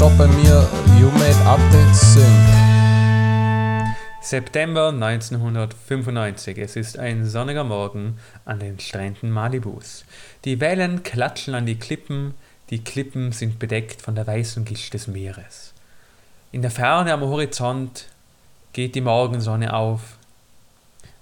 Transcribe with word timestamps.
steht 0.00 0.16
bei 0.16 0.26
mir 0.28 0.66
You 0.98 1.10
made 1.10 1.36
updates 1.44 2.14
sync. 2.14 2.24
September 4.22 4.88
1995. 4.88 6.56
Es 6.56 6.76
ist 6.76 6.98
ein 6.98 7.26
sonniger 7.26 7.64
Morgen 7.64 8.18
an 8.46 8.60
den 8.60 8.80
Stränden 8.80 9.30
Malibus. 9.30 10.06
Die 10.46 10.58
Wellen 10.58 11.02
klatschen 11.02 11.54
an 11.54 11.66
die 11.66 11.78
Klippen, 11.78 12.32
die 12.70 12.82
Klippen 12.82 13.32
sind 13.32 13.58
bedeckt 13.58 14.00
von 14.00 14.14
der 14.14 14.26
weißen 14.26 14.64
Gischt 14.64 14.94
des 14.94 15.06
Meeres. 15.06 15.74
In 16.50 16.62
der 16.62 16.70
Ferne 16.70 17.12
am 17.12 17.20
Horizont 17.20 18.06
geht 18.72 18.94
die 18.94 19.02
Morgensonne 19.02 19.74
auf. 19.74 20.16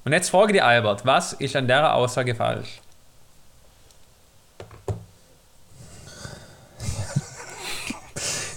Und 0.04 0.12
jetzt 0.12 0.30
frage 0.30 0.52
die 0.52 0.62
Albert, 0.62 1.04
was 1.04 1.32
ist 1.32 1.56
an 1.56 1.66
der 1.66 1.96
Aussage 1.96 2.36
falsch? 2.36 2.80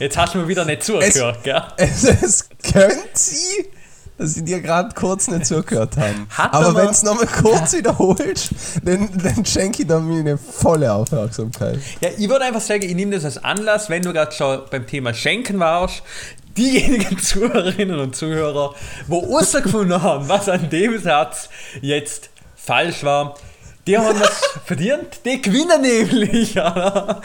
Jetzt 0.01 0.17
hast 0.17 0.33
du 0.33 0.39
mir 0.39 0.47
wieder 0.47 0.65
nicht 0.65 0.81
zugehört, 0.81 1.43
gell? 1.43 1.61
Es, 1.77 2.03
es 2.03 2.49
könnte 2.63 2.97
sein, 3.13 3.65
dass 4.17 4.33
sie 4.33 4.43
dir 4.43 4.59
gerade 4.59 4.95
kurz 4.95 5.27
nicht 5.27 5.45
zugehört 5.45 5.95
haben. 5.95 6.27
Hat 6.31 6.55
Aber 6.55 6.73
wenn 6.73 6.89
es 6.89 7.03
nochmal 7.03 7.27
kurz 7.27 7.73
wiederholst, 7.73 8.49
dann, 8.83 9.11
dann 9.23 9.45
schenke 9.45 9.83
ich 9.83 9.87
da 9.87 9.99
mir 9.99 10.21
eine 10.21 10.39
volle 10.39 10.91
Aufmerksamkeit. 10.91 11.77
Ja, 11.99 12.09
ich 12.17 12.27
würde 12.27 12.45
einfach 12.45 12.61
sagen, 12.61 12.81
ich 12.81 12.95
nehme 12.95 13.13
das 13.13 13.25
als 13.25 13.43
Anlass, 13.43 13.91
wenn 13.91 14.01
du 14.01 14.11
gerade 14.11 14.31
schon 14.31 14.61
beim 14.71 14.87
Thema 14.87 15.13
Schenken 15.13 15.59
warst, 15.59 16.01
diejenigen 16.57 17.17
Zuhörerinnen 17.21 17.99
und 17.99 18.15
Zuhörer, 18.15 18.73
wo 19.05 19.21
herausgefunden 19.21 20.01
haben, 20.01 20.27
was 20.27 20.49
an 20.49 20.71
dem 20.71 20.99
Satz 20.99 21.47
jetzt 21.79 22.31
falsch 22.55 23.03
war, 23.03 23.35
die 23.87 23.97
haben 23.97 24.19
das 24.19 24.41
verdient. 24.65 25.21
Die 25.25 25.41
gewinnen 25.41 25.81
nämlich 25.81 26.53
ja, 26.53 27.21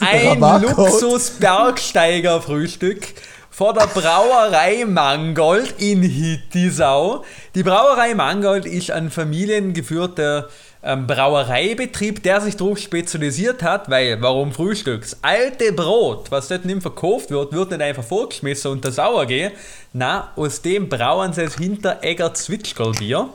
ein. 0.00 0.40
Luxus-Bergsteiger-Frühstück 0.40 3.08
vor 3.50 3.74
der 3.74 3.88
Brauerei 3.88 4.84
Mangold 4.84 5.74
in 5.78 6.02
Hittisau. 6.02 7.24
Die 7.54 7.64
Brauerei 7.64 8.14
Mangold 8.14 8.66
ist 8.66 8.92
ein 8.92 9.10
familiengeführter 9.10 10.48
ähm, 10.82 11.06
Brauereibetrieb, 11.08 12.22
der 12.22 12.40
sich 12.40 12.56
darauf 12.56 12.78
spezialisiert 12.78 13.64
hat, 13.64 13.90
weil, 13.90 14.22
warum 14.22 14.52
Frühstücks? 14.52 15.16
Alte 15.22 15.72
Brot, 15.72 16.30
was 16.30 16.46
dort 16.46 16.66
nicht 16.66 16.82
verkauft 16.82 17.30
wird, 17.30 17.52
wird 17.52 17.72
nicht 17.72 17.82
einfach 17.82 18.04
vorgeschmissen 18.04 18.70
und 18.70 18.84
der 18.84 18.92
sauer 18.92 19.26
gehen. 19.26 19.50
Na, 19.92 20.30
aus 20.36 20.62
dem 20.62 20.88
brauen 20.88 21.32
sie 21.32 21.42
das 21.42 21.56
Hinteregger 21.56 22.32
Zwitschgelbier. 22.34 23.28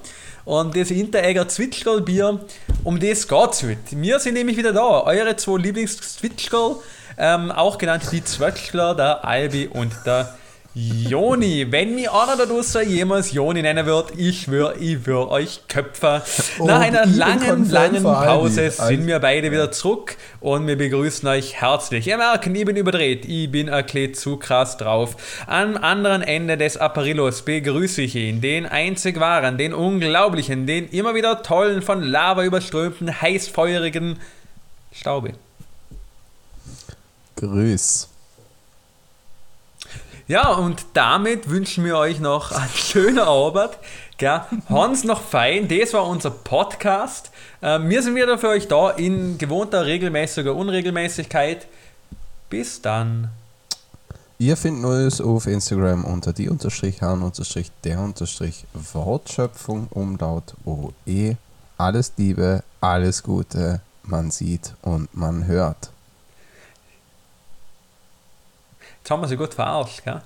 Und 0.46 0.76
das 0.76 0.90
Hinteregger 0.90 1.48
Zwitschgelbier, 1.48 2.40
um 2.84 3.00
das 3.00 3.28
geht's 3.28 3.64
heute. 3.64 3.78
Wir 3.92 4.20
sind 4.20 4.34
nämlich 4.34 4.58
wieder 4.58 4.74
da, 4.74 5.04
eure 5.04 5.36
zwei 5.38 5.58
Lieblings-Zwitschgel, 5.58 6.76
ähm, 7.18 7.52
auch 7.52 7.78
genannt 7.78 8.04
die 8.12 8.24
Zwetschgler, 8.24 8.94
der 8.94 9.24
Albi 9.24 9.68
und 9.68 9.94
der 10.06 10.36
Joni. 10.76 11.72
Wenn 11.72 11.94
mir 11.94 12.12
einer 12.14 12.36
da 12.36 12.46
draußen 12.48 12.90
jemals 12.90 13.32
Joni 13.32 13.62
nennen 13.62 13.86
wird, 13.86 14.18
ich 14.18 14.42
schwöre, 14.42 14.76
ich 14.78 15.06
würde 15.06 15.30
euch 15.30 15.62
köpfen. 15.68 16.22
Nach 16.66 16.80
einer 16.80 17.06
langen, 17.06 17.70
langen. 17.70 18.04
Pause 18.04 18.72
sind 18.72 19.06
wir 19.06 19.20
beide 19.20 19.52
wieder 19.52 19.72
zurück 19.72 20.18
und 20.40 20.66
wir 20.66 20.76
begrüßen 20.76 21.30
euch 21.30 21.62
herzlich. 21.62 22.08
Ihr 22.08 22.18
merkt, 22.18 22.48
ich 22.48 22.66
bin 22.66 22.76
überdreht, 22.76 23.26
ich 23.26 23.52
bin 23.52 23.68
erklärt 23.68 24.16
zu 24.16 24.38
krass 24.38 24.78
drauf. 24.78 25.16
Am 25.46 25.78
anderen 25.78 26.24
Ende 26.24 26.58
des 26.58 26.78
Aprillos 26.78 27.44
begrüße 27.44 28.02
ich 28.02 28.16
ihn, 28.16 28.42
den 28.42 28.66
einzig 28.66 29.20
wahren, 29.20 29.60
den 29.60 29.74
unglaublichen, 29.76 30.66
den 30.66 30.90
immer 30.90 31.14
wieder 31.14 31.44
tollen, 31.44 31.84
von 31.84 32.02
Lava 32.02 32.44
überströmten, 32.44 33.22
heißfeurigen 33.22 34.20
Staube. 34.92 35.34
Grüß. 37.36 38.13
Ja, 40.28 40.54
und 40.54 40.86
damit 40.94 41.50
wünschen 41.50 41.84
wir 41.84 41.98
euch 41.98 42.20
noch 42.22 42.52
einen 42.52 42.70
schönen 42.74 43.20
Abend. 43.20 43.72
Gell? 44.18 44.42
Hans 44.70 45.04
noch 45.04 45.22
fein, 45.22 45.68
das 45.68 45.94
war 45.94 46.08
unser 46.08 46.32
Podcast. 46.32 47.32
Ähm, 47.62 47.90
wir 47.90 48.02
sind 48.02 48.16
wieder 48.16 48.38
für 48.38 48.50
euch 48.50 48.70
da 48.70 48.92
in 48.92 49.38
gewohnter 49.38 49.86
regelmäßiger 49.86 50.56
Unregelmäßigkeit. 50.56 51.68
Bis 52.50 52.82
dann. 52.82 53.30
Ihr 54.40 54.56
findet 54.56 54.86
uns 54.86 55.20
auf 55.20 55.46
Instagram 55.46 56.06
unter 56.06 56.32
die 56.32 56.50
unterstrich 56.50 57.02
Herren 57.02 57.22
unterstrich 57.22 57.72
der 57.84 58.00
unterstrich 58.00 58.66
Wortschöpfung 58.74 59.88
Umlaut 59.90 60.54
OE. 60.66 61.36
Alles 61.78 62.14
Liebe, 62.18 62.64
alles 62.80 63.24
Gute, 63.24 63.82
man 64.04 64.32
sieht 64.32 64.74
und 64.82 65.16
man 65.16 65.48
hört. 65.48 65.93
Jetzt 69.04 69.12
haben 69.12 69.20
wir 69.20 69.28
sie 69.28 69.36
gut 69.36 69.54
verarscht, 69.54 70.06
gell? 70.06 70.22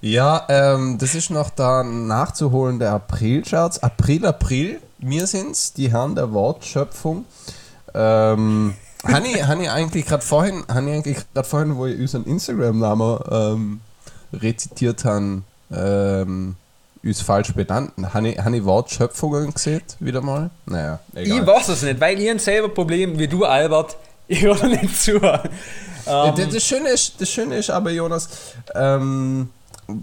Ja, 0.00 0.46
ähm, 0.48 0.98
das 0.98 1.14
ist 1.14 1.30
noch 1.30 1.50
der 1.50 1.84
nachzuholende 1.84 2.90
April-Scherz. 2.90 3.78
April, 3.78 4.26
April, 4.26 4.80
wir 4.98 5.28
sind's, 5.28 5.74
die 5.74 5.92
Herren 5.92 6.16
der 6.16 6.32
Wortschöpfung. 6.32 7.24
Ähm, 7.94 8.74
habe 9.04 9.28
ich, 9.28 9.46
hab 9.46 9.60
ich 9.60 9.70
eigentlich 9.70 10.06
gerade 10.06 10.24
vorhin, 10.24 10.64
hab 10.66 10.82
ich 10.82 10.92
eigentlich 10.92 11.18
gerade 11.32 11.48
vorhin, 11.48 11.76
wo 11.76 11.86
ich 11.86 12.00
unseren 12.00 12.24
Instagram-Namen 12.24 13.18
ähm, 13.30 13.80
rezitiert 14.32 15.04
haben, 15.04 15.44
ähm, 15.72 16.56
uns 17.04 17.20
falsch 17.20 17.54
benannt. 17.54 17.92
Habe 18.12 18.30
ich, 18.30 18.38
hab 18.40 18.52
ich 18.52 18.64
Wortschöpfungen 18.64 19.54
gesehen, 19.54 19.82
wieder 20.00 20.20
mal? 20.20 20.50
Naja, 20.66 20.98
egal. 21.14 21.38
Ich 21.38 21.46
weiß 21.46 21.68
es 21.68 21.82
nicht, 21.82 22.00
weil 22.00 22.18
ihr 22.18 22.32
ein 22.32 22.40
selber 22.40 22.70
Problem 22.70 23.20
wie 23.20 23.28
du, 23.28 23.44
Albert. 23.44 23.96
Ich 24.26 24.42
höre 24.42 24.66
nicht 24.66 25.00
zu. 25.00 25.20
Ähm, 26.06 26.34
das, 26.52 26.62
Schöne 26.64 26.88
ist, 26.90 27.20
das 27.20 27.28
Schöne 27.30 27.56
ist 27.56 27.70
aber, 27.70 27.90
Jonas, 27.90 28.28
ähm, 28.74 29.48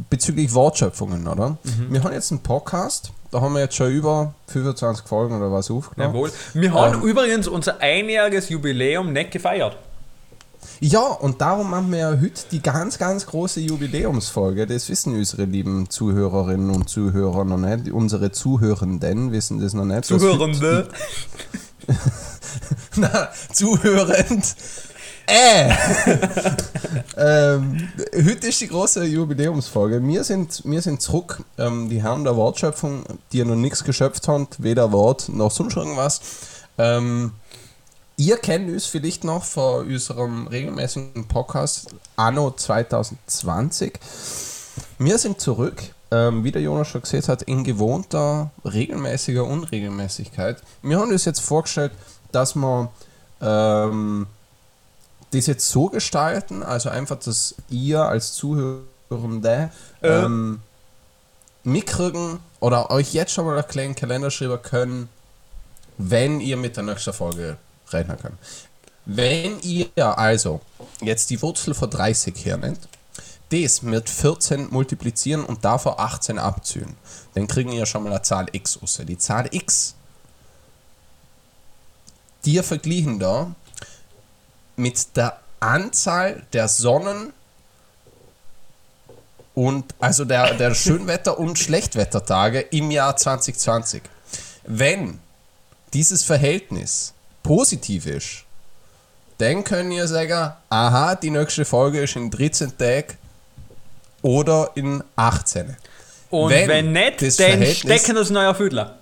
bezüglich 0.10 0.54
Wortschöpfungen, 0.54 1.28
oder? 1.28 1.58
Mhm. 1.64 1.88
Wir 1.90 2.04
haben 2.04 2.14
jetzt 2.14 2.32
einen 2.32 2.42
Podcast, 2.42 3.12
da 3.32 3.42
haben 3.42 3.54
wir 3.54 3.62
jetzt 3.62 3.76
schon 3.76 3.92
über 3.92 4.34
25 4.48 5.06
Folgen 5.08 5.36
oder 5.38 5.52
was 5.52 5.72
aufgenommen. 5.72 6.14
jawohl. 6.14 6.32
Wir 6.54 6.74
haben 6.74 6.96
Ähm. 7.02 7.02
übrigens 7.10 7.48
unser 7.48 7.80
einjähriges 7.80 8.50
Jubiläum 8.50 9.14
nicht 9.14 9.32
gefeiert. 9.32 9.78
Ja, 10.80 11.00
und 11.02 11.42
darum 11.42 11.70
machen 11.72 11.92
wir 11.92 11.98
ja 12.00 12.10
heute 12.12 12.42
die 12.52 12.62
ganz, 12.62 12.98
ganz 13.00 13.26
große 13.26 13.60
Jubiläumsfolge. 13.62 14.68
Das 14.68 14.90
wissen 14.90 15.16
unsere 15.16 15.46
lieben 15.46 15.90
Zuhörerinnen 15.90 16.70
und 16.70 16.88
Zuhörer 16.90 17.46
noch 17.46 17.58
nicht. 17.58 17.92
Unsere 17.92 18.32
Zuhörenden 18.32 19.32
wissen 19.32 19.60
das 19.60 19.74
noch 19.74 19.86
nicht. 19.86 20.06
Zuhörende. 20.06 20.88
Na, 22.96 23.30
zuhörend. 23.54 24.56
Äh! 25.34 25.74
ähm, 27.18 27.88
heute 28.14 28.47
ist 28.47 28.59
die 28.59 28.68
große 28.68 29.06
Jubiläumsfolge. 29.06 30.06
Wir 30.06 30.25
sind, 30.25 30.62
wir 30.66 30.81
sind 30.81 31.02
zurück. 31.02 31.46
Ähm, 31.58 31.88
die 31.88 32.03
Herren 32.03 32.25
der 32.25 32.36
Wortschöpfung, 32.36 33.06
die 33.31 33.38
ja 33.38 33.46
noch 33.46 33.56
nichts 33.56 33.86
geschöpft 33.86 34.28
haben, 34.28 34.50
weder 34.58 34.91
Wort 34.91 35.30
noch 35.30 35.50
sonst 35.50 35.78
irgendwas. 35.78 36.20
Ähm, 36.78 37.31
ihr 38.18 38.36
kennt 38.40 38.70
uns 38.70 38.88
vielleicht 38.88 39.24
noch 39.24 39.46
von 39.46 39.88
unserem 39.88 40.47
regelmäßigen 40.47 41.25
Podcast 41.30 41.96
Anno 42.18 42.52
2020. 42.52 44.00
Wir 45.00 45.18
sind 45.18 45.40
zurück, 45.40 45.81
ähm, 46.12 46.44
wie 46.44 46.52
der 46.52 46.62
Jonas 46.62 46.90
schon 46.90 47.03
gesagt 47.03 47.30
hat, 47.30 47.44
in 47.44 47.64
gewohnter, 47.64 48.52
regelmäßiger 48.66 49.46
Unregelmäßigkeit. 49.46 50.62
Wir 50.81 51.00
haben 51.00 51.12
uns 51.12 51.24
jetzt 51.24 51.40
vorgestellt, 51.40 51.94
dass 52.34 52.53
wir 52.53 52.91
ähm, 53.41 54.28
das 55.31 55.47
jetzt 55.47 55.69
so 55.69 55.88
gestalten, 55.88 56.64
also 56.64 56.90
einfach, 56.90 57.18
dass 57.19 57.56
ihr 57.69 58.02
als 58.02 58.34
Zuhörende 58.34 59.72
Äh. 60.02 60.08
ähm, 60.08 60.62
mitkriegen 61.64 62.40
oder 62.59 62.90
euch 62.91 63.14
jetzt 63.14 63.34
schon 63.34 63.46
mal 63.46 63.58
einen 63.58 63.67
kleinen 63.67 63.96
Kalender 63.96 64.32
schreiben 64.32 64.61
können, 64.61 65.09
wenn 65.97 66.40
ihr 66.40 66.58
mit 66.58 66.76
der 66.76 66.84
nächsten 66.84 67.14
Folge 67.14 67.58
rechnen 67.90 68.17
könnt. 68.17 68.38
Wenn 69.06 69.59
ihr 69.61 70.17
also 70.17 70.61
jetzt 71.02 71.29
die 71.29 71.41
Wurzel 71.41 71.73
von 71.73 71.90
30 71.90 72.46
hernimmt, 72.46 72.88
das 73.50 73.82
mit 73.82 74.09
14 74.09 74.70
multiplizieren 74.72 75.44
und 75.44 75.66
davor 75.66 76.00
18 76.00 76.40
abziehen, 76.40 76.96
dann 77.34 77.47
kriegen 77.47 77.72
ihr 77.72 77.85
schon 77.85 78.03
mal 78.03 78.11
eine 78.11 78.22
Zahl 78.22 78.47
x 78.52 78.82
raus. 78.82 79.02
Die 79.06 79.17
Zahl 79.17 79.50
x, 79.52 79.96
die 82.46 82.53
ihr 82.53 82.64
verglichen 82.64 83.20
da 83.20 83.53
mit 84.82 85.16
der 85.16 85.38
Anzahl 85.60 86.42
der 86.54 86.68
Sonnen 86.68 87.34
und 89.54 89.94
also 90.00 90.26
der, 90.26 90.54
der 90.56 90.74
Schönwetter- 90.74 91.38
und 91.38 91.60
Schlechtwettertage 91.60 92.62
im 92.62 92.90
Jahr 92.90 93.16
2020. 93.16 94.02
Wenn 94.64 95.20
dieses 95.94 96.24
Verhältnis 96.24 97.14
positiv 97.44 98.06
ist, 98.06 98.44
dann 99.38 99.64
könnt 99.64 99.92
ihr 99.94 100.08
sagen, 100.08 100.54
aha, 100.70 101.16
die 101.16 101.30
nächste 101.32 101.66
Folge 101.66 102.02
ist 102.02 102.16
in 102.16 102.32
13 102.32 102.78
Tagen 102.78 103.18
oder 104.22 104.72
in 104.76 105.04
18. 105.16 105.76
Und 106.30 106.50
Wenn 106.52 106.70
wenn, 106.70 106.92
nicht, 106.94 107.22
dann 107.22 107.30
Verhältnis- 107.32 107.78
stecken 107.80 108.16
das 108.16 108.30
neuer 108.30 108.56
Füdler. 108.56 108.98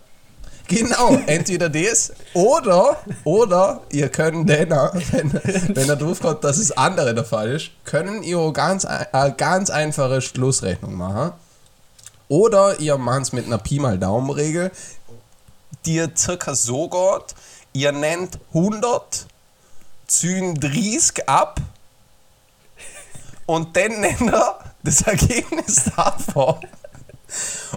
Genau, 0.69 1.18
entweder 1.25 1.68
das 1.68 2.13
oder, 2.36 3.01
oder 3.24 3.81
ihr 3.92 4.07
könnt 4.10 4.48
dann, 4.48 4.69
wenn, 4.69 5.33
wenn 5.75 5.89
er 5.89 5.95
drauf 5.95 6.19
kommt, 6.19 6.44
dass 6.44 6.57
das 6.57 6.71
andere 6.71 7.16
der 7.16 7.25
Fall 7.25 7.50
ist, 7.50 7.71
können 7.86 8.21
ihr 8.21 8.54
ganz, 8.54 8.86
eine 8.86 9.33
ganz 9.33 9.71
einfache 9.71 10.21
Schlussrechnung 10.21 10.94
machen. 10.94 11.33
Oder 12.27 12.80
ihr 12.80 13.00
macht 13.00 13.24
es 13.24 13.33
mit 13.33 13.48
einer 13.48 13.57
Pi 13.57 13.80
mal 13.80 13.98
Daumen-Regel, 13.98 14.71
die 15.88 16.06
circa 16.16 16.54
so 16.54 16.88
geht, 16.88 17.36
ihr 17.74 17.92
nennt 17.92 18.38
100, 18.54 19.25
ziehen 20.06 20.54
30 20.54 21.27
ab 21.27 21.60
und 23.48 23.75
dann 23.75 24.01
nennt 24.01 24.31
er 24.31 24.60
das 24.83 25.01
Ergebnis 25.01 25.86
davon 25.95 26.60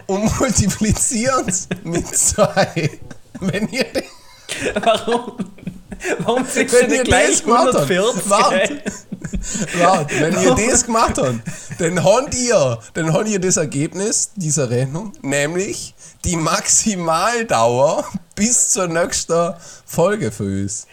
und 0.06 0.38
multiplizieren 0.38 1.48
es 1.48 1.68
mit 1.84 2.06
2. 2.06 2.90
Wenn 3.40 3.68
ihr 3.68 3.84
den 3.84 4.04
Warum? 4.82 5.36
Warum 6.18 6.44
sind 6.46 6.72
Wenn 6.72 6.90
ihr 6.90 7.04
gleich 7.04 7.30
das 7.30 7.44
gemacht 7.44 7.74
habt, 7.74 7.90
140? 7.90 8.30
wart. 8.30 8.70
Warte, 9.78 10.20
wenn 10.20 10.42
ihr 10.42 10.70
das 10.70 10.84
gemacht 10.84 11.16
habt, 11.16 11.40
dann 11.78 12.04
habt 12.04 12.34
ihr, 12.34 12.78
dann 12.94 13.12
habt 13.12 13.28
ihr 13.28 13.38
das 13.38 13.56
Ergebnis 13.56 14.30
dieser 14.34 14.68
Rechnung, 14.68 15.12
nämlich 15.22 15.94
die 16.24 16.36
Maximaldauer 16.36 18.04
bis 18.34 18.70
zur 18.70 18.88
nächsten 18.88 19.54
Folge 19.86 20.32
für 20.32 20.62
uns. 20.62 20.86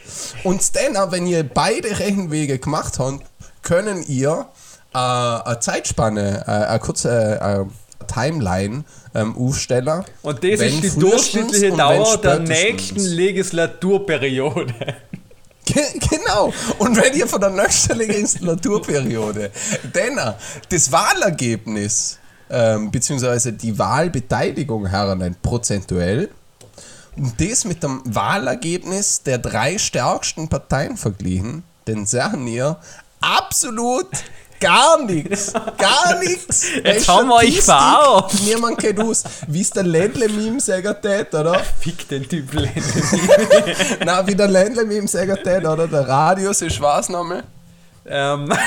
Und 0.43 0.75
dann, 0.75 1.11
wenn 1.11 1.25
ihr 1.27 1.43
beide 1.43 1.99
Rechenwege 1.99 2.59
gemacht 2.59 2.99
habt, 2.99 3.23
können 3.61 4.03
ihr 4.03 4.47
äh, 4.93 4.97
eine 4.97 5.59
Zeitspanne, 5.59 6.43
äh, 6.47 6.51
eine 6.51 6.79
kurze 6.79 7.39
äh, 7.39 7.65
Timeline 8.13 8.83
ähm, 9.15 9.35
aufstellen. 9.37 10.03
Und 10.21 10.43
das 10.43 10.59
ist 10.61 10.83
die 10.83 10.99
durchschnittliche 10.99 11.71
Dauer 11.71 12.17
der 12.17 12.39
nächsten 12.39 12.99
Legislaturperiode. 12.99 14.73
Ge- 15.65 15.99
Genau. 16.09 16.51
Und 16.79 16.97
wenn 16.97 17.13
ihr 17.15 17.27
von 17.27 17.39
der 17.41 17.51
nächsten 17.51 17.97
Legislaturperiode 17.97 19.51
denn 19.95 20.17
äh, 20.17 20.33
das 20.69 20.91
Wahlergebnis 20.91 22.17
ähm, 22.49 22.89
beziehungsweise 22.91 23.53
die 23.53 23.77
Wahlbeteiligung 23.77 24.87
hernennt, 24.87 25.41
prozentuell, 25.41 26.29
und 27.15 27.33
das 27.39 27.65
mit 27.65 27.83
dem 27.83 28.01
Wahlergebnis 28.05 29.21
der 29.23 29.37
drei 29.39 29.77
stärksten 29.77 30.47
Parteien 30.47 30.95
verglichen, 30.97 31.63
dann 31.85 32.05
sagen 32.05 32.47
ihr 32.47 32.77
absolut 33.19 34.07
gar 34.59 35.03
nichts. 35.03 35.53
Gar 35.77 36.19
nichts. 36.19 36.67
Jetzt 36.83 37.07
haben 37.07 37.27
wir 37.27 37.35
euch 37.35 37.61
verarscht. 37.61 38.39
Niemand 38.45 38.77
kennt 38.79 38.99
aus. 38.99 39.23
Wie 39.47 39.61
es 39.61 39.69
der 39.69 39.83
Ländle-Meme 39.83 40.59
sagen 40.59 40.95
tät, 41.01 41.33
oder? 41.33 41.59
Fick 41.79 42.07
den 42.09 42.27
Typ 42.27 42.53
Lenny. 42.53 42.71
Na, 44.05 44.25
wie 44.27 44.35
der 44.35 44.47
Ländle-Meme 44.47 45.07
sagen 45.07 45.37
tät, 45.43 45.65
oder? 45.65 45.87
Der 45.87 46.07
Radius 46.07 46.61
ist 46.61 46.79
was 46.81 47.09
nochmal? 47.09 47.43
ähm, 48.05 48.51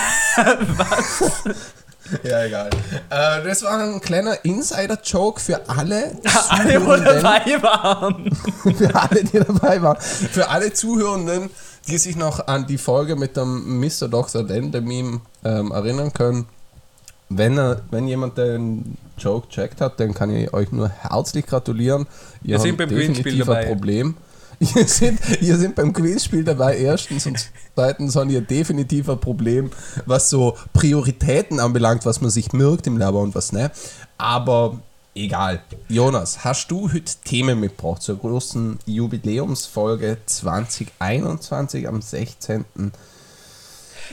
Ja, 2.25 2.45
egal. 2.45 2.69
Äh, 3.11 3.43
das 3.45 3.63
war 3.63 3.79
ein 3.79 4.01
kleiner 4.01 4.45
Insider-Joke 4.45 5.41
für 5.41 5.61
alle, 5.69 6.13
alle, 6.49 6.85
wo 6.85 6.97
dabei 6.97 7.63
waren. 7.63 8.37
für 8.77 8.95
alle, 8.95 9.25
die 9.25 9.39
dabei 9.39 9.81
waren. 9.81 9.97
Für 10.01 10.49
alle 10.49 10.73
Zuhörenden, 10.73 11.49
die 11.89 11.99
sich 11.99 12.17
noch 12.17 12.47
an 12.47 12.67
die 12.67 12.79
Folge 12.79 13.17
mit 13.17 13.37
dem 13.37 13.81
Mr. 13.81 14.09
Dr. 14.09 14.45
Dende-Meme 14.45 15.21
ähm, 15.45 15.73
erinnern 15.73 16.13
können. 16.13 16.47
Wenn, 17.29 17.59
er, 17.59 17.83
wenn 17.91 18.07
jemand 18.07 18.37
den 18.39 18.97
Joke 19.19 19.49
checkt 19.49 19.81
hat, 19.81 19.99
dann 19.99 20.15
kann 20.15 20.31
ich 20.31 20.53
euch 20.53 20.71
nur 20.71 20.89
herzlich 20.89 21.47
gratulieren. 21.47 22.07
Ihr 22.43 22.51
Wir 22.51 22.59
sind 22.61 22.81
habt 22.81 22.91
beim 22.91 22.99
definitiv 22.99 23.47
dabei. 23.47 23.67
Problem. 23.67 24.17
Ihr 24.77 24.87
sind, 24.87 25.19
ihr 25.41 25.57
sind 25.57 25.75
beim 25.75 25.93
Quizspiel 25.93 26.45
dabei, 26.45 26.77
erstens 26.77 27.27
und 27.27 27.51
zweitens 27.75 28.15
haben 28.15 28.31
ihr 28.31 28.43
definitiv 28.43 29.09
ein 29.09 29.19
Problem, 29.19 29.73
was 30.07 30.31
so 30.31 30.57
Prioritäten 30.73 31.59
anbelangt, 31.59 32.07
was 32.07 32.21
man 32.21 32.31
sich 32.31 32.53
merkt 32.53 32.87
im 32.87 32.97
Labor 32.97 33.23
und 33.23 33.35
was 33.35 33.51
nicht. 33.51 33.73
Aber 34.19 34.79
egal. 35.15 35.63
Jonas, 35.89 36.45
hast 36.45 36.71
du 36.71 36.93
heute 36.93 37.13
Themen 37.25 37.61
mitgebracht 37.61 38.03
zur 38.03 38.19
großen 38.19 38.79
Jubiläumsfolge 38.87 40.19
2021 40.27 41.89
am 41.89 42.01
16. 42.01 42.65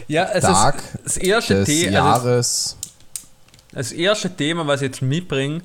Ja, 0.07 0.24
also 0.25 0.48
Tag 0.48 0.84
das, 1.04 1.04
das, 1.04 1.18
erste 1.18 1.54
des 1.56 1.68
The 1.68 1.88
also 1.88 1.94
Jahres? 1.94 2.78
das 3.72 3.92
erste 3.92 4.30
Thema, 4.36 4.66
was 4.68 4.81
ich 4.81 4.88
jetzt 4.88 5.01
mitbringe, 5.01 5.62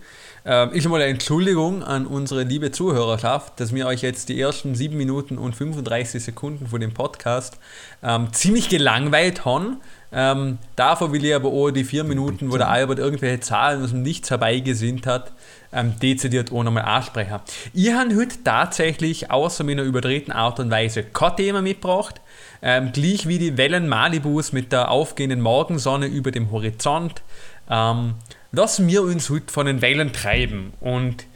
ähm, 0.47 0.73
ist 0.73 0.87
mal 0.89 1.01
eine 1.01 1.11
Entschuldigung 1.11 1.83
an 1.83 2.07
unsere 2.07 2.43
liebe 2.43 2.71
Zuhörerschaft, 2.71 3.59
dass 3.61 3.75
wir 3.75 3.87
euch 3.87 4.03
jetzt 4.03 4.29
die 4.29 4.39
ersten 4.39 4.75
7 4.75 4.95
Minuten 4.97 5.39
und 5.39 5.57
35 5.57 6.23
Sekunden 6.23 6.67
von 6.67 6.81
dem 6.81 6.93
Podcast 6.93 7.59
ähm, 8.03 8.31
ziemlich 8.33 8.69
gelangweilt 8.69 9.47
haben. 9.47 9.81
Ähm, 10.17 10.59
davor 10.77 11.13
will 11.13 11.25
ich 11.25 11.35
aber 11.35 11.49
auch 11.49 11.73
die 11.73 11.83
4 11.83 12.05
Minuten, 12.05 12.53
wo 12.53 12.57
der 12.57 12.69
Albert 12.69 13.01
irgendwelche 13.01 13.41
Zahlen 13.41 13.83
aus 13.83 13.91
dem 13.91 14.03
Nichts 14.03 14.31
herbeigesinnt 14.31 15.09
hat, 15.09 15.33
ähm, 15.73 15.99
dezidiert 16.01 16.53
auch 16.53 16.63
nochmal 16.63 16.85
ansprechen. 16.85 17.41
Ich 17.73 17.93
habe 17.93 18.15
heute 18.15 18.37
tatsächlich 18.45 19.33
außer 19.33 19.65
meiner 19.65 19.83
überdrehten 19.83 20.33
Art 20.33 20.61
und 20.61 20.71
Weise 20.71 21.03
kein 21.03 21.35
Thema 21.37 21.63
mitgebracht. 21.63 22.21
Ähm, 22.63 22.93
gleich 22.93 23.27
wie 23.27 23.39
die 23.39 23.57
Wellen 23.57 23.89
Malibus 23.89 24.53
mit 24.53 24.71
der 24.71 24.91
aufgehenden 24.91 25.41
Morgensonne 25.41 26.07
über 26.07 26.31
dem 26.31 26.53
Horizont. 26.53 27.23
Ähm, 27.69 28.15
lassen 28.53 28.87
wir 28.87 29.03
uns 29.03 29.29
heute 29.31 29.53
von 29.53 29.67
den 29.67 29.83
Wellen 29.83 30.13
treiben. 30.13 30.75
Und 30.81 31.27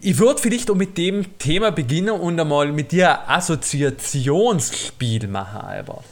ich 0.00 0.18
würde 0.18 0.42
vielleicht 0.42 0.68
auch 0.72 0.74
mit 0.74 0.98
dem 0.98 1.38
Thema 1.38 1.70
beginnen 1.70 2.10
und 2.10 2.40
einmal 2.40 2.72
mit 2.72 2.90
dir 2.90 3.20
ein 3.20 3.36
Assoziationsspiel 3.36 5.28
machen, 5.28 5.60
Albert. 5.60 6.02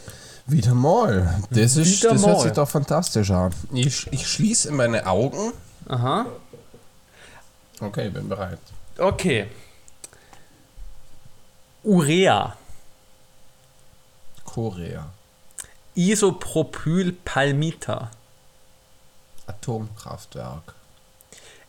Wieder 0.50 0.74
mal. 0.74 1.40
Das, 1.50 1.76
ist, 1.76 2.02
Wieder 2.02 2.14
das 2.14 2.26
hört 2.26 2.38
mal. 2.38 2.42
sich 2.42 2.52
doch 2.52 2.68
fantastisch 2.68 3.30
an. 3.30 3.54
Ich, 3.72 4.12
ich 4.12 4.26
schließe 4.26 4.72
meine 4.72 5.06
Augen. 5.06 5.52
Aha. 5.88 6.26
Okay, 7.80 8.10
bin 8.10 8.28
bereit. 8.28 8.58
Okay. 8.98 9.46
Urea. 11.84 12.56
Korea. 14.44 15.08
Isopropylpalmiter. 15.94 18.10
Atomkraftwerk. 19.46 20.74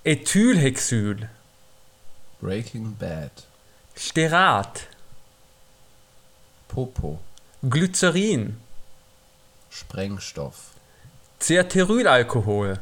Ethylhexyl. 0.03 1.29
Breaking 2.39 2.95
Bad. 2.95 3.31
Sterat. 3.95 4.87
Popo. 6.67 7.19
Glycerin. 7.61 8.60
Sprengstoff. 9.71 10.75
Ceterylalkohol. 11.39 12.79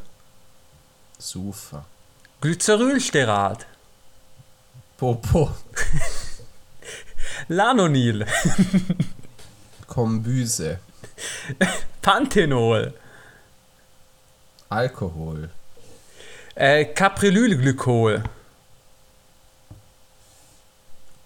Sufer. 1.20 1.86
Glycerylsterat. 2.42 3.68
Popo. 4.98 5.52
Lanonil. 7.48 8.26
Kombüse. 9.88 10.80
Panthenol. 12.02 12.94
Alkohol. 14.70 15.50
Äh, 16.56 16.86
Caprilylglykol. 16.86 18.24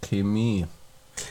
Chemie. 0.01 0.67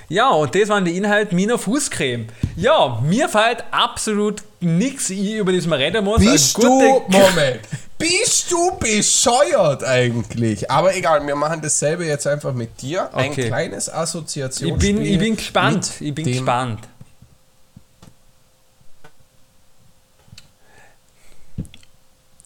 Ja, 0.08 0.30
und 0.30 0.54
das 0.54 0.68
waren 0.68 0.84
die 0.84 0.96
Inhalte 0.96 1.34
meiner 1.34 1.58
Fußcreme. 1.58 2.28
Ja, 2.56 3.00
mir 3.04 3.28
fällt 3.28 3.64
absolut 3.70 4.42
nichts 4.60 5.10
ein, 5.10 5.38
über 5.38 5.52
das 5.52 5.66
man 5.66 5.78
reden 5.80 6.04
muss. 6.04 6.20
Bist 6.20 6.56
du, 6.62 7.02
Moment, 7.08 7.60
bist 7.98 8.50
du 8.52 8.76
bescheuert 8.78 9.82
eigentlich? 9.84 10.70
Aber 10.70 10.94
egal, 10.94 11.26
wir 11.26 11.34
machen 11.34 11.60
dasselbe 11.62 12.04
jetzt 12.06 12.26
einfach 12.26 12.52
mit 12.52 12.80
dir. 12.82 13.12
Ein 13.14 13.30
Okay. 13.30 13.46
kleines 13.48 13.88
Ich 13.88 13.94
Assoziationsspiel. 13.94 14.94
bin, 14.94 15.04
ich 15.04 15.18
bin 15.18 15.36
gespannt. 15.36 15.90
Ich 16.00 16.14
bin 16.14 16.26
gespannt. 16.26 16.80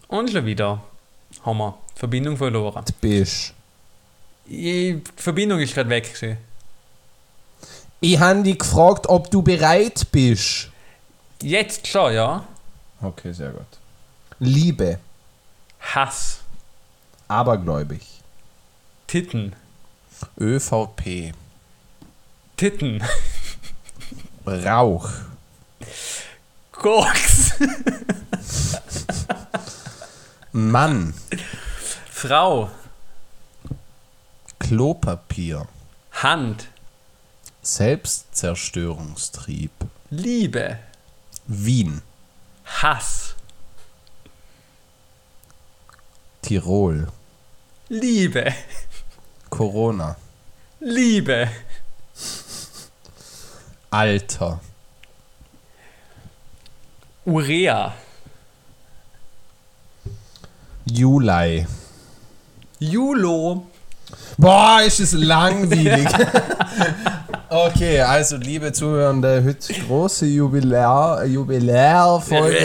Und 0.09 0.31
schon 0.31 0.47
wieder 0.47 0.83
haben 1.45 1.59
wir 1.59 1.79
Verbindung 1.95 2.37
verloren. 2.37 2.85
Bist. 3.01 3.53
Die 4.47 5.03
Verbindung 5.17 5.59
ist 5.61 5.75
gerade 5.75 5.91
weg. 5.91 6.13
gewesen. 6.15 6.39
Ich 8.01 8.19
habe 8.19 8.43
dich 8.43 8.59
gefragt, 8.59 9.07
ob 9.09 9.31
du 9.31 9.43
bereit 9.43 10.07
bist. 10.13 10.71
Jetzt 11.43 11.87
schon, 11.87 12.13
ja. 12.15 12.45
Okay, 13.01 13.33
sehr 13.33 13.51
gut. 13.51 13.67
Liebe, 14.39 14.99
Hass. 15.81 16.41
abergläubig, 17.29 18.03
Titten. 19.07 19.55
ÖVP, 20.41 21.33
Titten. 22.57 23.03
Rauch, 24.47 25.09
Koks. 26.73 27.53
Mann, 30.53 31.13
Frau. 32.11 32.71
Klopapier. 34.59 35.67
Hand, 36.13 36.69
Selbstzerstörungstrieb. 37.67 39.73
Liebe, 40.11 40.79
Wien. 41.49 42.01
Hass, 42.65 43.35
Tirol. 46.43 47.09
Liebe, 47.89 48.55
Corona. 49.51 50.17
Liebe, 50.79 51.51
Alter. 53.91 54.61
Urea, 57.25 57.97
Juli. 60.85 61.67
Julo, 62.79 63.67
Boah, 64.39 64.81
ist 64.87 65.01
es 65.01 65.13
langweilig. 65.13 66.07
okay, 67.49 68.01
also 68.01 68.37
liebe 68.37 68.73
Zuhörende, 68.73 69.43
heute 69.45 69.73
große 69.87 70.27
Jubilär, 70.27 71.25
Jubilärfolge 71.27 72.57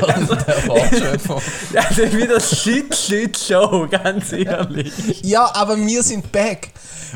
von 0.00 0.36
der 0.38 0.68
Wortschöpfung. 0.68 1.42
Das 1.72 1.98
ist 1.98 2.16
wieder 2.16 2.40
Shit, 2.40 2.94
Shit 2.94 3.36
Show, 3.38 3.88
ganz 3.90 4.32
ehrlich. 4.32 4.92
Ja, 5.22 5.50
aber 5.54 5.76
wir 5.76 6.02
sind 6.02 6.30
back. 6.30 6.70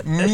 Wir, 0.04 0.28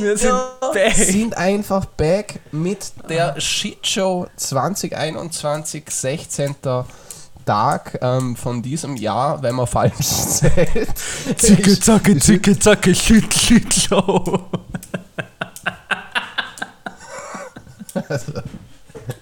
Wir 0.00 0.16
sind 0.16 0.34
back. 0.72 0.94
sind 0.94 1.36
einfach 1.36 1.84
back 1.84 2.40
mit 2.52 2.92
der 3.08 3.40
Shitshow 3.40 4.26
2021, 4.36 5.84
16. 5.88 6.56
Tag 7.46 7.98
ähm, 8.02 8.36
von 8.36 8.60
diesem 8.60 8.96
Jahr, 8.96 9.40
wenn 9.42 9.54
man 9.54 9.66
falsch 9.66 9.94
zählt. 10.00 10.92
Zicke, 11.38 11.80
zacke, 11.80 12.18
zicke, 12.18 12.58
zacke, 12.58 12.94
Shit, 12.94 13.32
Shit 13.32 13.72
Show. 13.72 14.44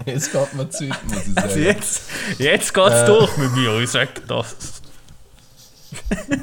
Jetzt 0.06 0.32
kommt 0.32 0.54
man 0.54 0.70
zu, 0.70 0.84
muss 0.84 0.96
ich 1.28 1.36
Also 1.36 1.48
sagen. 1.50 1.62
jetzt, 1.62 2.02
jetzt 2.38 2.72
geht's 2.74 2.94
Äh. 3.02 3.06
durch 3.06 3.36
mit 3.36 3.52
mir, 3.52 3.78
ich 3.80 3.90
sag 3.90 4.08
das. 4.26 4.56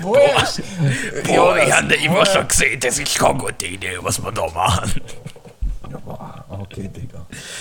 Woher? 0.00 0.34
Ja, 1.28 1.56
ich 1.56 1.72
habe 1.72 1.94
immer 1.94 2.26
schon 2.26 2.48
gesehen, 2.48 2.80
das 2.80 2.98
ist 2.98 3.16
keine 3.16 3.38
gute 3.38 3.66
Idee, 3.66 3.96
was 4.00 4.20
wir 4.22 4.32
da 4.32 4.48
machen. 4.48 5.00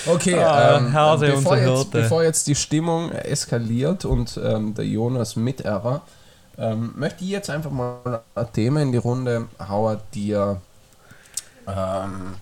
Okay, 0.08 0.36
Ah, 0.36 0.78
ähm, 0.78 0.94
Hase 0.94 1.28
bevor, 1.28 1.58
jetzt, 1.58 1.92
bevor 1.92 2.24
jetzt 2.24 2.48
die 2.48 2.56
Stimmung 2.56 3.12
eskaliert 3.12 4.06
und 4.06 4.40
ähm, 4.44 4.74
der 4.74 4.86
Jonas 4.86 5.36
Miterrer, 5.36 6.02
ähm, 6.58 6.94
möchte 6.96 7.24
ich 7.24 7.30
jetzt 7.30 7.50
einfach 7.50 7.72
mal 7.72 8.22
ein 8.36 8.54
Thema 8.54 8.82
in 8.82 8.92
die 8.92 8.98
Runde 8.98 9.48
hauen, 9.60 10.00
dir 10.14 10.62
ähm, 11.68 12.36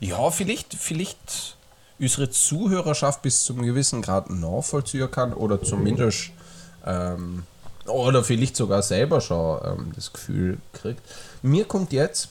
ja, 0.00 0.30
vielleicht, 0.30 0.74
vielleicht 0.74 1.56
unsere 1.98 2.28
Zuhörerschaft 2.28 3.22
bis 3.22 3.44
zum 3.44 3.62
gewissen 3.62 4.02
Grad 4.02 4.28
nachvollziehen 4.30 5.10
kann 5.10 5.32
oder 5.32 5.62
zumindest 5.62 6.30
ähm, 6.84 7.44
oder 7.86 8.24
vielleicht 8.24 8.56
sogar 8.56 8.82
selber 8.82 9.20
schon 9.20 9.60
ähm, 9.64 9.92
das 9.94 10.12
Gefühl 10.12 10.58
kriegt. 10.72 11.00
Mir 11.42 11.64
kommt 11.64 11.92
jetzt 11.92 12.30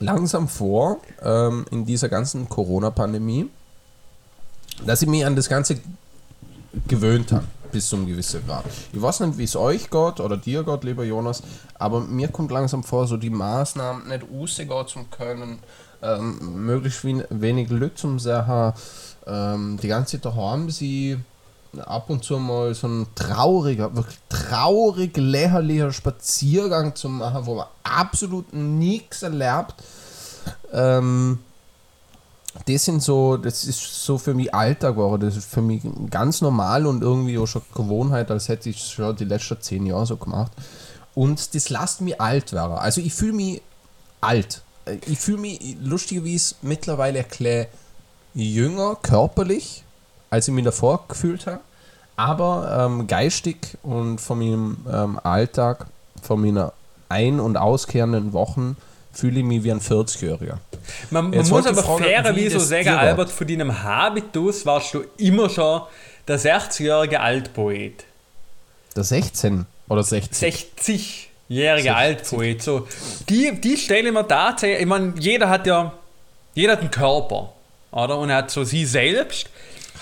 langsam 0.00 0.48
vor, 0.48 0.98
in 1.70 1.86
dieser 1.86 2.08
ganzen 2.08 2.48
Corona-Pandemie, 2.48 3.48
dass 4.84 5.02
ich 5.02 5.08
mich 5.08 5.24
an 5.24 5.36
das 5.36 5.48
Ganze 5.48 5.78
gewöhnt 6.88 7.32
habe, 7.32 7.44
bis 7.72 7.88
zu 7.88 7.96
einem 7.96 8.06
gewissen 8.06 8.46
Grad. 8.46 8.64
Ich 8.92 9.00
weiß 9.00 9.20
nicht, 9.20 9.38
wie 9.38 9.44
es 9.44 9.56
euch 9.56 9.90
geht 9.90 10.20
oder 10.20 10.36
dir 10.36 10.62
geht, 10.62 10.84
lieber 10.84 11.04
Jonas, 11.04 11.42
aber 11.78 12.00
mir 12.00 12.28
kommt 12.28 12.50
langsam 12.50 12.84
vor, 12.84 13.06
so 13.06 13.16
die 13.16 13.30
Maßnahmen 13.30 14.08
nicht 14.08 14.24
rausgehen 14.32 14.86
zu 14.86 15.04
können, 15.10 15.58
ähm, 16.02 16.64
möglichst 16.66 17.04
wen- 17.04 17.24
wenig 17.30 17.70
Leute 17.70 17.94
zum 17.94 18.18
Sachen, 18.18 18.74
ähm, 19.26 19.78
die 19.82 19.88
ganze 19.88 20.20
Zeit 20.20 20.26
daheim 20.26 20.70
sie 20.70 21.16
ab 21.84 22.08
und 22.08 22.24
zu 22.24 22.38
mal 22.38 22.74
so 22.74 22.86
ein 22.86 23.06
trauriger, 23.14 23.94
wirklich 23.94 24.18
traurig 24.28 25.16
lächerlicher 25.16 25.92
Spaziergang 25.92 26.94
zu 26.94 27.08
machen, 27.08 27.44
wo 27.44 27.56
man 27.56 27.66
absolut 27.82 28.52
nichts 28.52 29.22
erlebt. 29.22 29.74
Ähm, 30.72 31.38
das 32.66 32.84
sind 32.84 33.02
so, 33.02 33.36
das 33.36 33.64
ist 33.64 34.04
so 34.04 34.18
für 34.18 34.34
mich 34.34 34.54
Alltag 34.54 34.94
geworden, 34.94 35.22
das 35.22 35.36
ist 35.36 35.48
für 35.48 35.62
mich 35.62 35.82
ganz 36.10 36.40
normal 36.40 36.86
und 36.86 37.02
irgendwie 37.02 37.38
auch 37.38 37.46
schon 37.46 37.62
Gewohnheit, 37.74 38.30
als 38.30 38.48
hätte 38.48 38.70
ich 38.70 38.82
es 38.82 38.90
schon 38.90 39.16
die 39.16 39.24
letzten 39.24 39.60
zehn 39.60 39.86
Jahre 39.86 40.06
so 40.06 40.16
gemacht. 40.16 40.52
Und 41.14 41.54
das 41.54 41.70
lässt 41.70 42.00
mich 42.00 42.20
alt 42.20 42.52
werden. 42.52 42.72
Also 42.72 43.00
ich 43.00 43.14
fühle 43.14 43.32
mich 43.32 43.62
alt. 44.20 44.62
Ich 45.06 45.18
fühle 45.18 45.38
mich 45.38 45.76
lustigerweise 45.82 46.54
mittlerweile 46.62 47.24
ein 47.40 47.66
jünger, 48.34 48.96
körperlich, 48.96 49.82
als 50.30 50.48
ich 50.48 50.54
mich 50.54 50.64
davor 50.64 51.04
gefühlt 51.08 51.46
habe. 51.46 51.60
Aber 52.16 52.86
ähm, 52.86 53.06
geistig 53.06 53.78
und 53.82 54.20
von 54.20 54.38
meinem 54.38 54.76
ähm, 54.90 55.20
Alltag, 55.22 55.86
von 56.22 56.40
meiner 56.40 56.72
ein- 57.08 57.40
und 57.40 57.56
auskehrenden 57.56 58.32
Wochen, 58.32 58.76
fühle 59.16 59.40
ich 59.40 59.44
mich 59.44 59.64
wie 59.64 59.72
ein 59.72 59.80
40-Jähriger. 59.80 60.58
Man, 61.10 61.30
man 61.30 61.48
muss 61.48 61.66
aber 61.66 61.82
fragen, 61.82 62.04
fairer 62.04 62.36
wie 62.36 62.44
wie 62.44 62.48
so 62.50 62.58
das 62.58 62.68
sagen. 62.68 62.88
Albert, 62.88 63.30
von 63.30 63.46
deinem 63.46 63.82
Habitus 63.82 64.66
warst 64.66 64.92
du 64.94 65.04
immer 65.16 65.48
schon 65.48 65.82
der 66.28 66.38
60-jährige 66.38 67.18
Altpoet. 67.20 68.04
Der 68.94 69.04
16 69.04 69.64
oder 69.88 70.02
60? 70.02 70.66
60-jährige 71.48 71.94
Altpoet. 71.94 72.62
So, 72.62 72.86
die, 73.28 73.58
die 73.60 73.76
stelle 73.76 74.08
ich 74.08 74.14
mir 74.14 74.26
tatsächlich, 74.28 74.80
ich 74.80 74.86
meine, 74.86 75.14
jeder 75.18 75.48
hat 75.48 75.66
ja, 75.66 75.92
jeder 76.54 76.72
hat 76.72 76.80
einen 76.80 76.90
Körper, 76.90 77.52
oder? 77.92 78.18
Und 78.18 78.30
er 78.30 78.36
hat 78.36 78.50
so 78.50 78.64
sie 78.64 78.84
selbst. 78.84 79.48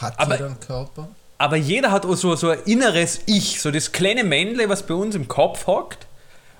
Hat 0.00 0.18
Aber- 0.18 0.34
jeder 0.34 0.46
einen 0.46 0.60
Körper? 0.60 1.08
Aber 1.36 1.56
jeder 1.56 1.90
hat 1.90 2.06
auch 2.06 2.14
so, 2.14 2.36
so 2.36 2.50
ein 2.50 2.60
inneres 2.64 3.20
Ich, 3.26 3.60
so 3.60 3.70
das 3.72 3.90
kleine 3.90 4.22
Männle, 4.24 4.68
was 4.68 4.84
bei 4.84 4.94
uns 4.94 5.14
im 5.16 5.26
Kopf 5.28 5.66
hockt 5.66 6.06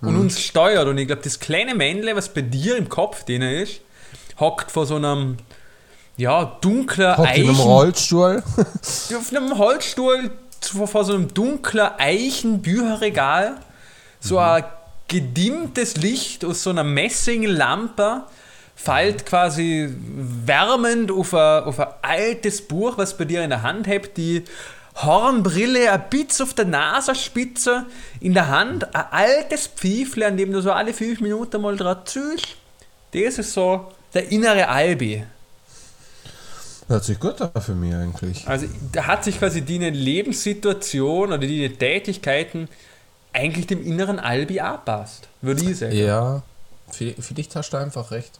und 0.06 0.16
uns 0.16 0.40
steuert. 0.40 0.86
Und 0.88 0.98
ich 0.98 1.06
glaube, 1.06 1.22
das 1.22 1.40
kleine 1.40 1.74
Männle, 1.74 2.16
was 2.16 2.28
bei 2.28 2.42
dir 2.42 2.76
im 2.76 2.88
Kopf 2.88 3.24
drin 3.24 3.42
ist, 3.42 3.80
hockt 4.38 4.70
vor 4.70 4.86
so 4.86 4.96
einem, 4.96 5.36
ja, 6.16 6.56
dunkler 6.60 7.16
Hockt 7.16 7.36
in 7.36 7.42
einem 7.42 7.50
Eichen... 7.50 7.64
Rollstuhl? 7.64 8.42
auf 8.56 9.30
einem 9.30 9.58
Holzstuhl 9.58 10.30
vor, 10.60 11.04
so 11.04 11.14
einem 11.14 11.32
dunklen 11.32 11.88
Eichenbücherregal. 11.98 13.56
So 14.20 14.38
ein 14.38 14.64
gedimmtes 15.08 15.96
Licht 15.96 16.44
aus 16.44 16.62
so 16.62 16.70
einer 16.70 16.84
Messinglampe 16.84 18.22
fällt 18.74 19.26
quasi 19.26 19.94
wärmend 19.98 21.10
auf 21.10 21.34
ein, 21.34 21.64
auf 21.64 21.78
ein 21.78 21.88
altes 22.02 22.62
Buch, 22.62 22.98
was 22.98 23.16
bei 23.16 23.24
dir 23.24 23.44
in 23.44 23.50
der 23.50 23.62
Hand 23.62 23.86
habt, 23.86 24.16
die 24.16 24.44
Hornbrille, 24.96 25.90
ein 25.90 26.08
bisschen 26.08 26.46
auf 26.46 26.54
der 26.54 26.66
Nasenspitze, 26.66 27.84
in 28.20 28.32
der 28.34 28.48
Hand 28.48 28.94
ein 28.94 29.04
altes 29.10 29.66
Pfiefle, 29.66 30.26
an 30.26 30.36
dem 30.36 30.52
du 30.52 30.60
so 30.62 30.72
alle 30.72 30.94
fünf 30.94 31.20
Minuten 31.20 31.60
mal 31.60 31.76
dran 31.76 31.98
ziehst. 32.04 32.56
Das 33.12 33.38
ist 33.38 33.52
so 33.52 33.92
der 34.12 34.30
innere 34.30 34.68
Albi. 34.68 35.24
Hört 36.86 37.04
sich 37.04 37.18
gut 37.18 37.40
an 37.40 37.50
für 37.62 37.74
mich 37.74 37.94
eigentlich. 37.94 38.46
Also 38.46 38.66
da 38.92 39.06
hat 39.06 39.24
sich 39.24 39.38
quasi 39.38 39.62
die 39.62 39.78
Lebenssituation 39.78 41.28
oder 41.28 41.38
die 41.38 41.68
Tätigkeiten 41.70 42.68
eigentlich 43.32 43.66
dem 43.66 43.82
inneren 43.84 44.18
Albi 44.20 44.60
anpasst, 44.60 45.28
würde 45.40 45.64
ich 45.64 45.78
sagen. 45.78 45.96
Ja, 45.96 46.42
vi- 46.92 47.14
vielleicht 47.18 47.56
hast 47.56 47.70
du 47.70 47.78
einfach 47.78 48.10
recht. 48.10 48.38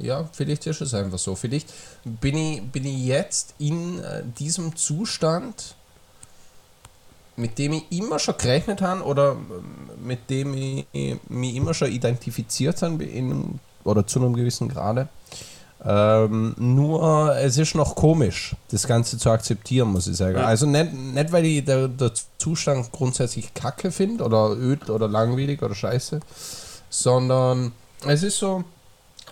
Ja, 0.00 0.28
vielleicht 0.32 0.66
ist 0.66 0.80
es 0.80 0.94
einfach 0.94 1.18
so. 1.18 1.34
Vielleicht 1.34 1.72
bin 2.04 2.36
ich, 2.36 2.62
bin 2.62 2.84
ich 2.84 3.04
jetzt 3.04 3.54
in 3.58 4.00
äh, 4.00 4.22
diesem 4.38 4.76
Zustand, 4.76 5.74
mit 7.36 7.58
dem 7.58 7.72
ich 7.72 7.84
immer 7.90 8.18
schon 8.18 8.36
gerechnet 8.36 8.82
habe 8.82 9.02
oder 9.04 9.32
ähm, 9.32 10.06
mit 10.06 10.28
dem 10.28 10.54
ich 10.54 10.86
mich 11.28 11.54
immer 11.54 11.74
schon 11.74 11.92
identifiziert 11.92 12.82
habe 12.82 13.04
in, 13.04 13.60
oder 13.84 14.06
zu 14.06 14.20
einem 14.20 14.34
gewissen 14.34 14.68
Grade. 14.68 15.08
Ähm, 15.84 16.54
nur 16.58 17.36
es 17.36 17.56
ist 17.56 17.76
noch 17.76 17.94
komisch, 17.94 18.56
das 18.70 18.86
Ganze 18.88 19.16
zu 19.16 19.30
akzeptieren, 19.30 19.92
muss 19.92 20.08
ich 20.08 20.16
sagen. 20.16 20.36
Ja. 20.36 20.44
Also 20.44 20.66
nicht, 20.66 20.92
nicht 20.92 21.30
weil 21.30 21.44
ich 21.44 21.64
der, 21.64 21.86
der 21.86 22.12
Zustand 22.38 22.90
grundsätzlich 22.90 23.54
kacke 23.54 23.92
finde 23.92 24.24
oder 24.24 24.50
öd 24.50 24.90
oder 24.90 25.06
langweilig 25.06 25.62
oder 25.62 25.76
scheiße, 25.76 26.18
sondern 26.90 27.72
es 28.06 28.24
ist 28.24 28.38
so, 28.38 28.64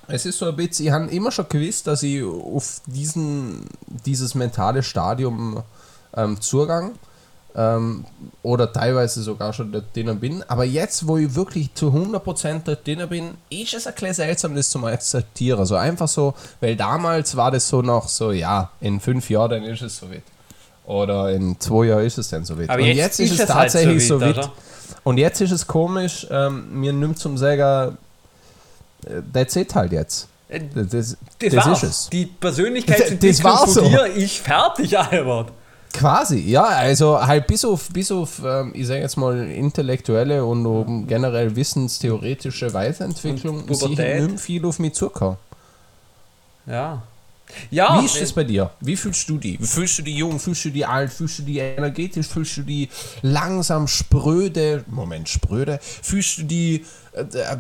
es 0.09 0.27
ist 0.27 0.39
so 0.39 0.47
ein 0.47 0.57
bisschen, 0.57 0.87
ich 0.87 0.93
habe 0.93 1.07
immer 1.07 1.31
schon 1.31 1.49
gewusst, 1.49 1.87
dass 1.87 2.03
ich 2.03 2.23
auf 2.23 2.81
diesen, 2.87 3.67
dieses 4.05 4.35
mentale 4.35 4.83
Stadium 4.83 5.63
ähm, 6.17 6.41
Zugang 6.41 6.93
ähm, 7.57 8.05
oder 8.43 8.73
teilweise 8.73 9.23
sogar 9.23 9.53
schon 9.53 9.73
drinnen 9.95 10.21
bin. 10.21 10.43
Aber 10.49 10.65
jetzt, 10.65 11.07
wo 11.09 11.17
ich 11.17 11.35
wirklich 11.35 11.75
zu 11.75 11.89
100% 11.89 12.63
da 12.65 12.75
drinnen 12.75 13.09
bin, 13.09 13.31
ist 13.51 13.75
es 13.75 13.87
ein 13.87 13.95
bisschen 13.95 14.15
seltsam, 14.15 14.55
das 14.55 14.71
zu 14.71 14.85
akzeptieren. 14.87 15.59
Also 15.59 15.77
einfach 15.77 16.09
so, 16.09 16.35
weil 16.61 16.77
damals 16.77 17.37
war 17.37 17.51
das 17.51 17.69
so 17.69 17.83
noch 17.83 18.09
so, 18.09 18.33
ja, 18.33 18.71
in 18.81 19.01
fünf 19.01 19.29
Jahren 19.31 19.51
dann 19.51 19.65
ist 19.65 19.83
es 19.83 19.97
so 19.97 20.11
weit. 20.11 20.23
Oder 20.85 21.33
in 21.33 21.59
zwei 21.59 21.87
Jahren 21.87 22.05
ist 22.05 22.19
es 22.19 22.29
dann 22.29 22.45
so 22.45 22.59
weit. 22.59 22.71
Aber 22.71 22.81
Und 22.81 22.89
jetzt 22.89 22.97
jetzt 22.97 23.21
ist, 23.21 23.33
ist 23.33 23.41
es 23.41 23.49
es 23.49 23.55
halt 23.55 23.71
so 23.71 23.79
tatsächlich 23.79 24.07
so 24.07 24.21
weit, 24.21 24.37
weit. 24.37 24.51
Und 25.03 25.19
jetzt 25.19 25.41
ist 25.41 25.51
es 25.51 25.67
komisch, 25.67 26.27
ähm, 26.31 26.81
mir 26.81 26.93
nimmt 26.93 27.19
zum 27.19 27.39
Säger, 27.39 27.97
that's 29.33 29.57
it 29.57 29.75
halt 29.75 29.93
jetzt. 29.93 30.29
Äh, 30.49 30.61
Das, 30.75 30.89
das, 30.89 31.17
Das, 31.39 31.53
das 31.55 31.67
war's. 31.67 31.83
ist 31.83 31.91
es. 31.91 32.09
Die 32.11 32.25
Das- 32.41 32.41
Persönlichkeitsentwicklung 32.41 33.57
von 33.59 33.69
so. 33.69 33.81
dir 33.89 34.07
ist 34.07 34.37
fertig, 34.39 34.99
Albert. 34.99 35.53
Quasi, 35.93 36.41
ja, 36.41 36.65
also 36.65 37.19
halt 37.27 37.47
bis 37.47 37.65
auf, 37.65 37.89
bis 37.89 38.13
auf 38.13 38.43
ähm, 38.45 38.73
ich 38.75 38.87
sage 38.87 39.01
jetzt 39.01 39.17
mal, 39.17 39.49
intellektuelle 39.49 40.45
und 40.45 40.67
um 40.67 41.07
generell 41.07 41.57
wissenstheoretische 41.57 42.75
Weiterentwicklung 42.75 43.65
sehe 43.75 44.27
ich 44.35 44.41
viel 44.41 44.67
auf 44.67 44.79
mich 44.79 44.93
zukommen. 44.93 45.39
Ja. 46.67 47.03
Ja, 47.71 48.01
Wie 48.01 48.07
ist 48.07 48.21
es 48.21 48.33
bei 48.33 48.43
dir? 48.43 48.71
Wie 48.81 48.97
fühlst 48.97 49.29
du 49.29 49.39
die? 49.39 49.57
Fühlst 49.59 49.99
du 49.99 50.03
die 50.03 50.17
jung? 50.17 50.39
Fühlst 50.41 50.65
du 50.65 50.71
die 50.71 50.85
alt? 50.85 51.13
Fühlst 51.13 51.39
du 51.39 51.43
die 51.45 51.59
energetisch? 51.59 52.27
Fühlst 52.27 52.57
du 52.57 52.63
die 52.63 52.89
langsam 53.23 53.87
spröde? 53.87 54.85
Moment, 54.89 55.29
spröde? 55.29 55.79
Fühlst 55.81 56.39
du 56.39 56.43
die 56.43 56.85
äh, 57.13 57.21
äh, 57.21 57.57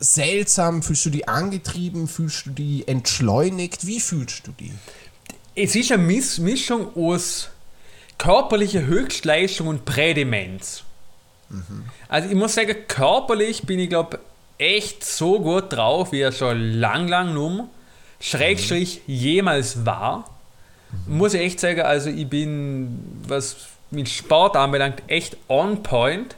seltsam? 0.00 0.82
Fühlst 0.82 1.06
du 1.06 1.10
die 1.10 1.28
angetrieben? 1.28 2.08
Fühlst 2.08 2.46
du 2.46 2.50
die 2.50 2.88
entschleunigt? 2.88 3.86
Wie 3.86 4.00
fühlst 4.00 4.46
du 4.46 4.52
die? 4.58 4.72
es 5.54 5.74
ist 5.74 5.92
eine 5.92 6.02
Mischung 6.02 6.96
aus 6.96 7.50
körperlicher 8.18 8.82
Höchstleistung 8.82 9.68
und 9.68 9.84
Prädemenz. 9.84 10.84
Also 12.08 12.28
ich 12.28 12.34
muss 12.34 12.54
sagen, 12.54 12.76
körperlich 12.86 13.62
bin 13.62 13.78
ich 13.78 13.88
glaube 13.88 14.20
echt 14.58 15.04
so 15.04 15.40
gut 15.40 15.72
drauf, 15.72 16.12
wie 16.12 16.20
er 16.20 16.32
schon 16.32 16.60
lang, 16.60 17.08
lang 17.08 17.34
numm, 17.34 17.68
Schrägstrich 18.20 19.00
jemals 19.06 19.84
war. 19.84 20.30
Muss 21.06 21.34
ich 21.34 21.40
echt 21.40 21.60
sagen, 21.60 21.80
also 21.82 22.10
ich 22.10 22.28
bin, 22.28 23.22
was 23.26 23.56
mit 23.90 24.08
Sport 24.08 24.56
anbelangt, 24.56 25.02
echt 25.08 25.36
on 25.48 25.82
point. 25.82 26.36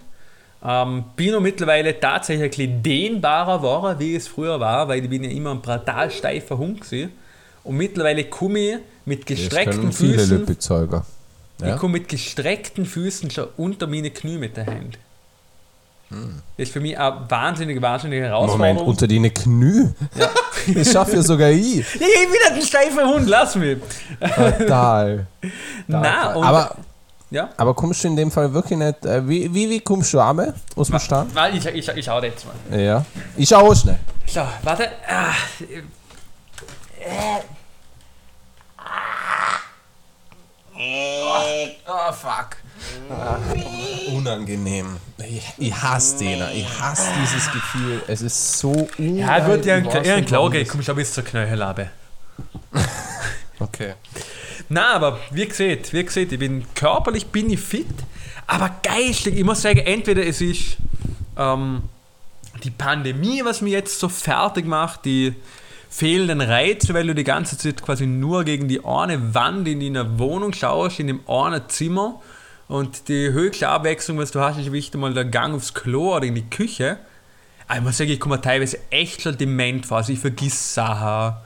Ähm, 0.65 1.05
bin 1.17 1.35
auch 1.35 1.41
mittlerweile 1.41 1.99
tatsächlich 1.99 2.71
dehnbarer 2.83 3.59
geworden, 3.59 3.99
wie 3.99 4.15
es 4.15 4.29
früher 4.29 4.61
war, 4.61 4.87
weil 4.89 5.03
ich 5.03 5.11
bin 5.11 5.25
ja 5.25 5.31
immer 5.31 5.51
ein 5.51 5.61
brutal 5.61 6.11
steifer 6.11 6.57
Hund 6.57 6.83
gewesen. 6.83 7.13
Und 7.65 7.77
mittlerweile 7.77 8.25
komme 8.25 8.59
ich 8.59 8.77
mit 9.05 9.27
gestreckten 9.27 9.93
Füßen, 9.93 10.39
Lipizeuger. 10.39 11.05
ich 11.65 11.77
komme 11.77 11.95
mit 11.95 12.09
gestreckten 12.09 12.87
Füßen 12.87 13.31
schon 13.31 13.49
unter 13.57 13.87
meine 13.87 14.11
Knie 14.11 14.39
mit 14.39 14.57
der 14.57 14.67
Hand. 14.67 14.99
Das 16.57 16.69
ist 16.69 16.73
für 16.73 16.81
mich 16.81 16.99
eine 16.99 17.25
wahnsinnige, 17.29 17.81
wahnsinnige 17.81 18.27
Herausforderung. 18.27 18.75
Moment, 18.77 18.81
unter 18.89 19.09
deine 19.09 19.31
Knie? 19.31 19.89
Ja. 20.19 20.31
Das 20.75 20.93
schaffe 20.93 21.17
ja 21.17 21.23
sogar 21.23 21.51
ich. 21.51 21.79
Ja, 21.79 21.83
ich 21.83 21.99
bin 21.99 22.33
wieder 22.35 22.55
ein 22.55 22.63
steifer 22.63 23.05
Hund, 23.09 23.29
lass 23.29 23.57
mich. 23.57 23.79
Total. 24.21 25.27
Na, 25.89 26.35
und, 26.35 26.45
aber, 26.45 26.77
ja. 27.33 27.49
aber 27.57 27.75
kommst 27.75 28.05
du 28.05 28.09
in 28.09 28.17
dem 28.17 28.31
Fall 28.31 28.53
wirklich 28.55 28.79
nicht. 28.79 29.05
Äh, 29.05 29.27
wie, 29.29 29.53
wie, 29.53 29.69
wie 29.71 29.81
kommst 29.81 30.13
du 30.15 30.21
runter 30.21 30.55
aus 30.77 30.89
dem 30.89 30.99
Stand? 31.01 31.35
Warte, 31.35 31.57
ich, 31.57 31.67
ich, 31.67 31.89
ich 31.89 32.09
dir 32.21 32.29
jetzt 32.29 32.45
mal. 32.71 32.79
Ja. 32.81 33.05
Ich 33.37 33.49
schau 33.49 33.69
auch 33.71 33.75
schnell. 33.75 33.99
So, 34.27 34.41
warte. 34.63 34.89
Ah, 35.09 35.33
Oh, 40.75 42.13
fuck. 42.13 42.57
unangenehm. 44.15 44.97
Ich, 45.19 45.53
ich 45.59 45.75
hasse 45.75 46.19
den. 46.19 46.43
Ich 46.55 46.67
hasse 46.81 47.09
dieses 47.23 47.51
Gefühl. 47.53 48.03
Es 48.09 48.23
ist 48.23 48.59
so 48.59 48.71
ungeil. 48.99 49.19
ja, 49.19 49.47
wird 49.47 49.67
ja 49.67 49.79
Ich 49.79 49.85
weiß 49.87 49.95
ein, 49.97 50.05
ja, 50.05 50.15
ein 50.15 50.21
nicht, 50.21 50.29
Klau 50.29 50.39
warum 50.41 50.53
gehen, 50.53 50.65
das- 50.65 50.73
komm 50.73 50.83
schon 50.83 50.97
bis 50.97 51.13
zur 51.13 51.25
Knöchellabe. 51.25 51.89
Okay. 53.61 53.95
Na, 54.73 54.95
aber 54.95 55.19
wie 55.31 55.47
gesagt, 55.47 55.93
wie 55.93 56.03
gesagt, 56.03 56.33
ich 56.33 56.39
bin 56.39 56.65
körperlich 56.75 57.27
bin 57.27 57.51
ich 57.51 57.61
fit, 57.61 57.87
aber 58.47 58.71
geistig, 58.83 59.37
ich 59.37 59.45
muss 59.45 59.61
sagen, 59.61 59.81
entweder 59.81 60.25
es 60.25 60.41
ist 60.41 60.79
ähm, 61.37 61.83
die 62.65 62.71
Pandemie, 62.71 63.45
was 63.45 63.61
mich 63.61 63.75
jetzt 63.75 64.01
so 64.01 64.09
fertig 64.09 64.65
macht, 64.65 65.05
die 65.05 65.35
fehlenden 65.91 66.41
Reize, 66.41 66.95
weil 66.95 67.07
du 67.07 67.15
die 67.15 67.23
ganze 67.23 67.59
Zeit 67.59 67.83
quasi 67.83 68.07
nur 68.07 68.45
gegen 68.45 68.67
die 68.67 68.83
eine 68.83 69.35
Wand 69.35 69.69
in 69.69 69.81
deiner 69.81 70.19
Wohnung 70.19 70.55
schaust, 70.55 71.01
in 71.01 71.09
dem 71.09 71.21
einen 71.29 71.69
Zimmer 71.69 72.23
und 72.67 73.09
die 73.09 73.31
höchste 73.31 73.69
Abwechslung, 73.69 74.17
was 74.17 74.31
du 74.31 74.41
hast, 74.41 74.57
ist 74.57 74.73
wichtig 74.73 74.99
mal 74.99 75.13
der 75.13 75.27
Gang 75.27 75.55
aufs 75.55 75.75
Klo 75.75 76.17
oder 76.17 76.25
in 76.25 76.35
die 76.35 76.49
Küche. 76.49 76.97
Aber 77.69 77.77
ich 77.77 77.85
muss 77.85 77.99
sagen, 77.99 78.11
ich 78.11 78.21
komme 78.21 78.41
teilweise 78.41 78.79
echt 78.89 79.21
schon 79.21 79.37
dement 79.37 79.85
vor, 79.85 79.99
also 79.99 80.15
ich 80.15 80.19
vergiss 80.19 80.73
Sachen. 80.73 81.37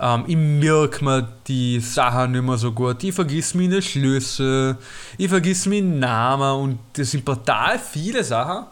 Ähm, 0.00 0.24
ich 0.26 0.36
merke 0.36 1.04
mir 1.04 1.28
die 1.46 1.78
Sachen 1.78 2.32
nicht 2.32 2.42
mehr 2.42 2.56
so 2.56 2.72
gut. 2.72 3.04
Ich 3.04 3.14
vergiss 3.14 3.54
meine 3.54 3.82
Schlüssel, 3.82 4.78
ich 5.18 5.28
vergiss 5.28 5.66
meinen 5.66 5.98
Namen 5.98 6.62
und 6.62 6.78
das 6.94 7.10
sind 7.10 7.26
total 7.26 7.78
viele 7.78 8.24
Sachen, 8.24 8.66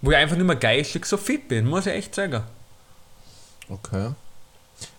wo 0.00 0.12
ich 0.12 0.16
einfach 0.16 0.36
nicht 0.36 0.46
mehr 0.46 0.54
geistig 0.54 1.04
so 1.04 1.16
fit 1.16 1.48
bin, 1.48 1.66
muss 1.66 1.86
ich 1.86 1.94
echt 1.94 2.14
sagen. 2.14 2.42
Okay. 3.68 4.12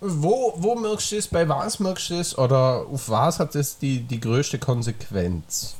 Wo, 0.01 0.53
wo 0.57 0.75
merkst 0.75 1.13
du 1.13 1.15
das? 1.15 1.27
Bei 1.29 1.47
was 1.47 1.79
merkst 1.79 2.09
du 2.09 2.17
das? 2.17 2.37
Oder 2.37 2.85
auf 2.85 3.09
was 3.09 3.39
hat 3.39 3.55
das 3.55 3.77
die, 3.77 4.01
die 4.01 4.19
größte 4.19 4.59
Konsequenz? 4.59 5.77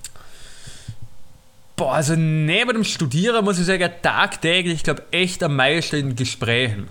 Boah, 1.75 1.95
also 1.95 2.15
neben 2.15 2.73
dem 2.73 2.83
Studieren 2.85 3.43
muss 3.43 3.59
ich 3.59 3.65
sagen, 3.65 3.91
tagtäglich, 4.01 4.75
ich 4.75 4.83
glaube, 4.83 5.03
echt 5.11 5.43
am 5.43 5.57
meisten 5.57 5.97
in 5.97 6.15
Gesprächen. 6.15 6.89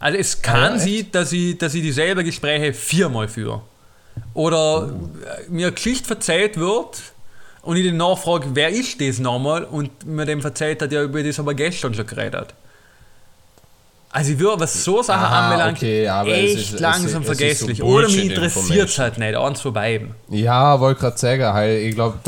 Also 0.00 0.18
es 0.18 0.42
kann 0.42 0.76
echt? 0.76 0.84
sein, 0.84 1.06
dass 1.12 1.30
ich, 1.32 1.56
dass 1.58 1.74
ich 1.74 1.82
dieselbe 1.82 2.24
Gespräche 2.24 2.72
viermal 2.72 3.28
führe. 3.28 3.60
Oder 4.34 4.92
äh, 5.24 5.50
mir 5.50 5.66
eine 5.66 5.74
Geschichte 5.74 6.14
erzählt 6.14 6.56
wird 6.56 7.00
und 7.62 7.76
ich 7.76 7.84
den 7.84 7.98
nachfrage, 7.98 8.48
wer 8.54 8.70
ist 8.70 9.00
das 9.00 9.18
nochmal? 9.18 9.64
Und 9.64 10.06
mir 10.06 10.24
dem 10.24 10.40
erzählt 10.40 10.80
hat, 10.82 10.90
ja, 10.90 11.02
über 11.02 11.22
das 11.22 11.38
haben 11.38 11.46
wir 11.46 11.54
gestern 11.54 11.94
schon 11.94 12.06
geredet. 12.06 12.54
Also 14.12 14.32
ich 14.32 14.38
würde, 14.40 14.58
was 14.60 14.82
so 14.82 15.02
Sachen 15.04 15.22
Aha, 15.24 15.50
anbelangt, 15.50 15.78
okay, 15.78 16.08
aber 16.08 16.30
es 16.30 16.56
echt 16.56 16.72
ist- 16.72 16.80
langsam 16.80 17.04
es 17.04 17.12
ist 17.12 17.12
so 17.14 17.22
vergesslich. 17.22 17.82
Oder 17.82 18.08
mich 18.08 18.24
interessiert 18.30 18.88
es 18.88 18.98
halt 18.98 19.18
nicht, 19.18 19.36
eins 19.36 19.60
von 19.60 19.72
beiden. 19.72 20.14
Ja, 20.28 20.80
wollte 20.80 21.00
gerade 21.02 21.16
sagen, 21.16 21.44
halt, 21.44 21.80
ich 21.80 21.94
glaube, 21.94 22.18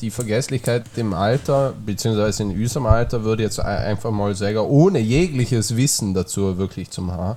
die 0.00 0.10
Vergesslichkeit 0.10 0.84
im 0.96 1.14
Alter, 1.14 1.72
beziehungsweise 1.86 2.42
in 2.42 2.50
unserem 2.50 2.86
Alter, 2.86 3.22
würde 3.22 3.44
jetzt 3.44 3.60
ein- 3.60 3.84
einfach 3.84 4.10
mal 4.10 4.34
sagen, 4.34 4.58
ohne 4.58 4.98
jegliches 4.98 5.76
Wissen 5.76 6.14
dazu 6.14 6.58
wirklich 6.58 6.90
zum 6.90 7.12
Haar, 7.12 7.36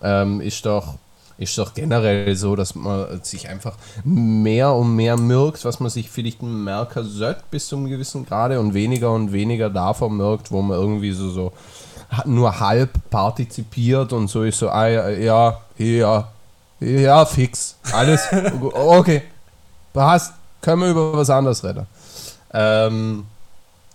ähm, 0.00 0.40
ist 0.40 0.64
doch 0.64 0.94
ist 1.40 1.56
doch 1.56 1.72
generell 1.72 2.34
so, 2.34 2.56
dass 2.56 2.74
man 2.74 3.22
sich 3.22 3.48
einfach 3.48 3.76
mehr 4.02 4.72
und 4.74 4.96
mehr 4.96 5.16
merkt, 5.16 5.64
was 5.64 5.78
man 5.78 5.88
sich 5.88 6.10
vielleicht 6.10 6.42
merken 6.42 7.04
sollte 7.04 7.42
bis 7.48 7.68
zu 7.68 7.76
einem 7.76 7.86
gewissen 7.88 8.26
Grade 8.26 8.58
und 8.58 8.74
weniger 8.74 9.12
und 9.12 9.30
weniger 9.32 9.70
davon 9.70 10.16
merkt, 10.16 10.50
wo 10.50 10.62
man 10.62 10.76
irgendwie 10.80 11.12
so, 11.12 11.30
so 11.30 11.52
nur 12.24 12.58
halb 12.58 13.10
partizipiert 13.10 14.12
und 14.12 14.28
so 14.28 14.42
ist 14.42 14.58
so, 14.58 14.70
ah, 14.70 14.86
ja, 14.86 15.08
ja, 15.08 15.60
ja, 15.76 16.28
ja, 16.80 17.24
fix, 17.26 17.76
alles, 17.92 18.22
okay, 18.72 19.22
passt, 19.92 20.32
können 20.60 20.82
wir 20.82 20.90
über 20.90 21.12
was 21.12 21.30
anderes 21.30 21.62
reden. 21.64 21.86
Ähm, 22.52 23.26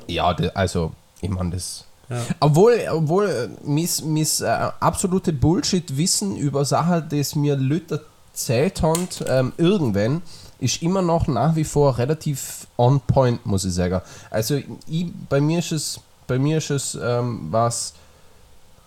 ja, 0.08 0.36
also, 0.54 0.92
ich 1.22 1.30
meine, 1.30 1.52
das. 1.52 1.86
Ja. 2.10 2.18
Obwohl, 2.40 2.80
obwohl 2.92 3.30
äh, 3.30 3.68
mis, 3.68 4.04
mis 4.04 4.42
äh, 4.42 4.70
absolute 4.80 5.32
Bullshit-Wissen 5.32 6.36
über 6.36 6.66
Sachen, 6.66 7.08
das 7.10 7.36
mir 7.36 7.56
Leute 7.56 8.06
erzählt 8.32 8.82
haben, 8.82 9.08
ähm, 9.28 9.54
irgendwann, 9.58 10.22
ist 10.60 10.82
immer 10.82 11.02
noch 11.02 11.28
nach 11.28 11.56
wie 11.56 11.64
vor 11.64 11.98
relativ 11.98 12.68
on 12.78 13.00
point, 13.02 13.46
muss 13.46 13.66
ich 13.66 13.74
sagen. 13.74 14.02
Also, 14.30 14.60
ich, 14.88 15.08
bei 15.30 15.42
mir 15.42 15.60
ist 15.60 15.72
es, 15.72 16.00
bei 16.28 16.38
mir 16.38 16.58
ist 16.58 16.70
es, 16.70 16.98
ähm, 17.02 17.48
was 17.50 17.94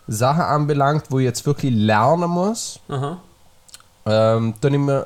Sachen 0.09 0.42
anbelangt, 0.42 1.05
wo 1.11 1.19
ich 1.19 1.25
jetzt 1.25 1.47
wirklich 1.47 1.75
lernen 1.75 2.31
muss, 2.31 2.81
Aha. 2.88 3.19
ähm, 4.07 4.55
dann 4.61 4.75
immer 4.75 5.05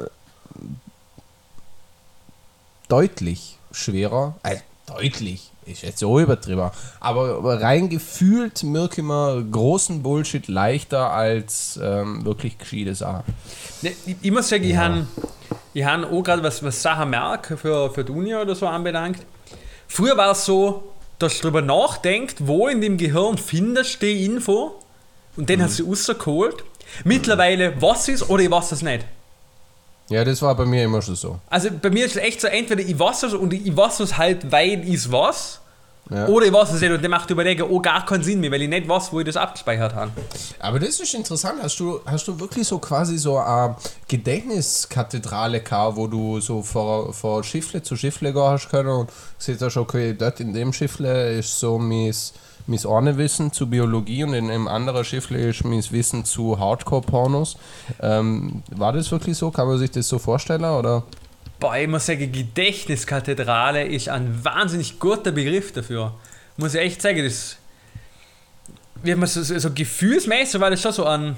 deutlich 2.89 3.57
schwerer. 3.73 4.35
Äh, 4.43 4.57
deutlich 4.87 5.51
ist 5.67 5.83
jetzt 5.83 5.99
so 6.01 6.19
übertrieben. 6.19 6.71
Aber 6.99 7.37
aber 7.37 7.63
rein 7.63 7.89
gefühlt 7.89 8.63
merke 8.63 9.01
ich 9.01 9.07
mir 9.07 9.43
großen 9.51 10.03
Bullshit 10.03 10.49
leichter 10.49 11.11
als 11.13 11.79
ähm, 11.83 12.25
wirklich 12.25 12.59
gescheite 12.59 12.95
Sachen. 12.95 13.23
Ne, 13.83 13.93
ich, 14.07 14.17
ich 14.21 14.31
muss 14.31 14.49
sagen, 14.49 14.65
ich 14.65 14.77
habe 14.77 15.07
ich 15.73 15.85
han 15.85 16.05
auch 16.05 16.23
gerade 16.23 16.43
was, 16.43 16.63
was 16.63 16.83
Sachen 16.83 17.11
merke 17.11 17.57
für, 17.57 17.91
für 17.91 18.05
die 18.05 18.13
Uni 18.13 18.35
oder 18.35 18.55
so 18.55 18.67
anbelangt. 18.67 19.19
Früher 19.87 20.17
war 20.17 20.33
es 20.33 20.45
so, 20.45 20.93
dass 21.19 21.37
du 21.37 21.43
darüber 21.43 21.63
nachdenkst, 21.63 22.37
wo 22.41 22.69
in 22.69 22.81
dem 22.81 22.97
Gehirn 22.97 23.39
findest 23.39 24.03
du 24.03 24.07
die 24.07 24.25
Info 24.25 24.80
und 25.41 25.49
den 25.49 25.63
hast 25.63 25.79
du 25.79 25.89
rausgeholt. 25.89 26.63
Mittlerweile, 27.05 27.81
was 27.81 28.09
ist 28.09 28.29
oder 28.29 28.43
ich 28.43 28.51
weiß 28.51 28.73
es 28.73 28.83
nicht. 28.83 29.05
Ja, 30.09 30.25
das 30.25 30.43
war 30.43 30.55
bei 30.57 30.65
mir 30.65 30.85
immer 30.85 31.01
schon 31.01 31.15
so. 31.15 31.39
Also 31.49 31.71
bei 31.71 31.89
mir 31.89 32.05
ist 32.07 32.17
es 32.17 32.23
echt 32.23 32.41
so, 32.41 32.49
entweder 32.49 32.83
ich 32.83 32.99
weiß 32.99 33.23
es 33.25 33.35
und 33.35 33.53
ich 33.53 33.77
weiß 33.77 34.01
es 34.01 34.19
halt, 34.19 34.51
weil 34.51 34.83
ich 34.87 34.95
es 34.95 35.11
weiß, 35.11 35.61
Ja. 36.11 36.27
Oder 36.27 36.47
ich 36.47 36.53
weiß 36.53 36.73
es 36.73 36.81
nicht 36.81 36.91
und 36.91 37.01
der 37.01 37.09
macht 37.09 37.31
überlegen, 37.31 37.63
oh, 37.63 37.79
gar 37.81 38.05
keinen 38.05 38.25
Sinn 38.25 38.41
mehr, 38.41 38.51
weil 38.51 38.63
ich 38.63 38.69
nicht 38.69 38.89
weiß, 38.89 39.13
wo 39.13 39.21
ich 39.21 39.27
das 39.27 39.37
abgespeichert 39.37 39.95
habe. 39.95 40.11
Aber 40.59 40.81
das 40.81 40.99
ist 40.99 41.15
interessant. 41.15 41.61
Hast 41.63 41.79
du, 41.79 42.01
hast 42.05 42.27
du 42.27 42.41
wirklich 42.41 42.67
so 42.67 42.79
quasi 42.79 43.17
so 43.17 43.39
eine 43.39 43.77
Gedächtniskathedrale 44.09 45.61
gehabt, 45.61 45.97
wo 45.97 46.09
du 46.09 46.41
so 46.41 46.63
vor, 46.63 47.13
vor 47.13 47.45
Schiffle 47.45 47.83
zu 47.83 47.97
Schiffle 47.97 48.33
gehen 48.33 48.43
hast 48.43 48.69
können 48.71 48.89
und 48.89 49.11
siehst 49.39 49.63
okay, 49.77 50.15
dort 50.19 50.41
in 50.41 50.53
dem 50.53 50.73
Schiffle 50.73 51.39
ist 51.39 51.61
so 51.61 51.79
mein, 51.79 52.13
mein 52.71 52.87
eine 52.87 53.19
Wissen 53.19 53.53
zu 53.53 53.69
Biologie 53.69 54.25
und 54.25 54.35
in 54.35 54.49
dem 54.49 54.69
anderen 54.69 55.05
Schiffle 55.05 55.39
ist 55.39 55.65
mein 55.65 55.85
Wissen 55.91 56.25
zu 56.25 56.59
Hardcore-Pornos. 56.59 57.57
Ähm, 58.01 58.63
war 58.71 58.93
das 58.93 59.11
wirklich 59.11 59.37
so? 59.37 59.51
Kann 59.51 59.67
man 59.67 59.79
sich 59.79 59.91
das 59.91 60.09
so 60.09 60.19
vorstellen 60.19 60.65
oder? 60.65 61.03
Boah, 61.59 61.77
ich 61.77 61.89
muss 61.89 62.07
sagen, 62.07 62.33
Gedächtniskathedrale 62.33 63.87
ist 63.87 64.09
ein 64.09 64.45
wahnsinnig 64.45 64.99
guter 64.99 65.33
Begriff 65.33 65.73
dafür. 65.73 66.15
Muss 66.57 66.75
ich 66.75 66.81
echt 66.81 67.03
sagen, 67.03 67.23
das. 67.25 67.57
Wie 69.03 69.15
man 69.15 69.29
so, 69.29 69.43
so 69.43 69.71
gefühlsmäßig 69.73 70.61
war 70.61 70.71
das 70.71 70.81
schon 70.81 70.93
so 70.93 71.05
ein. 71.05 71.37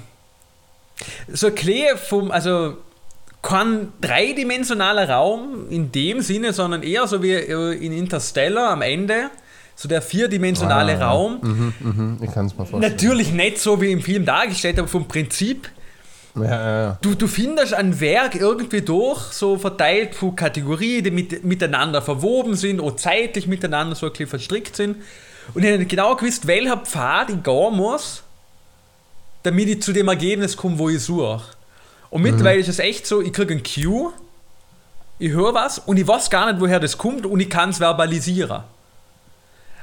So 1.31 1.51
Klee 1.51 1.95
vom. 1.97 2.31
Also 2.31 2.77
kein 3.41 3.91
dreidimensionaler 3.99 5.09
Raum 5.09 5.69
in 5.69 5.91
dem 5.91 6.21
Sinne, 6.21 6.53
sondern 6.53 6.83
eher 6.83 7.07
so 7.07 7.21
wie 7.21 7.33
in 7.33 7.91
Interstellar 7.91 8.71
am 8.71 8.81
Ende. 8.81 9.29
So 9.75 9.87
der 9.87 10.01
vierdimensionale 10.01 10.99
ah, 10.99 11.09
Raum. 11.09 11.39
Mhm, 11.41 11.73
mhm, 11.79 12.17
ich 12.21 12.31
kann 12.31 12.45
es 12.45 12.53
mir 12.53 12.65
vorstellen. 12.65 12.81
Natürlich 12.81 13.31
nicht 13.31 13.59
so 13.59 13.81
wie 13.81 13.91
im 13.91 14.01
Film 14.01 14.25
dargestellt, 14.25 14.79
aber 14.79 14.87
vom 14.87 15.07
Prinzip 15.07 15.69
ja, 16.35 16.43
ja, 16.43 16.81
ja. 16.81 16.97
Du, 17.01 17.13
du 17.13 17.27
findest 17.27 17.73
ein 17.73 17.99
Werk 17.99 18.35
irgendwie 18.35 18.81
durch, 18.81 19.19
so 19.31 19.57
verteilt 19.57 20.15
von 20.15 20.35
Kategorien, 20.35 21.03
die 21.03 21.11
mit, 21.11 21.43
miteinander 21.43 22.01
verwoben 22.01 22.55
sind 22.55 22.79
oder 22.79 22.97
zeitlich 22.97 23.45
miteinander 23.45 23.95
so 23.95 24.07
ein 24.07 24.11
bisschen 24.11 24.27
verstrickt 24.27 24.75
sind. 24.75 24.97
Und 25.53 25.63
ich 25.63 25.71
habe 25.71 25.85
genau 25.85 26.15
gewusst, 26.15 26.47
welcher 26.47 26.77
Pfad 26.77 27.29
ich 27.29 27.43
gehen 27.43 27.75
muss, 27.75 28.23
damit 29.43 29.69
ich 29.69 29.81
zu 29.83 29.93
dem 29.93 30.07
Ergebnis 30.07 30.57
komme, 30.57 30.79
wo 30.79 30.89
ich 30.89 31.01
suche. 31.01 31.41
Und 32.09 32.21
mhm. 32.21 32.31
mittlerweile 32.31 32.59
ist 32.59 32.69
es 32.69 32.79
echt 32.79 33.05
so, 33.05 33.21
ich 33.21 33.33
kriege 33.33 33.53
ein 33.53 33.61
Cue, 33.61 34.11
ich 35.19 35.31
höre 35.31 35.53
was 35.53 35.79
und 35.79 35.97
ich 35.97 36.07
weiß 36.07 36.31
gar 36.31 36.51
nicht, 36.51 36.59
woher 36.59 36.79
das 36.79 36.97
kommt 36.97 37.25
und 37.27 37.39
ich 37.39 37.49
kann 37.49 37.69
es 37.69 37.77
verbalisieren. 37.77 38.63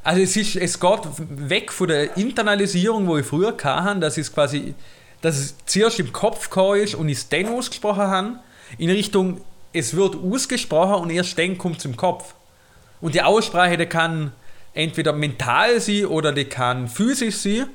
Also 0.02 0.22
es, 0.22 0.36
ist, 0.36 0.56
es 0.56 0.80
geht 0.80 1.00
weg 1.28 1.72
von 1.72 1.88
der 1.88 2.16
Internalisierung, 2.16 3.06
wo 3.06 3.18
ich 3.18 3.26
früher 3.26 3.54
hatte, 3.62 4.00
dass 4.00 4.16
es 4.16 4.32
quasi 4.32 4.74
dass 5.20 5.36
es 5.36 5.54
zuerst 5.66 5.98
im 6.00 6.12
Kopf 6.12 6.48
gekommen 6.48 6.80
ist 6.80 6.94
und 6.94 7.08
ich 7.08 7.18
es 7.18 7.28
dann 7.28 7.46
ausgesprochen 7.46 8.02
habe, 8.02 8.38
in 8.78 8.90
Richtung, 8.90 9.40
es 9.72 9.94
wird 9.94 10.16
ausgesprochen 10.16 11.02
und 11.02 11.10
erst 11.10 11.38
dann 11.38 11.58
kommt 11.58 11.78
es 11.78 11.84
im 11.84 11.96
Kopf. 11.96 12.34
Und 13.00 13.14
die 13.14 13.22
Aussprache, 13.22 13.76
die 13.76 13.86
kann 13.86 14.32
entweder 14.74 15.12
mental 15.12 15.80
sein 15.80 16.06
oder 16.06 16.32
die 16.32 16.44
kann 16.44 16.88
physisch 16.88 17.36
sein, 17.36 17.66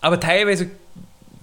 aber 0.00 0.20
teilweise 0.20 0.70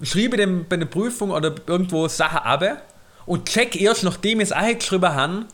schreibe 0.02 0.40
ich 0.40 0.68
bei 0.68 0.76
einer 0.76 0.86
Prüfung 0.86 1.30
oder 1.30 1.54
irgendwo 1.66 2.08
Sachen 2.08 2.38
ab 2.38 2.82
und 3.26 3.48
check 3.48 3.80
erst, 3.80 4.04
nachdem 4.04 4.40
ich 4.40 4.50
es 4.50 4.78
geschrieben 4.78 5.14
habe, 5.14 5.44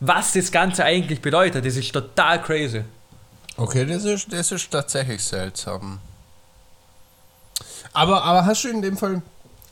was 0.00 0.32
das 0.32 0.52
Ganze 0.52 0.84
eigentlich 0.84 1.20
bedeutet. 1.20 1.64
Das 1.64 1.76
ist 1.76 1.92
total 1.92 2.42
crazy. 2.42 2.82
Okay, 3.56 3.86
das 3.86 4.04
ist, 4.04 4.32
das 4.32 4.52
ist 4.52 4.70
tatsächlich 4.70 5.22
seltsam. 5.22 5.98
Aber, 7.92 8.22
aber 8.22 8.44
hast 8.44 8.64
du 8.64 8.68
in 8.68 8.82
dem 8.82 8.96
Fall, 8.98 9.22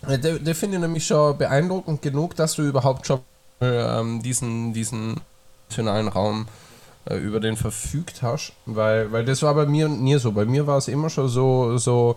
äh, 0.08 0.18
der, 0.18 0.54
finde 0.54 0.76
ich 0.76 0.80
nämlich 0.80 1.06
schon 1.06 1.36
beeindruckend 1.36 2.00
genug, 2.00 2.34
dass 2.36 2.54
du 2.54 2.62
überhaupt 2.62 3.06
schon 3.06 3.20
ähm, 3.60 4.22
diesen, 4.22 4.72
diesen 4.72 5.20
nationalen 5.68 6.08
Raum 6.08 6.46
äh, 7.04 7.16
über 7.16 7.40
den 7.40 7.56
verfügt 7.56 8.22
hast, 8.22 8.52
weil, 8.64 9.12
weil 9.12 9.26
das 9.26 9.42
war 9.42 9.54
bei 9.54 9.66
mir 9.66 9.88
nie 9.88 10.18
so. 10.18 10.32
Bei 10.32 10.46
mir 10.46 10.66
war 10.66 10.78
es 10.78 10.88
immer 10.88 11.10
schon 11.10 11.28
so, 11.28 11.76
so 11.76 12.16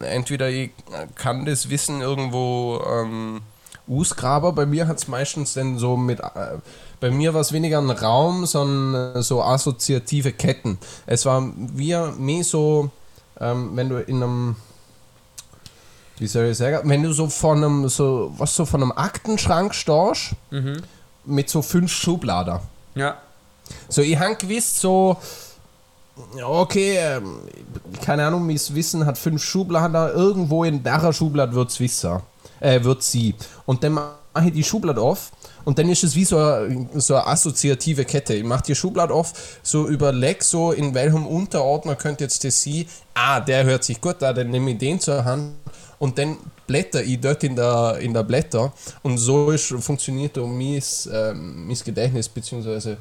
entweder 0.00 0.48
ich 0.48 0.70
kann 1.16 1.44
das 1.44 1.70
Wissen 1.70 2.00
irgendwo 2.00 2.80
ähm, 2.88 3.40
ausgraben, 3.88 4.54
bei 4.54 4.66
mir 4.66 4.86
hat 4.86 4.98
es 4.98 5.08
meistens 5.08 5.54
dann 5.54 5.78
so 5.78 5.96
mit, 5.96 6.20
äh, 6.20 6.58
bei 7.00 7.10
mir 7.10 7.32
war 7.34 7.40
es 7.40 7.52
weniger 7.52 7.78
ein 7.78 7.90
Raum, 7.90 8.46
sondern 8.46 9.22
so 9.22 9.42
assoziative 9.42 10.32
Ketten. 10.32 10.78
Es 11.06 11.26
war 11.26 11.42
wie 11.56 11.96
mehr 12.18 12.44
so, 12.44 12.90
ähm, 13.40 13.70
wenn 13.74 13.88
du 13.88 14.02
in 14.02 14.22
einem 14.22 14.56
wie 16.20 16.26
soll 16.26 16.46
ich 16.46 16.58
sagen, 16.58 16.88
wenn 16.88 17.02
du 17.02 17.12
so 17.12 17.28
von 17.28 17.58
einem, 17.58 17.88
so, 17.88 18.32
was 18.36 18.54
so 18.54 18.64
von 18.64 18.82
einem 18.82 18.92
Aktenschrank 18.92 19.74
stehst, 19.74 20.32
mhm. 20.50 20.82
mit 21.24 21.48
so 21.48 21.62
fünf 21.62 21.92
Schubladen. 21.92 22.58
Ja. 22.94 23.18
So, 23.88 24.02
ich 24.02 24.18
habe 24.18 24.34
gewiss 24.36 24.80
so, 24.80 25.16
okay, 26.42 26.96
ähm, 26.96 27.38
keine 28.02 28.26
Ahnung, 28.26 28.46
mein 28.46 28.58
Wissen 28.70 29.06
hat 29.06 29.18
fünf 29.18 29.42
Schubladen, 29.42 29.94
irgendwo 29.94 30.64
in 30.64 30.82
der 30.82 31.12
Schublade 31.12 31.54
wird 31.54 31.70
es 31.70 31.80
wissen, 31.80 32.20
äh, 32.60 32.82
wird 32.82 33.02
sie. 33.02 33.34
Und 33.66 33.84
dann 33.84 33.92
mache 33.92 34.16
ich 34.46 34.52
die 34.52 34.64
Schublade 34.64 35.00
auf 35.00 35.30
und 35.64 35.78
dann 35.78 35.88
ist 35.88 36.04
es 36.04 36.14
wie 36.14 36.24
so 36.24 36.38
eine, 36.38 36.88
so 36.94 37.14
eine 37.14 37.26
assoziative 37.26 38.04
Kette. 38.04 38.34
Ich 38.34 38.44
mache 38.44 38.64
die 38.64 38.74
Schublade 38.74 39.12
auf, 39.12 39.32
so 39.62 39.88
überleg 39.88 40.42
so, 40.42 40.72
in 40.72 40.94
welchem 40.94 41.26
Unterordner 41.26 41.96
könnte 41.96 42.24
jetzt 42.24 42.44
das 42.44 42.60
sie, 42.60 42.86
ah, 43.14 43.40
der 43.40 43.64
hört 43.64 43.84
sich 43.84 44.00
gut 44.00 44.22
an, 44.22 44.34
dann 44.34 44.50
nehme 44.50 44.72
ich 44.72 44.78
den 44.78 45.00
zur 45.00 45.24
Hand 45.24 45.52
und 45.98 46.18
dann 46.18 46.36
blätter 46.66 47.02
ich 47.02 47.20
dort 47.20 47.42
in 47.44 47.56
der, 47.56 47.98
in 48.00 48.14
der 48.14 48.22
Blätter 48.22 48.72
und 49.02 49.18
so 49.18 49.50
ist, 49.50 49.74
funktioniert 49.80 50.38
auch 50.38 50.46
mein, 50.46 50.82
äh, 51.12 51.34
mein 51.34 51.76
Gedächtnis 51.84 52.28
bzw. 52.28 52.96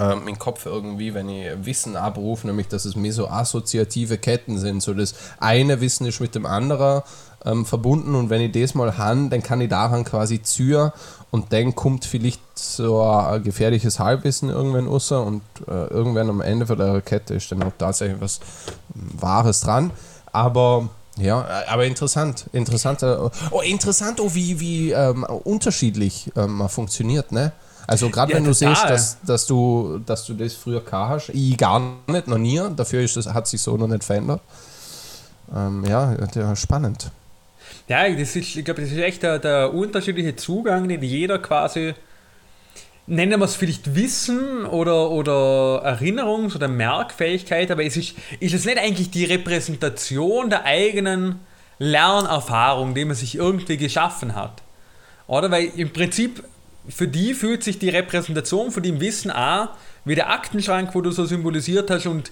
Äh, 0.00 0.16
mein 0.16 0.38
Kopf 0.38 0.64
irgendwie, 0.64 1.12
wenn 1.12 1.28
ich 1.28 1.46
Wissen 1.62 1.94
abrufe, 1.94 2.46
nämlich 2.46 2.68
dass 2.68 2.86
es 2.86 2.96
mir 2.96 3.12
so 3.12 3.28
assoziative 3.28 4.16
Ketten 4.16 4.58
sind. 4.58 4.82
So 4.82 4.94
das 4.94 5.14
eine 5.38 5.80
Wissen 5.82 6.06
ist 6.06 6.20
mit 6.20 6.34
dem 6.34 6.46
anderen 6.46 7.02
ähm, 7.44 7.64
verbunden 7.64 8.14
und 8.14 8.30
wenn 8.30 8.40
ich 8.40 8.52
das 8.52 8.74
mal 8.74 8.98
habe, 8.98 9.28
dann 9.28 9.42
kann 9.42 9.60
ich 9.60 9.68
daran 9.68 10.04
quasi 10.04 10.42
züren 10.42 10.92
und 11.30 11.52
dann 11.52 11.74
kommt 11.74 12.04
vielleicht 12.04 12.40
so 12.54 13.02
ein 13.02 13.42
gefährliches 13.42 13.98
Halbwissen 13.98 14.48
irgendwann 14.48 14.88
raus 14.88 15.12
und 15.12 15.42
äh, 15.68 15.86
irgendwann 15.86 16.28
am 16.28 16.40
Ende 16.40 16.66
von 16.66 16.78
der 16.78 17.00
Kette 17.00 17.34
ist 17.34 17.50
dann 17.52 17.62
auch 17.62 17.72
tatsächlich 17.78 18.20
was 18.20 18.40
Wahres 18.94 19.60
dran. 19.60 19.90
Aber 20.32 20.88
ja, 21.16 21.46
aber 21.68 21.86
interessant. 21.86 22.46
Interessant, 22.52 23.02
oh, 23.02 23.60
interessant, 23.60 24.20
oh, 24.20 24.34
wie, 24.34 24.58
wie 24.60 24.92
ähm, 24.92 25.24
unterschiedlich 25.24 26.30
ähm, 26.36 26.68
funktioniert, 26.68 27.32
ne? 27.32 27.52
Also 27.86 28.08
gerade 28.08 28.32
ja, 28.32 28.36
wenn 28.36 28.44
du 28.44 28.52
total. 28.52 28.76
siehst, 28.76 28.88
dass, 28.88 29.16
dass, 29.22 29.46
du, 29.46 30.00
dass 30.06 30.24
du 30.24 30.34
das 30.34 30.54
früher 30.54 30.80
gehabt 30.80 31.10
hast, 31.10 31.28
ich 31.30 31.56
gar 31.56 31.82
nicht, 32.06 32.28
noch 32.28 32.38
nie, 32.38 32.60
dafür 32.76 33.02
ist 33.02 33.16
das, 33.16 33.26
hat 33.26 33.48
sich 33.48 33.60
so 33.60 33.76
noch 33.76 33.88
nicht 33.88 34.04
verändert. 34.04 34.40
Ähm, 35.54 35.84
ja, 35.84 36.16
spannend. 36.54 37.10
Ja, 37.90 38.08
das 38.08 38.36
ist, 38.36 38.54
ich 38.54 38.64
glaube, 38.64 38.82
das 38.82 38.92
ist 38.92 38.98
echt 38.98 39.24
der, 39.24 39.40
der 39.40 39.74
unterschiedliche 39.74 40.36
Zugang, 40.36 40.88
den 40.88 41.02
jeder 41.02 41.40
quasi 41.40 41.94
nennen 43.08 43.40
wir 43.40 43.44
es 43.44 43.56
vielleicht 43.56 43.96
Wissen 43.96 44.64
oder, 44.64 45.10
oder 45.10 45.82
Erinnerungs- 45.84 46.54
oder 46.54 46.68
Merkfähigkeit, 46.68 47.68
aber 47.68 47.82
es 47.84 47.96
ist, 47.96 48.14
ist 48.38 48.54
es 48.54 48.64
nicht 48.64 48.78
eigentlich 48.78 49.10
die 49.10 49.24
Repräsentation 49.24 50.50
der 50.50 50.66
eigenen 50.66 51.40
Lernerfahrung, 51.80 52.94
die 52.94 53.04
man 53.04 53.16
sich 53.16 53.34
irgendwie 53.34 53.76
geschaffen 53.76 54.36
hat. 54.36 54.62
Oder? 55.26 55.50
Weil 55.50 55.72
im 55.76 55.92
Prinzip 55.92 56.44
für 56.88 57.08
die 57.08 57.34
fühlt 57.34 57.64
sich 57.64 57.80
die 57.80 57.88
Repräsentation 57.88 58.70
von 58.70 58.84
dem 58.84 59.00
Wissen 59.00 59.32
an 59.32 59.68
wie 60.04 60.14
der 60.14 60.30
Aktenschrank, 60.30 60.94
wo 60.94 61.00
du 61.00 61.10
so 61.10 61.24
symbolisiert 61.24 61.90
hast 61.90 62.06
und 62.06 62.30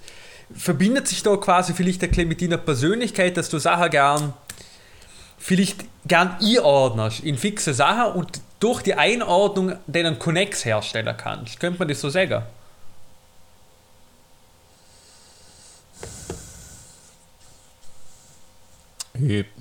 verbindet 0.54 1.08
sich 1.08 1.24
da 1.24 1.36
quasi 1.36 1.74
vielleicht 1.74 2.00
der 2.00 2.26
mit 2.26 2.40
deiner 2.40 2.58
Persönlichkeit, 2.58 3.36
dass 3.36 3.48
du 3.48 3.58
Sachen 3.58 3.90
gern 3.90 4.34
vielleicht 5.48 5.86
gern 6.06 6.36
einordnest 6.42 7.20
in 7.20 7.38
fixe 7.38 7.72
Sachen 7.72 8.12
und 8.12 8.42
durch 8.60 8.82
die 8.82 8.94
Einordnung 8.94 9.76
den 9.86 10.18
Connex 10.18 10.66
herstellen 10.66 11.16
kannst. 11.16 11.58
Könnte 11.58 11.78
man 11.78 11.88
das 11.88 12.02
so 12.02 12.10
sagen? 12.10 12.42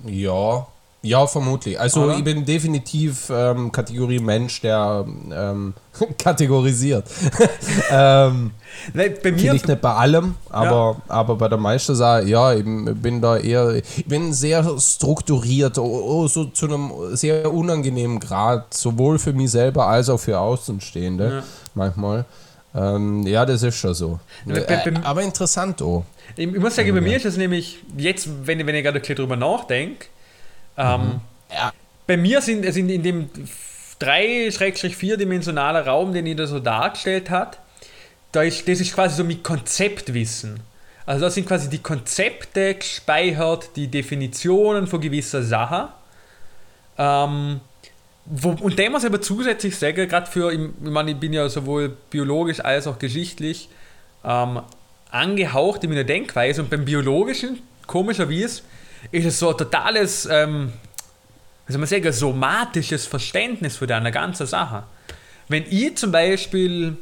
Ja, 0.05 0.67
ja, 1.03 1.27
vermutlich. 1.27 1.79
Also 1.79 2.03
Oder? 2.03 2.17
ich 2.17 2.23
bin 2.23 2.43
definitiv 2.43 3.29
ähm, 3.29 3.71
Kategorie 3.71 4.19
Mensch, 4.19 4.61
der 4.61 5.05
ähm, 5.31 5.73
kategorisiert. 6.17 7.05
ähm, 7.91 8.51
Nein, 8.93 9.13
bei 9.21 9.31
mir 9.31 9.53
nicht 9.53 9.81
bei 9.81 9.93
allem, 9.93 10.35
aber, 10.49 10.97
ja. 10.97 11.01
aber 11.07 11.35
bei 11.35 11.47
der 11.47 11.57
meisten 11.59 11.95
Sache, 11.95 12.27
ja, 12.27 12.53
ich 12.53 12.65
bin 12.65 13.21
da 13.21 13.37
eher, 13.37 13.75
ich 13.75 14.05
bin 14.05 14.33
sehr 14.33 14.65
strukturiert, 14.79 15.77
oh, 15.77 15.83
oh, 15.83 16.27
so 16.27 16.45
zu 16.45 16.65
einem 16.65 16.91
sehr 17.11 17.51
unangenehmen 17.53 18.19
Grad, 18.19 18.73
sowohl 18.73 19.19
für 19.19 19.33
mich 19.33 19.51
selber 19.51 19.87
als 19.87 20.09
auch 20.09 20.19
für 20.19 20.39
Außenstehende 20.39 21.29
ja. 21.37 21.43
manchmal. 21.75 22.25
Ähm, 22.75 23.25
ja, 23.25 23.45
das 23.45 23.63
ist 23.63 23.77
schon 23.77 23.93
so. 23.93 24.19
Bei, 24.45 24.59
bei, 24.61 24.73
äh, 24.73 24.93
aber 25.03 25.21
interessant, 25.21 25.81
oh. 25.81 26.03
Ich, 26.35 26.47
ich 26.47 26.59
muss 26.59 26.75
sagen, 26.75 26.93
bei 26.93 27.01
mir 27.01 27.17
ist 27.17 27.25
es 27.25 27.37
nämlich, 27.37 27.79
jetzt, 27.95 28.27
wenn, 28.45 28.65
wenn 28.65 28.75
ich 28.75 28.83
gerade 28.83 28.99
drüber 28.99 29.35
nachdenke, 29.35 30.07
ähm, 30.77 31.01
mhm. 31.01 31.21
ja. 31.51 31.73
Bei 32.05 32.17
mir 32.17 32.41
sind, 32.41 32.71
sind 32.71 32.89
in 32.89 33.03
dem 33.03 33.29
drei-vierdimensionaler 33.99 35.85
Raum, 35.87 36.13
den 36.13 36.37
da 36.37 36.47
so 36.47 36.59
dargestellt 36.59 37.29
hat, 37.29 37.59
da 38.31 38.43
ist, 38.43 38.67
das 38.67 38.79
ist 38.79 38.93
quasi 38.93 39.15
so 39.15 39.23
mit 39.23 39.43
Konzeptwissen. 39.43 40.59
Also 41.05 41.21
da 41.25 41.29
sind 41.29 41.47
quasi 41.47 41.69
die 41.69 41.79
Konzepte 41.79 42.75
gespeichert, 42.75 43.69
die 43.75 43.87
Definitionen 43.87 44.87
von 44.87 45.01
gewisser 45.01 45.41
Sachen. 45.41 45.87
Ähm, 46.97 47.61
wo, 48.25 48.49
und 48.49 48.77
dem 48.77 48.91
muss 48.91 49.03
ich 49.03 49.09
aber 49.09 49.21
zusätzlich 49.21 49.77
sagen, 49.77 50.07
gerade 50.07 50.29
für, 50.29 50.51
ich, 50.51 50.59
ich 50.59 50.89
meine, 50.89 51.11
ich 51.11 51.17
bin 51.17 51.31
ja 51.31 51.47
sowohl 51.47 51.95
biologisch 52.09 52.59
als 52.59 52.87
auch 52.87 52.99
geschichtlich 52.99 53.69
ähm, 54.25 54.59
angehaucht 55.09 55.83
in 55.85 55.91
meiner 55.91 56.03
Denkweise 56.03 56.61
und 56.61 56.69
beim 56.69 56.83
Biologischen, 56.83 57.59
komischerweise, 57.85 58.63
ist 59.11 59.25
es 59.25 59.39
so 59.39 59.49
ein 59.49 59.57
totales, 59.57 60.25
ähm, 60.25 60.73
wie 61.65 61.73
soll 61.73 61.79
man 61.79 61.87
sagen, 61.87 62.11
somatisches 62.11 63.05
Verständnis 63.05 63.77
von 63.77 63.91
einer 63.91 64.11
ganzen 64.11 64.47
Sache. 64.47 64.83
Wenn 65.47 65.65
ich 65.69 65.95
zum 65.95 66.11
Beispiel 66.11 66.97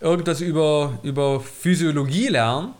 irgendwas 0.00 0.40
über, 0.40 0.98
über 1.02 1.40
Physiologie 1.40 2.28
lerne, 2.28 2.72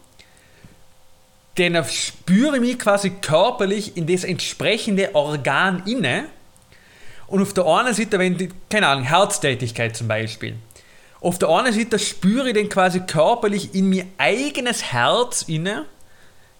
dann 1.57 1.85
spüre 1.85 2.57
ich 2.57 2.61
mich 2.61 2.79
quasi 2.79 3.11
körperlich 3.11 3.97
in 3.97 4.07
das 4.07 4.25
entsprechende 4.25 5.15
Organ 5.15 5.83
inne. 5.87 6.27
Und 7.27 7.43
auf 7.43 7.53
der 7.53 7.67
einen 7.67 7.95
Seite, 7.95 8.19
wenn 8.19 8.37
die, 8.37 8.49
keine 8.71 8.89
Ahnung, 8.89 9.05
Herztätigkeit 9.05 9.97
zum 9.97 10.09
Beispiel. 10.09 10.57
Auf 11.21 11.39
der 11.39 11.51
einen 11.51 11.73
Seite 11.73 11.99
spüre 11.99 12.49
ich 12.49 12.55
dann 12.55 12.69
quasi 12.69 13.01
körperlich 13.01 13.75
in 13.75 13.91
mein 13.91 14.11
eigenes 14.17 14.83
Herz 14.85 15.43
inne, 15.43 15.85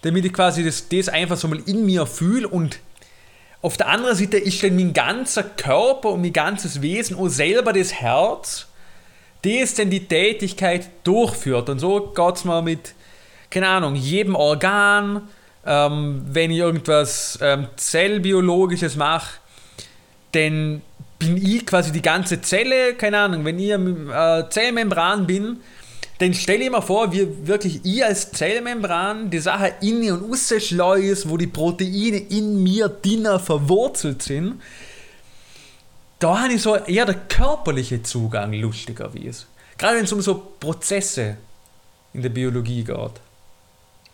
damit 0.03 0.25
ich 0.25 0.33
quasi 0.33 0.65
das, 0.65 0.89
das 0.89 1.09
einfach 1.09 1.37
so 1.37 1.49
mal 1.49 1.61
in 1.67 1.85
mir 1.87 2.07
fühle 2.07 2.49
und 2.49 2.79
auf 3.63 3.77
der 3.77 3.89
anderen 3.89 4.17
Seite 4.17 4.39
ist 4.39 4.63
dann 4.63 4.77
mein 4.77 4.95
ganzer 4.95 5.43
Körper 5.43 6.11
und 6.11 6.23
mein 6.23 6.33
ganzes 6.33 6.81
Wesen 6.81 7.17
auch 7.17 7.29
selber 7.29 7.75
das 7.75 7.93
Herz, 7.93 8.67
das 9.43 9.75
dann 9.75 9.91
die 9.91 10.07
Tätigkeit 10.07 10.89
durchführt. 11.05 11.69
Und 11.69 11.79
so 11.79 12.01
geht 12.15 12.37
es 12.37 12.45
mal 12.45 12.63
mit 12.63 12.95
keine 13.51 13.69
Ahnung, 13.69 13.97
jedem 13.97 14.35
Organ, 14.37 15.29
ähm, 15.67 16.23
wenn 16.27 16.51
ich 16.51 16.59
irgendwas 16.59 17.39
ähm, 17.43 17.67
Zellbiologisches 17.77 18.97
mache, 18.97 19.41
dann 20.33 20.83
bin 21.19 21.37
ich 21.37 21.67
quasi 21.67 21.93
die 21.93 22.01
ganze 22.01 22.41
Zelle, 22.41 22.95
keine 22.95 23.19
Ahnung, 23.19 23.45
wenn 23.45 23.59
ich 23.59 23.71
äh, 23.71 24.49
Zellmembran 24.49 25.27
bin, 25.27 25.59
dann 26.21 26.35
stelle 26.35 26.65
ich 26.65 26.71
mir 26.71 26.83
vor, 26.83 27.13
wie 27.13 27.47
wirklich 27.47 27.81
ich 27.83 28.05
als 28.05 28.31
Zellmembran 28.31 29.31
die 29.31 29.39
Sache 29.39 29.73
innen 29.81 30.23
und 30.23 30.37
schleuse, 30.39 31.31
wo 31.31 31.39
die 31.39 31.47
Proteine 31.47 32.19
in 32.19 32.63
mir 32.63 32.91
drinnen 32.91 33.41
verwurzelt 33.41 34.23
sind. 34.23 34.61
Da 36.19 36.43
habe 36.43 36.53
ich 36.53 36.61
so 36.61 36.77
eher 36.77 37.07
der 37.07 37.15
körperliche 37.15 38.03
Zugang 38.03 38.53
lustigerweise. 38.53 39.47
Gerade 39.79 39.97
wenn 39.97 40.05
es 40.05 40.13
um 40.13 40.21
so 40.21 40.35
Prozesse 40.61 41.39
in 42.13 42.21
der 42.21 42.29
Biologie 42.29 42.85
geht. 42.85 43.13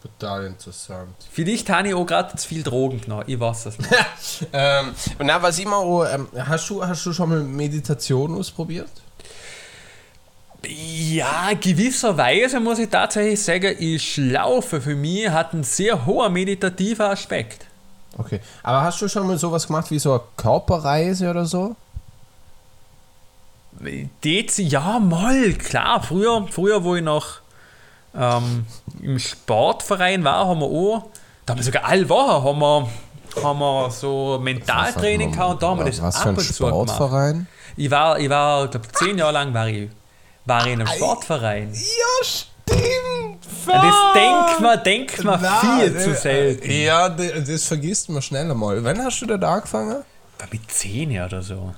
Total 0.00 0.46
interessant. 0.46 1.16
Vielleicht 1.32 1.68
habe 1.68 1.88
ich 1.88 1.94
auch 1.94 2.06
gerade 2.06 2.36
zu 2.36 2.46
viel 2.46 2.62
Drogen 2.62 3.00
genommen, 3.00 3.24
ich 3.26 3.40
weiß 3.40 3.66
es 3.66 3.78
nicht. 3.78 3.90
ähm, 4.52 4.94
na, 5.18 5.42
was 5.42 5.58
immer 5.58 5.78
auch, 5.78 6.04
ähm, 6.04 6.28
hast, 6.36 6.70
du, 6.70 6.86
hast 6.86 7.04
du 7.04 7.12
schon 7.12 7.30
mal 7.30 7.42
Meditation 7.42 8.38
ausprobiert? 8.38 8.90
Ja, 10.64 11.50
gewisserweise 11.60 12.60
muss 12.60 12.78
ich 12.78 12.88
tatsächlich 12.88 13.42
sagen, 13.42 13.76
ich 13.78 14.16
laufe 14.16 14.80
für 14.80 14.94
mich 14.94 15.28
hat 15.28 15.52
einen 15.52 15.64
sehr 15.64 16.06
hohen 16.06 16.32
meditativen 16.32 17.06
Aspekt. 17.06 17.66
Okay, 18.18 18.40
aber 18.62 18.82
hast 18.82 19.00
du 19.00 19.08
schon 19.08 19.26
mal 19.26 19.38
sowas 19.38 19.66
gemacht 19.66 19.90
wie 19.90 19.98
so 19.98 20.12
eine 20.12 20.22
Körperreise 20.36 21.30
oder 21.30 21.44
so? 21.44 21.76
Ja, 23.82 24.98
mal, 24.98 25.52
klar. 25.52 26.02
Früher, 26.02 26.46
früher 26.50 26.82
wo 26.82 26.96
ich 26.96 27.02
noch 27.02 27.40
ähm, 28.14 28.64
im 29.02 29.18
Sportverein 29.18 30.24
war, 30.24 30.46
haben 30.48 30.60
wir 30.60 30.66
auch, 30.66 31.04
da 31.44 31.52
haben 31.52 31.58
wir 31.58 31.64
sogar 31.64 31.84
alle 31.84 32.08
Wochen 32.08 32.44
haben 32.44 32.58
wir, 32.58 32.88
haben 33.44 33.58
wir 33.58 33.90
so 33.90 34.38
Mentaltraining 34.42 35.32
gehabt 35.32 35.50
und 35.52 35.62
da 35.62 35.68
haben 35.68 35.78
wir 35.80 35.84
das 35.86 36.00
was 36.00 36.16
ab 36.16 36.28
und 36.28 36.40
zu 36.40 36.64
gemacht. 36.64 37.36
Ich 37.76 37.90
war, 37.90 38.18
ich 38.18 38.30
war, 38.30 38.68
glaube 38.68 38.88
zehn 38.92 39.18
Jahre 39.18 39.32
lang 39.34 39.52
war 39.52 39.68
ich, 39.68 39.90
war 40.46 40.66
ich 40.66 40.72
in 40.72 40.80
einem 40.80 40.88
Sportverein. 40.88 41.72
Ja, 41.74 42.24
stimmt! 42.24 43.44
Ja, 43.66 43.82
das 43.82 43.94
denkt 44.14 44.60
man, 44.60 44.82
denkt 44.84 45.24
man 45.24 45.42
Nein, 45.42 45.90
viel 45.90 46.00
zu 46.00 46.14
selten. 46.14 46.70
Ja, 46.70 47.08
das 47.08 47.64
vergisst 47.64 48.08
man 48.08 48.22
schnell 48.22 48.50
einmal. 48.50 48.82
Wann 48.82 49.04
hast 49.04 49.20
du 49.20 49.26
da 49.26 49.54
angefangen? 49.54 50.04
War 50.38 50.48
mit 50.50 50.70
zehn 50.70 51.20
oder 51.20 51.42
so. 51.42 51.74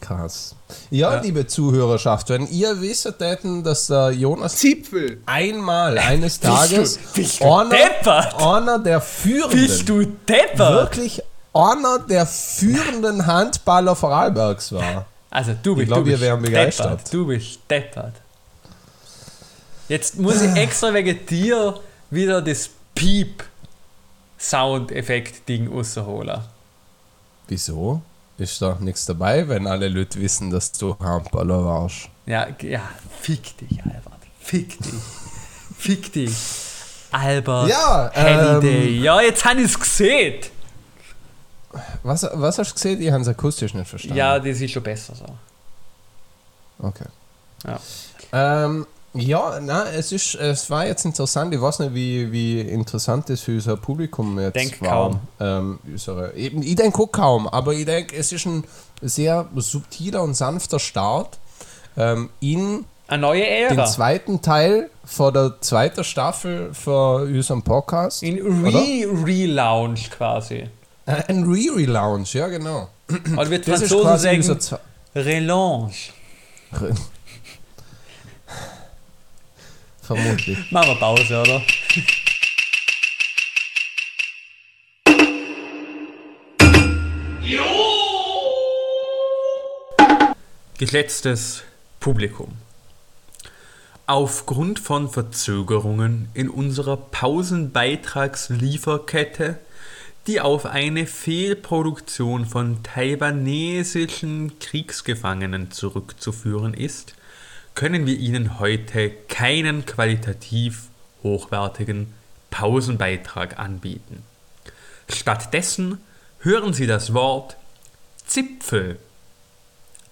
Krass. 0.00 0.54
Ja, 0.90 1.14
ja, 1.14 1.20
liebe 1.20 1.46
Zuhörerschaft, 1.46 2.28
wenn 2.28 2.46
ihr 2.48 2.80
wisst 2.80 3.12
hätten, 3.18 3.64
dass 3.64 3.86
der 3.88 4.10
Jonas 4.10 4.56
Zipfel 4.56 5.22
einmal 5.26 5.98
eines 5.98 6.38
Tages 6.38 6.98
bist 6.98 7.16
du, 7.16 7.20
bist 7.20 7.40
du 7.40 7.52
einer, 7.52 8.46
einer 8.46 8.78
der 8.78 9.00
führenden 9.00 9.60
bist 9.60 9.88
du 9.88 10.04
deppert? 10.04 10.58
wirklich 10.58 11.22
einer 11.54 11.98
der 11.98 12.26
führenden 12.26 13.26
Handballer 13.26 13.96
Vorarlbergs 13.96 14.72
war. 14.72 15.06
Also 15.30 15.54
du 15.62 15.74
bist, 15.74 15.84
ich 15.84 15.88
glaube, 15.88 16.06
wir 16.06 16.20
wären 16.20 16.42
begeistert. 16.42 16.92
Deppert. 16.92 17.14
Du 17.14 17.26
bist 17.26 17.58
deppert. 17.68 18.14
Jetzt 19.88 20.18
muss 20.18 20.40
ich 20.42 20.54
extra 20.56 20.92
wegen 20.94 21.24
dir 21.26 21.80
wieder 22.10 22.42
das 22.42 22.70
Piep-Soundeffekt-Ding 22.94 25.68
rausholen. 25.68 26.40
Wieso? 27.48 28.02
ist 28.38 28.60
da 28.60 28.76
nichts 28.80 29.06
dabei, 29.06 29.48
wenn 29.48 29.66
alle 29.66 29.88
Leute 29.88 30.20
wissen, 30.20 30.50
dass 30.50 30.72
du 30.72 30.96
Handballer 30.98 31.64
warst. 31.64 32.08
Ja, 32.26 32.48
ja, 32.62 32.82
fick 33.20 33.56
dich, 33.58 33.82
Albert. 33.82 34.12
Fick 34.40 34.78
dich. 34.78 34.94
fick 35.78 36.12
dich. 36.12 36.32
Albert 37.10 37.70
ja, 37.70 38.10
Halliday. 38.14 38.96
Ähm, 38.96 39.02
ja, 39.02 39.20
jetzt 39.20 39.44
habe 39.44 39.60
ich 39.60 39.66
es 39.66 39.78
gesehen. 39.78 40.40
Was, 42.02 42.26
was 42.32 42.58
hast 42.58 42.70
du 42.70 42.74
gesehen? 42.74 43.00
Ich 43.00 43.10
habe 43.10 43.22
es 43.22 43.28
akustisch 43.28 43.74
nicht 43.74 43.88
verstanden. 43.88 44.16
Ja, 44.16 44.38
das 44.38 44.60
ist 44.60 44.70
schon 44.70 44.82
besser 44.82 45.14
so. 45.14 45.26
Okay. 46.78 47.06
Ja. 47.64 47.80
Ähm, 48.64 48.86
ja, 49.14 49.60
na, 49.60 49.88
es 49.90 50.12
ist, 50.12 50.34
es 50.34 50.68
war 50.68 50.86
jetzt 50.86 51.04
interessant. 51.06 51.54
Ich 51.54 51.60
weiß 51.60 51.78
nicht, 51.78 51.94
wie, 51.94 52.30
wie 52.32 52.60
interessant 52.60 53.30
das 53.30 53.40
für 53.40 53.52
unser 53.52 53.76
Publikum 53.76 54.38
jetzt 54.38 54.56
denk 54.56 54.80
war. 54.82 54.90
Kaum. 54.90 55.20
Ähm, 55.40 55.78
unsere, 55.86 56.34
eben, 56.34 56.62
ich 56.62 56.76
denke 56.76 57.02
auch 57.02 57.10
kaum, 57.10 57.48
aber 57.48 57.72
ich 57.72 57.86
denke, 57.86 58.14
es 58.14 58.32
ist 58.32 58.44
ein 58.44 58.64
sehr 59.00 59.48
subtiler 59.54 60.22
und 60.22 60.34
sanfter 60.34 60.78
Start 60.78 61.38
ähm, 61.96 62.28
in 62.40 62.84
eine 63.08 63.22
neue 63.22 63.46
Ära. 63.46 63.74
den 63.74 63.86
zweiten 63.86 64.42
Teil 64.42 64.90
vor 65.04 65.32
der 65.32 65.60
zweiten 65.60 66.04
Staffel 66.04 66.74
für 66.74 67.22
unseren 67.22 67.62
Podcast. 67.62 68.22
In 68.22 68.66
Re-Relaunch 68.66 70.10
quasi. 70.10 70.68
Ein 71.06 71.44
Re-Relaunch, 71.44 72.34
ja 72.34 72.48
genau. 72.48 72.90
Oder 73.08 73.48
wird 73.48 73.64
Franzosen 73.64 74.18
sagen 74.18 74.42
Relaunch. 75.14 76.12
Vermutlich. 80.02 80.58
Machen 80.72 80.88
wir 80.88 80.96
Pause, 80.96 81.40
oder? 81.40 81.62
Geschätztes 90.78 91.62
Publikum. 92.00 92.56
Aufgrund 94.06 94.80
von 94.80 95.08
Verzögerungen 95.08 96.28
in 96.34 96.50
unserer 96.50 96.96
Pausenbeitragslieferkette, 96.96 99.60
die 100.26 100.40
auf 100.40 100.66
eine 100.66 101.06
Fehlproduktion 101.06 102.46
von 102.46 102.82
taiwanesischen 102.82 104.58
Kriegsgefangenen 104.58 105.70
zurückzuführen 105.70 106.74
ist, 106.74 107.14
können 107.74 108.06
wir 108.06 108.18
Ihnen 108.18 108.58
heute 108.58 109.10
keinen 109.28 109.86
qualitativ 109.86 110.88
hochwertigen 111.22 112.12
Pausenbeitrag 112.50 113.58
anbieten. 113.58 114.22
Stattdessen 115.08 115.98
hören 116.40 116.72
Sie 116.72 116.86
das 116.86 117.14
Wort 117.14 117.56
Zipfel 118.26 118.98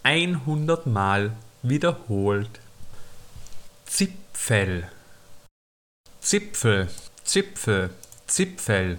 100 0.04 0.86
Mal 0.86 1.32
wiederholt. 1.62 2.60
Zipfel. 3.86 4.86
Zipfel, 6.20 6.88
Zipfel, 7.24 7.90
Zipfel, 8.26 8.98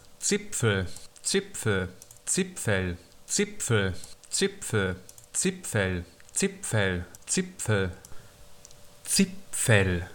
Zipfel, 0.21 0.85
Zipfel, 1.23 1.87
Zipfel, 2.27 2.97
Zipfel, 3.27 3.93
Zipfel, 4.29 4.95
Zipfel, 5.33 6.05
Zipfel, 6.35 7.05
Zipfel, 7.35 7.91
Zipfel, 9.03 10.07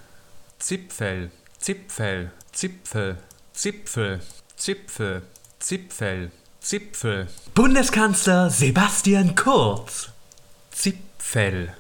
Zipfel, 0.61 1.31
Zipfel, 1.61 2.31
Zipfel, 2.53 3.17
Zipfel, 3.53 4.21
Zipfel, 4.57 5.23
Zipfel, 5.61 6.31
Zipfel. 6.61 7.27
Bundeskanzler 7.55 8.51
Sebastian 8.51 9.35
Kurz. 9.35 10.11
Zipfel, 10.73 11.75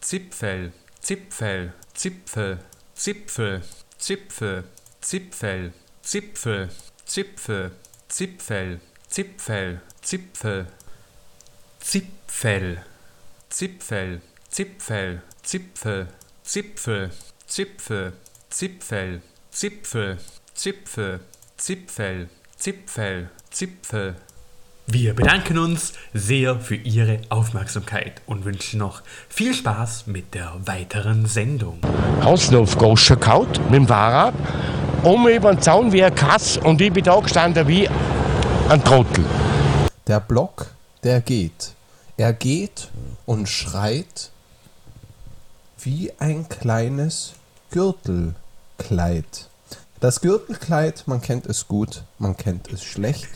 Zipfel, 0.00 0.72
Zipfel, 1.02 1.72
Zipfel, 1.96 2.58
Zipfel, 2.94 3.62
Zipfel, 3.98 4.64
Zipfel, 5.02 5.72
Zipfel, 6.02 6.70
Zipfel, 7.06 7.70
Zipfel, 8.08 8.80
Zipfel, 9.08 9.80
Zipfel, 10.02 10.66
Zipfel, 11.78 12.78
Zipfel, 13.48 14.20
Zipfel, 14.50 15.22
Zipfel, 15.40 16.08
Zipfel, 16.42 17.12
Zipfel, 17.46 18.02
Zipfel, 18.50 19.22
Zipfel, 19.52 20.18
Zipfel, 20.52 21.20
Zipfel, 21.56 22.28
Zipfel, 22.58 23.30
Zipfel. 23.50 24.16
Wir 24.88 25.14
bedanken 25.14 25.58
uns 25.58 25.92
sehr 26.12 26.58
für 26.58 26.74
Ihre 26.74 27.20
Aufmerksamkeit 27.28 28.20
und 28.26 28.44
wünschen 28.44 28.78
noch 28.80 29.02
viel 29.28 29.54
Spaß 29.54 30.08
mit 30.08 30.34
der 30.34 30.54
weiteren 30.64 31.26
Sendung. 31.26 31.78
Hast 32.20 32.52
du 32.52 32.60
auf 32.60 32.76
Gosch 32.76 33.08
gehauen 33.08 33.48
mit 33.64 33.74
dem 33.74 33.88
Fahrrad, 33.88 34.34
um 35.06 35.28
über 35.28 35.54
den 35.54 35.62
Zaun 35.62 35.92
wie 35.92 36.02
ein 36.02 36.12
Kass 36.12 36.56
und 36.56 36.80
ich 36.80 36.92
bin 36.92 37.04
da 37.04 37.20
gestanden 37.20 37.68
wie 37.68 37.88
ein 38.68 38.82
Trottel. 38.82 39.24
Der 40.08 40.18
Block, 40.18 40.66
der 41.04 41.20
geht. 41.20 41.74
Er 42.16 42.32
geht 42.32 42.90
und 43.24 43.48
schreit 43.48 44.32
wie 45.78 46.12
ein 46.18 46.48
kleines 46.48 47.34
Gürtelkleid. 47.70 49.48
Das 50.00 50.20
Gürtelkleid, 50.20 51.04
man 51.06 51.20
kennt 51.20 51.46
es 51.46 51.68
gut, 51.68 52.02
man 52.18 52.36
kennt 52.36 52.72
es 52.72 52.82
schlecht. 52.82 53.28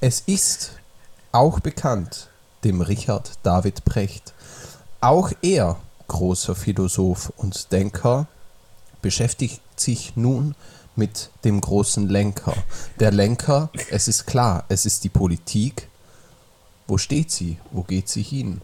Es 0.00 0.20
ist 0.20 0.70
auch 1.32 1.58
bekannt 1.58 2.28
dem 2.62 2.80
Richard 2.80 3.32
David 3.42 3.84
Brecht. 3.84 4.34
Auch 5.00 5.32
er, 5.42 5.78
großer 6.06 6.54
Philosoph 6.54 7.32
und 7.36 7.72
Denker, 7.72 8.28
beschäftigt 9.02 9.60
sich 9.74 10.16
nun 10.16 10.48
mit 10.48 10.75
dem 11.44 11.60
großen 11.60 12.08
Lenker. 12.08 12.54
Der 13.00 13.12
Lenker, 13.12 13.70
es 13.90 14.08
ist 14.08 14.26
klar, 14.26 14.64
es 14.68 14.86
ist 14.86 15.04
die 15.04 15.08
Politik. 15.08 15.88
Wo 16.86 16.98
steht 16.98 17.30
sie? 17.30 17.58
Wo 17.70 17.82
geht 17.82 18.08
sie 18.08 18.22
hin? 18.22 18.62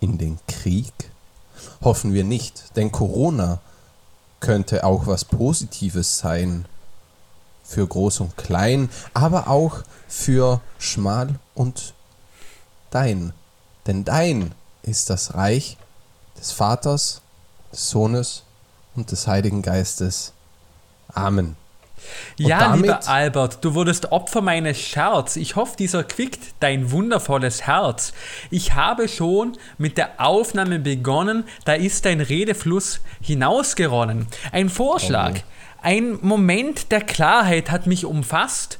In 0.00 0.18
den 0.18 0.38
Krieg? 0.48 0.92
Hoffen 1.82 2.12
wir 2.14 2.24
nicht, 2.24 2.76
denn 2.76 2.90
Corona 2.90 3.60
könnte 4.40 4.84
auch 4.84 5.06
was 5.06 5.24
Positives 5.24 6.18
sein 6.18 6.64
für 7.62 7.86
Groß 7.86 8.20
und 8.20 8.36
Klein, 8.36 8.90
aber 9.14 9.48
auch 9.48 9.82
für 10.08 10.60
Schmal 10.78 11.38
und 11.54 11.94
Dein. 12.90 13.32
Denn 13.86 14.04
Dein 14.04 14.52
ist 14.82 15.10
das 15.10 15.34
Reich 15.34 15.76
des 16.36 16.50
Vaters, 16.50 17.20
des 17.70 17.90
Sohnes 17.90 18.42
und 18.96 19.12
des 19.12 19.26
Heiligen 19.26 19.62
Geistes. 19.62 20.32
Amen. 21.14 21.56
Und 22.38 22.46
Ja, 22.46 22.58
damit- 22.60 22.82
lieber 22.82 23.08
Albert, 23.08 23.62
du 23.64 23.74
wurdest 23.74 24.10
Opfer 24.10 24.40
meines 24.40 24.80
Scherz. 24.80 25.36
Ich 25.36 25.54
hoffe, 25.56 25.76
dieser 25.76 26.02
quickt 26.02 26.54
dein 26.60 26.90
wundervolles 26.90 27.66
Herz. 27.66 28.12
Ich 28.50 28.72
habe 28.74 29.06
schon 29.08 29.56
mit 29.78 29.98
der 29.98 30.12
Aufnahme 30.18 30.78
begonnen, 30.78 31.44
da 31.66 31.74
ist 31.74 32.06
dein 32.06 32.20
Redefluss 32.20 33.00
hinausgeronnen. 33.20 34.26
Ein 34.50 34.70
Vorschlag, 34.70 35.40
ein 35.82 36.18
Moment 36.22 36.90
der 36.90 37.02
Klarheit 37.02 37.70
hat 37.70 37.86
mich 37.86 38.04
umfasst. 38.06 38.78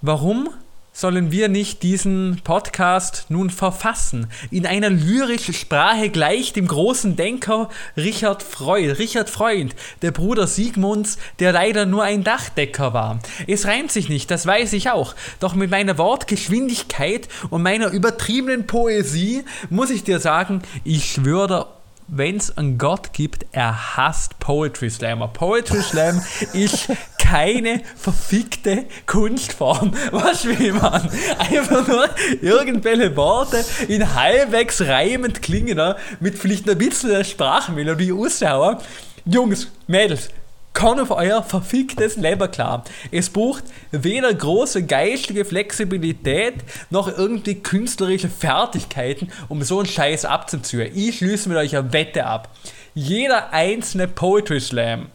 Warum 0.00 0.48
sollen 0.92 1.32
wir 1.32 1.48
nicht 1.48 1.82
diesen 1.82 2.40
Podcast 2.44 3.26
nun 3.30 3.50
verfassen? 3.50 4.26
In 4.50 4.66
einer 4.66 4.90
lyrischen 4.90 5.54
Sprache 5.54 6.10
gleich 6.10 6.52
dem 6.52 6.66
großen 6.66 7.16
Denker 7.16 7.70
Richard 7.96 8.42
Freud. 8.42 8.98
Richard 8.98 9.30
Freund, 9.30 9.74
der 10.02 10.10
Bruder 10.10 10.46
Sigmunds, 10.46 11.18
der 11.38 11.52
leider 11.52 11.86
nur 11.86 12.02
ein 12.04 12.24
Dachdecker 12.24 12.92
war. 12.92 13.20
Es 13.46 13.66
reimt 13.66 13.90
sich 13.90 14.08
nicht, 14.08 14.30
das 14.30 14.46
weiß 14.46 14.74
ich 14.74 14.90
auch. 14.90 15.14
Doch 15.40 15.54
mit 15.54 15.70
meiner 15.70 15.96
Wortgeschwindigkeit 15.96 17.28
und 17.48 17.62
meiner 17.62 17.88
übertriebenen 17.88 18.66
Poesie 18.66 19.44
muss 19.70 19.90
ich 19.90 20.04
dir 20.04 20.20
sagen, 20.20 20.62
ich 20.84 21.12
schwöre 21.12 21.68
wenn 22.14 22.36
es 22.36 22.56
einen 22.58 22.76
Gott 22.76 23.14
gibt, 23.14 23.46
er 23.52 23.96
hasst 23.96 24.38
Poetry 24.38 24.90
Slammer. 24.90 25.28
Poetry 25.28 25.80
Slam 25.80 26.20
ist 26.52 26.88
keine 27.32 27.80
verfickte 27.96 28.84
Kunstform. 29.06 29.94
Was 30.10 30.44
will 30.44 30.74
man? 30.74 31.08
Einfach 31.38 31.88
nur 31.88 32.06
irgendwelche 32.42 33.16
Worte 33.16 33.64
in 33.88 34.14
halbwegs 34.14 34.82
reimend 34.82 35.40
klingender, 35.40 35.96
mit 36.20 36.38
vielleicht 36.38 36.68
ein 36.68 36.76
bisschen 36.76 37.24
Sprachmelodie 37.24 38.12
aushauen. 38.12 38.76
Jungs, 39.24 39.68
Mädels, 39.86 40.28
kann 40.74 41.00
auf 41.00 41.10
euer 41.10 41.42
verficktes 41.42 42.16
Leben 42.16 42.50
klar. 42.50 42.84
Es 43.10 43.30
braucht 43.30 43.64
weder 43.92 44.34
große 44.34 44.82
geistige 44.82 45.46
Flexibilität 45.46 46.56
noch 46.90 47.08
irgendwie 47.16 47.54
künstlerische 47.54 48.28
Fertigkeiten, 48.28 49.32
um 49.48 49.62
so 49.62 49.78
einen 49.78 49.88
Scheiß 49.88 50.26
abzuziehen. 50.26 50.92
Ich 50.94 51.16
schließe 51.16 51.48
mit 51.48 51.56
euch 51.56 51.74
eine 51.74 51.94
Wette 51.94 52.26
ab. 52.26 52.50
Jeder 52.92 53.54
einzelne 53.54 54.06
Poetry 54.06 54.60
Slam, 54.60 55.06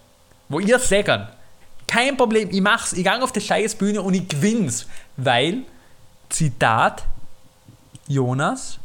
wo 0.49 0.59
ihr 0.59 0.79
sägern, 0.79 1.27
kein 1.87 2.17
Problem, 2.17 2.49
ich 2.51 2.61
mach's, 2.61 2.93
ich 2.93 3.03
gang 3.03 3.23
auf 3.23 3.31
die 3.31 3.41
Scheißbühne 3.41 4.01
und 4.01 4.13
ich 4.13 4.27
gewinn's, 4.27 4.85
weil, 5.15 5.63
Zitat, 6.29 7.03
Jonas, 8.07 8.79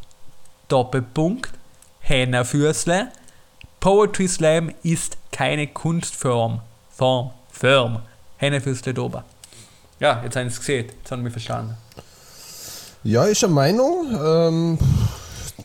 Doppelpunkt, 0.69 1.53
Hennerfürsle, 2.01 3.09
Poetry 3.81 4.29
Slam 4.29 4.73
ist 4.83 5.17
keine 5.33 5.67
Kunstform. 5.67 6.61
Form. 6.91 7.31
Firm. 7.51 7.99
Hennefürsle 8.37 8.95
dober. 8.95 9.25
Ja, 9.99 10.21
jetzt 10.23 10.37
haben 10.37 10.49
sie 10.49 10.55
es 10.55 10.61
gesehen. 10.61 10.87
Jetzt 10.99 11.11
haben 11.11 11.25
wir 11.25 11.31
verstanden. 11.31 11.77
Ja, 13.05 13.27
ich 13.27 13.45
eine 13.45 13.53
Meinung. 13.53 14.07
Ähm, 14.25 14.79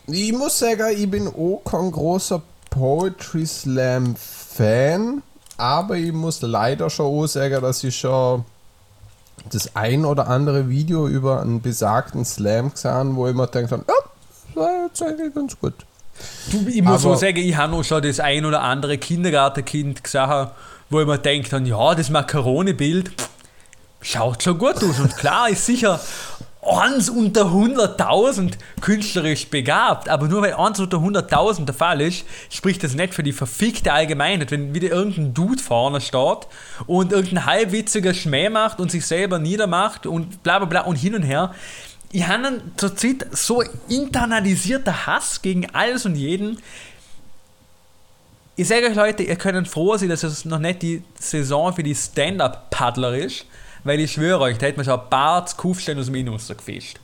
ich 0.07 0.34
muss 0.34 0.57
sagen, 0.57 0.95
ich 0.95 1.09
bin 1.09 1.28
auch 1.28 1.62
kein 1.64 1.91
großer 1.91 2.41
Poetry 2.70 3.45
Slam 3.45 4.16
Fan, 4.16 5.22
aber 5.58 5.95
ich 5.95 6.12
muss 6.14 6.41
leider 6.41 6.89
schon 6.89 7.05
auch 7.08 7.28
sagen, 7.28 7.62
dass 7.62 7.84
ich 7.84 7.97
schon 7.97 8.45
das 9.51 9.76
ein 9.76 10.05
oder 10.05 10.28
andere 10.28 10.70
Video 10.70 11.08
über 11.08 11.41
einen 11.41 11.62
besagten 11.62 12.26
Slam 12.26 12.72
gesehen, 12.72 13.16
wo 13.16 13.28
ich 13.28 13.36
mir 13.36 13.47
denkt, 13.47 13.72
ja, 13.72 13.78
das 13.78 14.55
war 14.55 14.70
jetzt 14.86 15.01
eigentlich 15.01 15.34
ganz 15.34 15.60
gut. 15.60 15.74
Du, 16.51 16.68
ich 16.68 16.82
muss 16.82 17.05
Aber- 17.05 17.16
so 17.16 17.16
sagen, 17.16 17.38
ich 17.38 17.55
habe 17.55 17.72
noch 17.72 17.84
schon 17.84 18.01
das 18.01 18.20
ein 18.20 18.45
oder 18.45 18.62
andere 18.62 18.97
Kindergartenkind 18.97 20.03
gesehen, 20.03 20.47
wo 20.89 21.01
ich 21.01 21.08
mir 21.08 21.18
denkt, 21.20 21.53
dann, 21.53 21.66
ja, 21.66 21.93
das 21.95 22.10
Macaroni-Bild 22.10 23.12
schaut 24.01 24.41
schon 24.43 24.58
gut 24.58 24.76
aus. 24.78 24.99
Und 24.99 25.16
klar 25.18 25.49
ist 25.49 25.66
sicher 25.66 25.99
eins 26.68 27.09
unter 27.09 27.45
100.000 27.45 28.53
künstlerisch 28.82 29.47
begabt, 29.47 30.09
aber 30.09 30.28
nur 30.28 30.41
weil 30.41 30.53
eins 30.53 30.80
unter 30.80 30.97
100.000 30.97 31.65
der 31.65 31.74
Fall 31.74 32.01
ist, 32.01 32.26
spricht 32.49 32.84
das 32.84 32.93
nicht 32.93 33.13
für 33.13 33.24
die 33.24 33.34
verfickte 33.34 33.93
Allgemeinheit, 33.93 34.51
wenn 34.51 34.74
wieder 34.74 34.89
irgendein 34.89 35.34
Dude 35.34 35.61
vorne 35.61 36.01
steht 36.01 36.47
und 36.86 37.11
irgendein 37.11 37.45
halbwitziger 37.45 38.13
Schmäh 38.13 38.49
macht 38.49 38.80
und 38.80 38.91
sich 38.91 39.05
selber 39.05 39.39
niedermacht 39.39 40.05
und 40.05 40.43
bla 40.43 40.59
bla 40.59 40.68
bla 40.68 40.82
und 40.82 40.95
hin 40.95 41.15
und 41.15 41.24
her. 41.24 41.53
Ich 42.11 42.26
habe 42.28 42.61
zurzeit 42.78 43.28
so 43.32 43.63
internalisierter 43.89 45.07
Hass 45.07 45.41
gegen 45.41 45.70
alles 45.72 46.05
und 46.05 46.15
jeden. 46.15 46.59
Ich 48.55 48.68
sage 48.68 48.88
euch 48.88 48.95
Leute, 48.95 49.24
ihr 49.24 49.36
könnt 49.36 49.68
froh 49.68 49.97
sein, 49.97 50.09
dass 50.09 50.24
es 50.24 50.45
noch 50.45 50.59
nicht 50.59 50.82
die 50.82 51.03
Saison 51.20 51.74
für 51.74 51.84
die 51.84 51.93
Stand-Up-Paddler 51.93 53.15
ist, 53.18 53.45
weil 53.84 53.99
ich 53.99 54.11
schwöre 54.11 54.41
euch, 54.41 54.57
da 54.57 54.65
hätte 54.65 54.78
man 54.78 54.86
schon 54.86 54.99
ein 54.99 55.09
paar 55.09 55.45
Kufsteine 55.55 55.99
aus 55.99 56.07
dem 56.07 56.13
Minus 56.13 56.47
gefischt. 56.47 56.99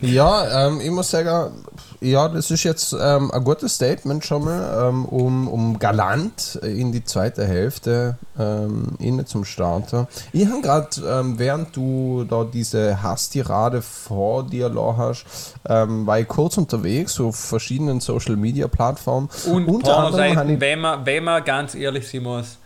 Ja, 0.00 0.66
ähm, 0.66 0.80
ich 0.80 0.90
muss 0.90 1.10
sagen, 1.10 1.52
ja, 2.00 2.28
das 2.28 2.50
ist 2.50 2.64
jetzt 2.64 2.92
ähm, 2.92 3.30
ein 3.30 3.44
gutes 3.44 3.76
Statement 3.76 4.24
schon 4.24 4.44
mal, 4.44 4.88
ähm, 4.88 5.06
um, 5.06 5.48
um 5.48 5.78
galant 5.78 6.56
in 6.62 6.92
die 6.92 7.02
zweite 7.02 7.46
Hälfte 7.46 8.18
ähm, 8.38 8.96
inne 8.98 9.24
zum 9.24 9.46
Starter. 9.46 10.06
Ich 10.32 10.46
habe 10.46 10.60
gerade, 10.60 10.88
ähm, 11.06 11.38
während 11.38 11.74
du 11.74 12.26
da 12.28 12.44
diese 12.44 13.02
Hasstirade 13.02 13.80
vor 13.80 14.44
dir 14.44 14.70
hast, 14.98 15.24
ähm, 15.66 16.06
war 16.06 16.20
ich 16.20 16.28
kurz 16.28 16.58
unterwegs 16.58 17.18
auf 17.18 17.36
verschiedenen 17.36 18.00
Social 18.00 18.36
Media 18.36 18.68
Plattformen. 18.68 19.30
Und 19.50 19.66
Unter 19.66 19.94
Pornoseiten, 19.94 20.60
wenn 20.60 20.80
man, 20.80 21.06
wenn 21.06 21.24
man 21.24 21.42
ganz 21.42 21.74
ehrlich 21.74 22.06
sein 22.06 22.22
muss, 22.22 22.58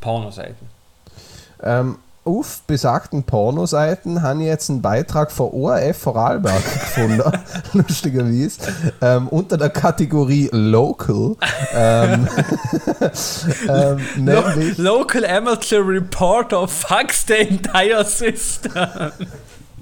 Pornoseiten. 0.00 0.77
Ähm, 1.62 1.98
auf 2.24 2.60
besagten 2.66 3.22
Pornoseiten 3.22 4.20
habe 4.20 4.40
ich 4.40 4.46
jetzt 4.46 4.68
einen 4.68 4.82
Beitrag 4.82 5.32
von 5.32 5.50
ORF 5.50 5.96
Vorarlberg 5.96 6.62
gefunden, 6.74 7.22
lustigerweise, 7.72 8.60
ähm, 9.00 9.28
unter 9.28 9.56
der 9.56 9.70
Kategorie 9.70 10.50
Local. 10.52 11.36
ähm, 11.72 12.28
ähm, 13.68 13.98
Lo 14.16 14.42
Local 14.76 15.24
Amateur 15.24 15.88
Reporter 15.88 16.68
fucks 16.68 17.24
the 17.26 17.34
entire 17.34 18.04
system. 18.04 19.12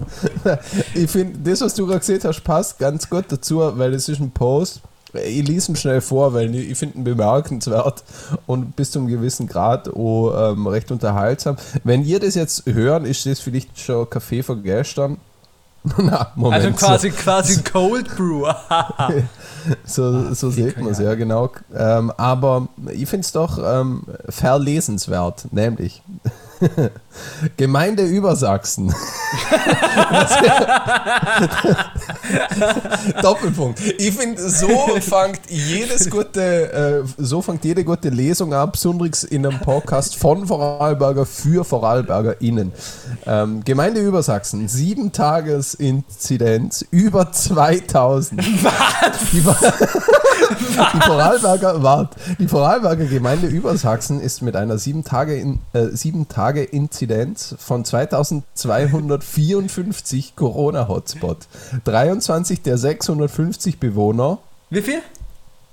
ich 0.94 1.10
finde, 1.10 1.50
das, 1.50 1.62
was 1.62 1.74
du 1.74 1.86
gerade 1.86 2.00
gesehen 2.00 2.20
hast, 2.22 2.44
passt 2.44 2.78
ganz 2.78 3.10
gut 3.10 3.24
dazu, 3.28 3.60
weil 3.76 3.92
es 3.94 4.08
ist 4.08 4.20
ein 4.20 4.30
Post. 4.30 4.82
Ich 5.16 5.46
lese 5.46 5.72
ihn 5.72 5.76
schnell 5.76 6.00
vor, 6.00 6.34
weil 6.34 6.54
ich, 6.54 6.78
finde 6.78 6.98
ihn 6.98 7.04
bemerkenswert 7.04 8.04
und 8.46 8.76
bis 8.76 8.90
zu 8.90 8.98
einem 8.98 9.08
gewissen 9.08 9.46
Grad 9.46 9.88
auch, 9.88 10.52
ähm, 10.52 10.66
recht 10.66 10.90
unterhaltsam. 10.90 11.56
Wenn 11.84 12.04
ihr 12.04 12.20
das 12.20 12.34
jetzt 12.34 12.66
hören, 12.66 13.04
ist 13.04 13.26
das 13.26 13.40
vielleicht 13.40 13.78
schon 13.78 14.08
Kaffee 14.08 14.42
von 14.42 14.62
gestern. 14.62 15.18
Na, 15.98 16.32
Moment. 16.34 16.64
Also 16.64 16.76
quasi, 16.76 17.10
quasi 17.10 17.62
Cold 17.62 18.14
Brew. 18.16 18.46
So, 19.84 20.32
so 20.34 20.50
sieht 20.50 20.78
man 20.78 20.92
es, 20.92 20.98
ja, 20.98 21.14
genau. 21.14 21.50
Ähm, 21.74 22.12
aber 22.16 22.68
ich 22.92 23.08
finde 23.08 23.24
es 23.24 23.32
doch 23.32 23.58
ähm, 23.62 24.02
verlesenswert, 24.28 25.46
nämlich 25.52 26.02
Gemeinde 27.56 28.04
Übersachsen. 28.04 28.94
Doppelpunkt. 33.22 33.80
Ich 33.98 34.14
finde, 34.14 34.48
so 34.48 34.68
fängt 35.00 35.40
jedes 35.48 36.08
gute, 36.10 36.72
äh, 36.72 37.02
so 37.18 37.42
fängt 37.42 37.64
jede 37.64 37.84
gute 37.84 38.08
Lesung 38.08 38.52
ab, 38.54 38.72
besonders 38.72 39.24
in 39.24 39.46
einem 39.46 39.58
Podcast 39.60 40.16
von 40.16 40.46
Vorarlberger 40.46 41.26
für 41.26 41.64
VorarlbergerInnen. 41.64 42.72
Ähm, 43.26 43.64
Gemeinde 43.64 44.00
Übersachsen, 44.00 44.68
sieben 44.68 45.12
Tages-Inzidenz, 45.12 46.84
über 46.90 47.30
2000. 47.32 48.40
Was? 48.64 48.72
Die, 49.32 49.40
Vor- 49.40 49.56
die 50.94 51.00
Vorarlberger, 51.00 51.82
wart, 51.82 52.16
die 52.38 52.48
Vorarlberger 52.48 53.06
Gemeinde 53.06 53.46
Übersachsen 53.46 54.20
ist 54.20 54.42
mit 54.42 54.56
einer 54.56 54.78
sieben 54.78 55.04
Tage, 55.04 55.36
in, 55.36 55.60
äh, 55.72 55.86
sieben 55.92 56.28
Tage 56.28 56.45
Inzidenz 56.54 57.54
von 57.58 57.84
2254 57.84 60.34
Corona-Hotspot. 60.36 61.38
23 61.84 62.62
der 62.62 62.78
650 62.78 63.78
Bewohner 63.78 64.38
Wie 64.70 64.82
viel? 64.82 65.02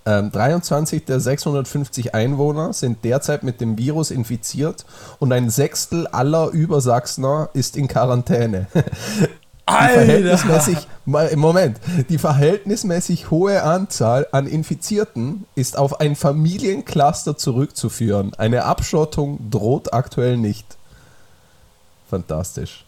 ähm, 0.06 0.32
23 0.32 1.06
der 1.06 1.20
650 1.20 2.14
Einwohner 2.14 2.74
sind 2.74 3.04
derzeit 3.06 3.44
mit 3.44 3.62
dem 3.62 3.78
Virus 3.78 4.12
infiziert 4.12 4.86
und 5.20 5.32
ein 5.32 5.50
Sechstel 5.50 6.08
aller 6.08 6.50
Übersachsener 6.50 7.50
ist 7.54 7.78
in 7.78 7.88
Quarantäne. 7.88 8.68
Die 9.70 9.74
verhältnismäßig, 9.74 10.78
Moment, 11.06 11.80
die 12.10 12.18
verhältnismäßig 12.18 13.32
hohe 13.32 13.64
Anzahl 13.64 14.28
an 14.32 14.46
Infizierten 14.46 15.46
ist 15.56 15.78
auf 15.78 16.02
ein 16.02 16.18
Familiencluster 16.18 17.38
zurückzuführen. 17.38 18.34
Eine 18.38 18.66
Abschottung 18.66 19.50
droht 19.50 19.94
aktuell 19.94 20.36
nicht. 20.36 20.66
Fantastisch. 22.10 22.84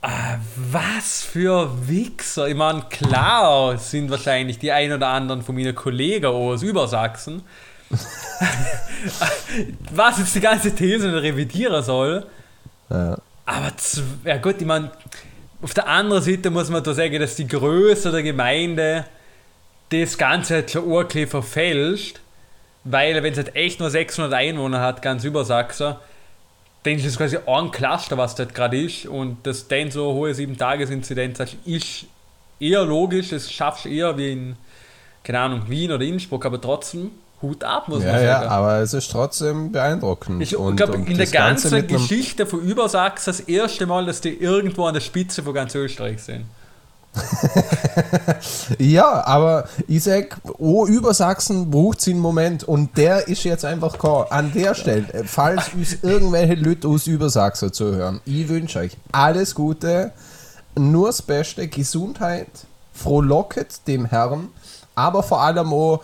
Ah, 0.00 0.38
was 0.70 1.22
für 1.22 1.88
Wichser. 1.88 2.46
Ich 2.46 2.54
meine, 2.54 2.82
klar 2.82 3.76
sind 3.76 4.08
wahrscheinlich 4.08 4.60
die 4.60 4.70
ein 4.70 4.92
oder 4.92 5.08
anderen 5.08 5.42
von 5.42 5.56
meinen 5.56 5.74
Kollegen 5.74 6.26
aus 6.26 6.62
Übersachsen. 6.62 7.42
was 9.90 10.18
jetzt 10.18 10.34
die 10.34 10.40
ganze 10.40 10.72
These 10.72 11.22
revidieren 11.22 11.82
soll. 11.82 12.26
Ja. 12.88 13.18
Aber 13.44 13.72
ja 14.24 14.36
gut, 14.38 14.56
ich 14.60 14.66
meine, 14.66 14.90
auf 15.62 15.74
der 15.74 15.88
anderen 15.88 16.22
Seite 16.22 16.50
muss 16.50 16.70
man 16.70 16.82
da 16.82 16.94
sagen, 16.94 17.18
dass 17.18 17.36
die 17.36 17.46
Größe 17.46 18.10
der 18.10 18.22
Gemeinde 18.22 19.06
das 19.90 20.18
Ganze 20.18 20.54
halt 20.54 20.70
schon 20.70 20.84
urklar 20.84 21.26
verfälscht, 21.26 22.20
weil 22.84 23.22
wenn 23.22 23.32
es 23.32 23.38
halt 23.38 23.56
echt 23.56 23.80
nur 23.80 23.90
600 23.90 24.32
Einwohner 24.32 24.80
hat, 24.80 25.02
ganz 25.02 25.24
Übersachsen, 25.24 25.96
dann 26.82 26.94
ist 26.94 27.04
es 27.04 27.16
quasi 27.16 27.38
ein 27.46 27.70
Cluster, 27.70 28.16
was 28.16 28.34
dort 28.34 28.54
gerade 28.54 28.80
ist. 28.80 29.06
Und 29.06 29.38
das 29.44 29.66
dann 29.68 29.90
so 29.90 30.08
eine 30.08 30.14
hohe 30.14 30.30
7-Tages-Inzidenz 30.32 31.40
hat, 31.40 31.56
ist 31.64 32.06
eher 32.60 32.84
logisch, 32.84 33.30
das 33.30 33.52
schaffst 33.52 33.84
du 33.84 33.88
eher 33.88 34.16
wie 34.16 34.32
in, 34.32 34.56
keine 35.26 35.40
Ahnung, 35.40 35.62
Wien 35.68 35.90
oder 35.92 36.04
Innsbruck, 36.04 36.46
aber 36.46 36.60
trotzdem 36.60 37.10
Hut 37.42 37.64
ab, 37.64 37.88
muss 37.88 38.02
Ja, 38.02 38.12
man 38.12 38.20
sagen. 38.24 38.44
ja, 38.44 38.48
aber 38.48 38.78
es 38.78 38.94
ist 38.94 39.10
trotzdem 39.10 39.72
beeindruckend. 39.72 40.40
Ich 40.40 40.50
glaube, 40.50 40.96
in 40.96 41.04
der 41.18 41.26
Ganze 41.26 41.68
ganzen 41.70 41.74
einem- 41.74 41.86
Geschichte 41.88 42.46
von 42.46 42.60
Übersachsen 42.60 43.26
das 43.32 43.40
erste 43.40 43.86
Mal, 43.86 44.06
dass 44.06 44.20
die 44.22 44.30
irgendwo 44.34 44.86
an 44.86 44.94
der 44.94 45.00
Spitze 45.02 45.42
von 45.42 45.52
ganz 45.52 45.74
Österreich 45.74 46.22
sind. 46.22 46.44
Ja, 48.78 49.24
aber 49.26 49.68
ich 49.88 50.02
sag, 50.04 50.36
oh, 50.58 50.86
Übersachsen 50.86 51.70
braucht 51.70 52.00
sie 52.00 52.12
einen 52.12 52.20
Moment 52.20 52.64
und 52.64 52.96
der 52.96 53.26
ist 53.28 53.44
jetzt 53.44 53.64
einfach 53.64 53.98
klar. 53.98 54.26
An 54.30 54.52
der 54.52 54.74
Stelle, 54.74 55.06
äh, 55.12 55.24
falls 55.24 55.70
uns 55.74 55.98
irgendwelche 56.02 56.54
Leute 56.54 56.88
aus 56.88 57.06
Übersachsen 57.06 57.72
zuhören, 57.72 58.20
ich 58.24 58.48
wünsche 58.48 58.80
euch 58.80 58.96
alles 59.12 59.54
Gute, 59.54 60.12
nur 60.78 61.08
das 61.08 61.22
Beste, 61.22 61.68
Gesundheit, 61.68 62.48
frohlocket 62.92 63.86
dem 63.86 64.04
Herrn, 64.06 64.48
aber 64.96 65.22
vor 65.22 65.40
allem 65.40 65.72
auch 65.72 66.02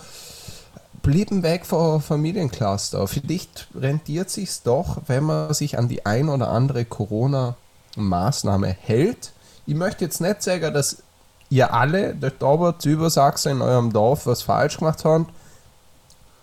blieben 1.02 1.42
weg 1.42 1.66
von 1.66 2.00
Familiencluster. 2.00 3.08
Vielleicht 3.08 3.66
rentiert 3.74 4.30
sich's 4.30 4.62
doch, 4.62 4.98
wenn 5.08 5.24
man 5.24 5.52
sich 5.52 5.76
an 5.76 5.88
die 5.88 6.06
ein 6.06 6.28
oder 6.28 6.48
andere 6.48 6.84
Corona-Maßnahme 6.84 8.68
hält. 8.68 9.32
Ich 9.66 9.74
möchte 9.74 10.04
jetzt 10.04 10.20
nicht 10.20 10.42
sagen, 10.42 10.72
dass 10.72 11.02
ihr 11.50 11.74
alle 11.74 12.14
dort 12.14 12.42
oben 12.42 12.78
zu 12.78 12.90
Übersachsen 12.90 13.52
in 13.52 13.62
eurem 13.62 13.92
Dorf 13.92 14.26
was 14.26 14.42
falsch 14.42 14.78
gemacht 14.78 15.04
habt, 15.04 15.30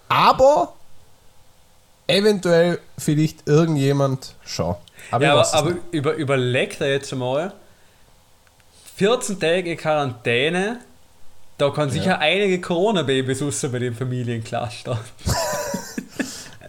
aber 0.09 0.73
eventuell 2.07 2.79
vielleicht 2.97 3.47
irgendjemand 3.47 4.35
schon. 4.43 4.75
Aber 5.11 5.23
ja, 5.23 5.33
aber, 5.33 5.53
aber 5.53 5.73
über, 5.91 6.13
überlegt 6.15 6.81
er 6.81 6.91
jetzt 6.91 7.13
mal, 7.15 7.53
14 8.95 9.39
Tage 9.39 9.75
Quarantäne, 9.77 10.81
da 11.59 11.69
kann 11.69 11.89
sicher 11.89 12.19
einige 12.19 12.61
Corona-Babys 12.61 13.41
raus 13.41 13.65
bei 13.71 13.79
dem 13.79 13.95
Familiencluster. 13.95 14.97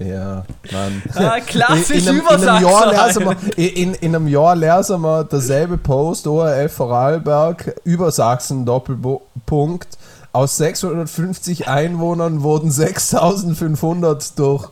Ja, 0.03 0.45
Mann. 0.73 1.03
Ah, 1.15 1.41
klassisch 1.41 2.07
in, 2.07 2.09
einem, 2.09 2.21
in, 2.21 2.49
einem 2.49 2.63
Jahr 2.63 2.87
Übersachsen. 2.87 3.29
lesen 3.29 3.55
wir, 3.55 3.77
in, 3.77 3.95
in 3.95 4.17
einem 4.17 4.29
Jahr 4.29 4.57
lesen 4.57 5.03
wir 5.03 5.25
derselbe 5.25 5.77
Post, 5.77 6.27
ORF 6.27 6.73
Vorarlberg, 6.73 7.75
Übersachsen, 7.85 8.65
Doppelpunkt. 8.65 9.99
Aus 10.33 10.57
650 10.59 11.67
Einwohnern 11.67 12.43
wurden 12.43 12.71
6500 12.71 14.39
durch 14.39 14.69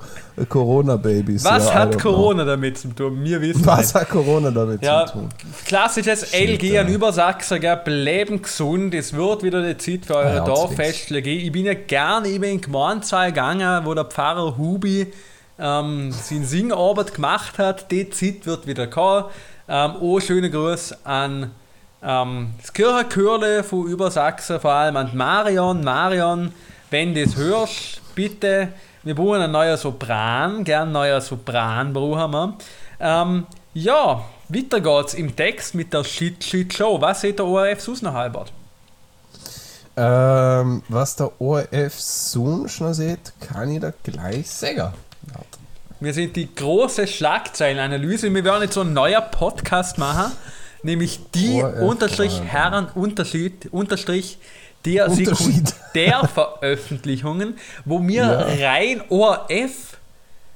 Corona-Babys. 0.48 1.44
Was 1.44 1.66
Ja, 1.66 1.74
hat 1.74 2.00
Corona 2.00 2.44
damit 2.44 2.78
zu 2.78 2.88
tun? 2.88 3.24
Wir 3.24 3.40
wissen 3.40 3.62
Know. 3.64 3.72
nicht. 3.74 3.78
Was 3.80 3.94
hat 3.94 4.08
Corona 4.08 4.52
damit 4.52 4.84
Ja, 4.84 5.06
zu 5.06 5.14
tun? 5.14 5.28
klassisches 5.66 6.32
LG 6.32 6.78
an 6.78 6.86
Übersachsen, 6.88 7.60
gell? 7.60 7.76
bleiben 7.84 8.40
gesund. 8.40 8.94
Es 8.94 9.12
wird 9.12 9.42
wieder 9.42 9.62
die 9.62 9.76
Zeit 9.76 10.06
für 10.06 10.14
eure 10.14 10.36
Ja, 10.36 10.44
Dorffestchen 10.44 11.22
gehen. 11.24 11.44
Ich 11.44 11.50
bin 11.50 11.64
ja 11.66 11.74
gerne 11.74 12.28
eben 12.28 12.44
in 12.44 12.50
den 12.50 12.60
Gemeindesaal 12.60 13.30
gegangen, 13.32 13.84
wo 13.84 13.94
der 13.94 14.04
Pfarrer 14.04 14.56
Hubi 14.56 15.08
ähm, 15.58 16.12
seine 16.12 16.44
Singarbeit 16.44 17.14
gemacht 17.14 17.58
hat. 17.58 17.90
Die 17.90 18.08
Zeit 18.10 18.46
wird 18.46 18.68
wieder 18.68 18.86
kommen. 18.86 19.24
Ähm, 19.68 19.94
oh, 20.00 20.20
schöne 20.20 20.50
Grüße 20.50 20.98
an 21.04 21.50
ähm, 22.02 22.54
das 22.60 22.72
Kirchenchörle 22.72 23.64
von 23.64 23.86
Übersachsen, 23.86 24.60
vor 24.60 24.72
allem 24.72 24.96
an 24.96 25.16
Marion. 25.16 25.82
Marion, 25.82 26.52
wenn 26.90 27.14
du 27.14 27.24
das 27.24 27.36
hörst, 27.36 28.00
bitte, 28.14 28.68
wir 29.02 29.14
brauchen 29.14 29.42
einen 29.42 29.52
neuen 29.52 29.76
Sopran, 29.76 30.64
gern 30.64 30.82
einen 30.82 30.92
neuen 30.92 31.20
Sopran 31.20 31.92
brauchen 31.92 32.30
wir. 32.30 32.54
Ähm, 33.00 33.46
ja, 33.74 34.24
weiter 34.48 34.80
geht's 34.80 35.14
im 35.14 35.34
Text 35.34 35.74
mit 35.74 35.92
der 35.92 36.04
Shit 36.04 36.42
Shit 36.42 36.72
Show. 36.72 37.00
Was 37.00 37.20
sieht 37.20 37.38
der 37.38 37.46
ORF 37.46 37.80
sonst 37.80 38.02
noch, 38.02 38.14
Albert? 38.14 38.52
Ähm, 39.96 40.82
was 40.88 41.16
der 41.16 41.30
ORF 41.40 41.94
sonst 41.94 42.80
noch 42.80 42.92
sieht, 42.92 43.32
kann 43.40 43.70
ich 43.70 43.80
da 43.80 43.92
gleich 44.02 44.48
sagen. 44.48 44.92
Wir 46.00 46.14
sind 46.14 46.36
die 46.36 46.54
große 46.54 47.08
Schlagzeilenanalyse. 47.08 48.32
Wir 48.32 48.44
werden 48.44 48.62
jetzt 48.62 48.74
so 48.74 48.82
einen 48.82 48.92
neuen 48.92 49.20
Podcast 49.32 49.98
machen, 49.98 50.30
nämlich 50.88 51.20
die 51.34 51.62
ORF, 51.62 51.80
Unterstrich 51.82 52.32
Alter. 52.34 52.44
Herren 52.44 52.86
Unterschied 52.94 53.68
Unterstrich 53.72 54.38
der 54.84 55.08
Unterschied. 55.10 55.68
Sekundärveröffentlichungen, 55.68 57.54
wo 57.84 58.00
wir 58.06 58.22
Ja. 58.22 58.68
rein 58.70 59.02
ORF 59.08 59.96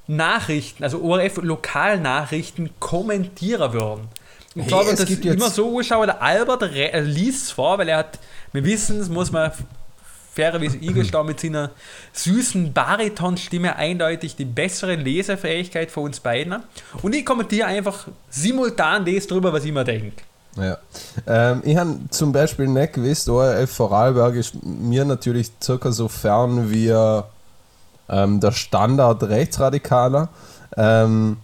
Nachrichten, 0.07 0.83
also 0.85 1.01
ORF 1.03 1.37
Lokalnachrichten 1.43 2.71
kommentieren 2.81 3.73
würden. 3.73 4.09
Und 4.55 4.71
Hey, 4.71 4.85
es 4.93 4.97
das 4.99 5.07
gibt 5.07 5.25
immer 5.25 5.49
so 5.49 5.79
anschauen, 5.79 6.07
der 6.07 6.21
Albert 6.21 6.63
äh, 6.75 7.01
liest 7.01 7.53
vor, 7.53 7.79
weil 7.79 7.89
er 7.89 7.99
hat, 7.99 8.19
wir 8.53 8.65
wissen, 8.65 9.01
es 9.01 9.09
muss 9.09 9.31
man 9.33 9.51
fairerweise 10.35 10.79
eingestehen, 10.79 11.27
mit 11.27 11.41
seiner 11.41 11.71
süßen 12.13 12.73
Baritonstimme 12.73 13.77
eindeutig 13.77 14.37
die 14.37 14.45
bessere 14.45 14.95
Lesefähigkeit 14.95 15.91
von 15.91 16.05
uns 16.05 16.21
beiden. 16.21 16.63
Und 17.03 17.15
ich 17.15 17.25
kommentiere 17.27 17.67
einfach 17.67 18.09
simultan 18.31 19.05
das 19.05 19.27
drüber, 19.27 19.53
was 19.53 19.65
ich 19.65 19.73
mir 19.73 19.85
denke. 19.85 20.23
Ja. 20.57 20.79
Ähm, 21.27 21.63
ich 21.65 21.77
habe 21.77 21.99
zum 22.11 22.33
Beispiel 22.33 22.67
nicht 22.67 22.95
gewusst, 22.95 23.29
ORF 23.29 23.71
Vorarlberg 23.71 24.35
ist 24.35 24.55
mir 24.63 25.05
natürlich 25.05 25.51
circa 25.63 25.93
so 25.93 26.09
fern 26.09 26.71
wie 26.71 26.89
ähm, 28.09 28.41
der 28.41 28.53
Standard 28.53 29.23
Rechtsradikaler. 29.23 30.29
Ähm, 30.77 31.39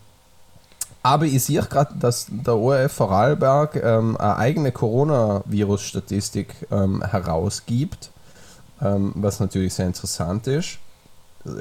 aber 1.03 1.25
ich 1.25 1.45
sehe 1.45 1.63
gerade, 1.63 1.95
dass 1.99 2.27
der 2.29 2.57
ORF 2.57 2.93
Vorarlberg 2.93 3.77
ähm, 3.77 4.17
eine 4.17 4.37
eigene 4.37 4.73
Coronavirus-Statistik 4.73 6.55
ähm, 6.71 7.03
herausgibt, 7.03 8.11
ähm, 8.83 9.13
was 9.15 9.41
natürlich 9.41 9.75
sehr 9.75 9.87
interessant 9.87 10.47
ist. 10.47 10.79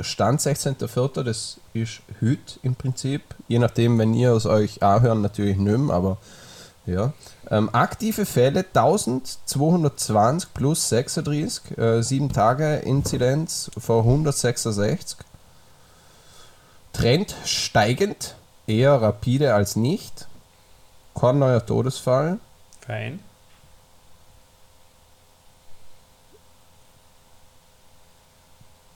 Stand 0.02 0.42
16.04., 0.42 1.24
das 1.24 1.60
ist 1.74 2.02
heute 2.22 2.60
im 2.64 2.76
Prinzip. 2.76 3.22
Je 3.48 3.60
nachdem, 3.60 3.98
wenn 4.00 4.14
ihr 4.14 4.32
es 4.34 4.46
euch 4.46 4.84
anhören, 4.84 5.22
natürlich 5.22 5.58
nicht 5.58 5.92
aber 5.92 6.18
ja. 6.88 7.14
Ähm, 7.52 7.70
aktive 7.74 8.26
Fälle 8.26 8.60
1220 8.60 10.54
plus 10.54 10.90
36, 10.90 11.78
äh, 11.78 12.02
7 12.02 12.32
Tage 12.32 12.78
Inzidenz 12.78 13.70
vor 13.78 14.04
166. 14.04 15.18
Trend 16.94 17.36
steigend, 17.46 18.36
eher 18.66 19.02
rapide 19.02 19.54
als 19.54 19.76
nicht. 19.76 20.28
Kein 21.14 21.40
neuer 21.40 21.66
Todesfall. 21.66 22.40
Fein. 22.82 23.20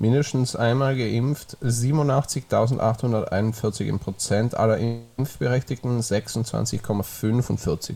Mindestens 0.01 0.55
einmal 0.55 0.95
geimpft, 0.97 1.57
87.841 1.61 3.85
im 3.85 3.99
Prozent 3.99 4.57
aller 4.57 4.79
Impfberechtigten, 4.79 6.01
26,45. 6.01 7.93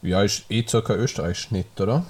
Ja, 0.00 0.22
ist 0.22 0.44
eh 0.48 0.64
circa 0.66 0.94
Österreich-Schnitt, 0.94 1.78
oder? 1.78 2.06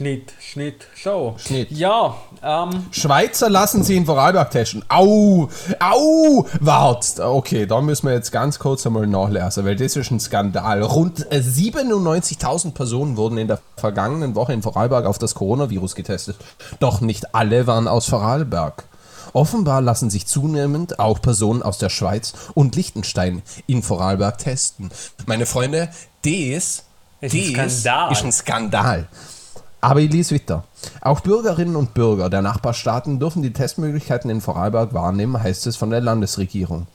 Schnitt, 0.00 0.32
Schnitt, 0.40 0.86
Show. 0.96 1.34
Schnitt. 1.36 1.70
Ja, 1.72 2.16
ähm, 2.42 2.86
Schweizer 2.90 3.50
lassen 3.50 3.84
sie 3.84 3.98
in 3.98 4.06
Vorarlberg 4.06 4.50
testen. 4.50 4.82
Au! 4.88 5.50
Au! 5.78 6.46
Wart! 6.58 7.20
Okay, 7.20 7.66
da 7.66 7.82
müssen 7.82 8.06
wir 8.06 8.14
jetzt 8.14 8.32
ganz 8.32 8.58
kurz 8.58 8.86
einmal 8.86 9.06
nachlesen, 9.06 9.66
weil 9.66 9.76
das 9.76 9.96
ist 9.96 10.10
ein 10.10 10.18
Skandal. 10.18 10.80
Rund 10.80 11.30
äh, 11.30 11.40
97.000 11.40 12.72
Personen 12.72 13.18
wurden 13.18 13.36
in 13.36 13.46
der 13.46 13.60
vergangenen 13.76 14.34
Woche 14.36 14.54
in 14.54 14.62
Vorarlberg 14.62 15.04
auf 15.04 15.18
das 15.18 15.34
Coronavirus 15.34 15.94
getestet. 15.94 16.36
Doch 16.78 17.02
nicht 17.02 17.34
alle 17.34 17.66
waren 17.66 17.86
aus 17.86 18.06
Vorarlberg. 18.06 18.84
Offenbar 19.34 19.82
lassen 19.82 20.08
sich 20.08 20.26
zunehmend 20.26 20.98
auch 20.98 21.20
Personen 21.20 21.62
aus 21.62 21.76
der 21.76 21.90
Schweiz 21.90 22.32
und 22.54 22.74
Liechtenstein 22.74 23.42
in 23.66 23.82
Vorarlberg 23.82 24.38
testen. 24.38 24.90
Meine 25.26 25.44
Freunde, 25.44 25.90
das, 26.24 26.84
Ist 27.20 27.34
ein 27.34 27.52
das 27.54 27.80
Skandal. 27.82 28.12
ist 28.12 28.24
ein 28.24 28.32
Skandal. 28.32 29.08
Aber 29.80 30.00
ich 30.00 30.12
lese 30.12 30.34
weiter. 30.34 30.64
Auch 31.00 31.20
Bürgerinnen 31.20 31.76
und 31.76 31.94
Bürger 31.94 32.28
der 32.28 32.42
Nachbarstaaten 32.42 33.18
dürfen 33.18 33.42
die 33.42 33.52
Testmöglichkeiten 33.52 34.30
in 34.30 34.40
Vorarlberg 34.40 34.92
wahrnehmen, 34.92 35.42
heißt 35.42 35.66
es 35.66 35.76
von 35.76 35.90
der 35.90 36.00
Landesregierung. 36.00 36.86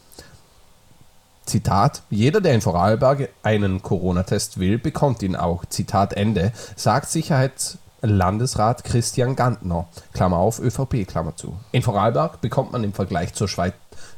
Zitat, 1.45 2.01
jeder, 2.09 2.41
der 2.41 2.53
in 2.53 2.61
Vorarlberg 2.61 3.29
einen 3.43 3.81
Corona-Test 3.81 4.59
will, 4.59 4.77
bekommt 4.77 5.21
ihn 5.21 5.35
auch. 5.35 5.65
Zitat 5.65 6.13
Ende, 6.13 6.51
sagt 6.75 7.09
Sicherheitslandesrat 7.09 8.83
Christian 8.83 9.35
Gantner, 9.35 9.87
Klammer 10.13 10.37
auf, 10.37 10.59
ÖVP, 10.59 11.07
Klammer 11.07 11.35
zu. 11.35 11.55
In 11.71 11.83
Vorarlberg 11.83 12.41
bekommt 12.41 12.71
man 12.71 12.83
im 12.83 12.93
Vergleich 12.93 13.33
zur, 13.33 13.47
Schweiz, 13.47 13.73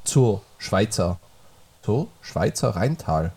zur 0.06 0.42
Schweizer, 0.58 1.20
zur 1.84 2.08
Schweizer 2.22 2.70
Rheintal, 2.76 3.34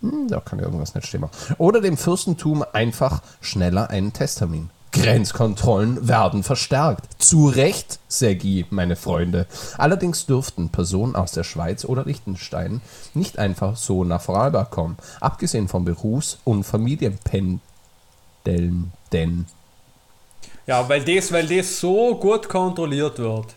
hm, 0.00 0.28
da 0.28 0.40
kann 0.40 0.58
irgendwas 0.58 0.94
nicht 0.94 1.06
stimmen. 1.06 1.30
Oder 1.58 1.80
dem 1.80 1.96
Fürstentum 1.96 2.64
einfach 2.72 3.22
schneller 3.40 3.90
einen 3.90 4.12
Testtermin. 4.12 4.70
Grenzkontrollen 4.92 6.08
werden 6.08 6.42
verstärkt. 6.42 7.22
Zu 7.22 7.48
Recht, 7.48 7.98
Sergi, 8.08 8.64
meine 8.70 8.96
Freunde. 8.96 9.46
Allerdings 9.76 10.26
dürften 10.26 10.70
Personen 10.70 11.14
aus 11.14 11.32
der 11.32 11.44
Schweiz 11.44 11.84
oder 11.84 12.04
Liechtenstein 12.04 12.80
nicht 13.12 13.38
einfach 13.38 13.76
so 13.76 14.04
nach 14.04 14.22
Vorarlberg 14.22 14.70
kommen. 14.70 14.96
Abgesehen 15.20 15.68
von 15.68 15.84
Berufs- 15.84 16.38
und 16.44 16.64
Familienpendeln. 16.64 17.60
Denn 19.12 19.46
ja, 20.66 20.88
weil 20.88 21.04
das, 21.04 21.30
weil 21.30 21.46
das 21.46 21.78
so 21.78 22.16
gut 22.16 22.48
kontrolliert 22.48 23.18
wird. 23.18 23.54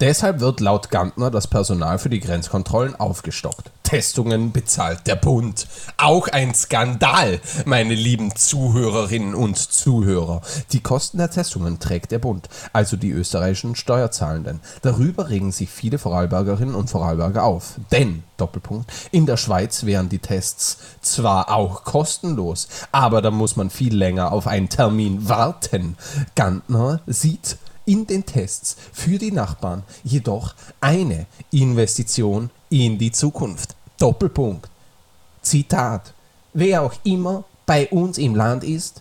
Deshalb 0.00 0.40
wird 0.40 0.60
laut 0.60 0.90
Gantner 0.90 1.30
das 1.30 1.46
Personal 1.46 1.98
für 1.98 2.10
die 2.10 2.20
Grenzkontrollen 2.20 2.96
aufgestockt. 2.96 3.70
Testungen 3.86 4.50
bezahlt 4.50 5.06
der 5.06 5.14
Bund. 5.14 5.68
Auch 5.96 6.26
ein 6.26 6.54
Skandal, 6.54 7.40
meine 7.66 7.94
lieben 7.94 8.34
Zuhörerinnen 8.34 9.34
und 9.34 9.56
Zuhörer. 9.56 10.42
Die 10.72 10.80
Kosten 10.80 11.18
der 11.18 11.30
Testungen 11.30 11.78
trägt 11.78 12.10
der 12.10 12.18
Bund, 12.18 12.48
also 12.72 12.96
die 12.96 13.10
österreichischen 13.10 13.76
Steuerzahlenden. 13.76 14.60
Darüber 14.82 15.28
regen 15.30 15.52
sich 15.52 15.70
viele 15.70 15.98
Vorarlbergerinnen 15.98 16.74
und 16.74 16.90
Vorarlberger 16.90 17.44
auf. 17.44 17.76
Denn, 17.92 18.24
Doppelpunkt, 18.38 18.92
in 19.12 19.24
der 19.24 19.36
Schweiz 19.36 19.86
wären 19.86 20.08
die 20.08 20.18
Tests 20.18 20.78
zwar 21.00 21.50
auch 21.50 21.84
kostenlos, 21.84 22.66
aber 22.90 23.22
da 23.22 23.30
muss 23.30 23.54
man 23.54 23.70
viel 23.70 23.96
länger 23.96 24.32
auf 24.32 24.48
einen 24.48 24.68
Termin 24.68 25.28
warten. 25.28 25.96
Gantner 26.34 27.00
sieht 27.06 27.56
in 27.86 28.06
den 28.06 28.26
Tests 28.26 28.76
für 28.92 29.18
die 29.18 29.32
Nachbarn 29.32 29.82
jedoch 30.04 30.54
eine 30.80 31.26
Investition 31.50 32.50
in 32.68 32.98
die 32.98 33.12
Zukunft. 33.12 33.74
Doppelpunkt. 33.98 34.68
Zitat. 35.42 36.12
Wer 36.52 36.82
auch 36.82 36.94
immer 37.04 37.44
bei 37.64 37.88
uns 37.88 38.18
im 38.18 38.34
Land 38.34 38.64
ist, 38.64 39.00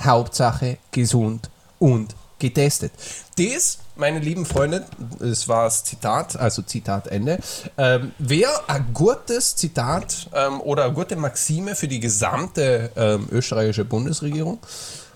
Hauptsache 0.00 0.78
gesund 0.90 1.50
und 1.78 2.14
getestet. 2.38 2.92
Das, 3.38 3.78
meine 3.96 4.18
lieben 4.18 4.44
Freunde, 4.44 4.84
das 5.18 5.48
war 5.48 5.64
das 5.64 5.84
Zitat, 5.84 6.36
also 6.36 6.62
Zitat 6.62 7.06
Ende, 7.06 7.38
ähm, 7.78 8.12
wäre 8.18 8.68
ein 8.68 8.86
gutes 8.92 9.56
Zitat 9.56 10.28
ähm, 10.34 10.60
oder 10.60 10.84
eine 10.84 10.92
gute 10.92 11.16
Maxime 11.16 11.74
für 11.74 11.88
die 11.88 12.00
gesamte 12.00 12.90
ähm, 12.96 13.28
österreichische 13.30 13.84
Bundesregierung 13.84 14.58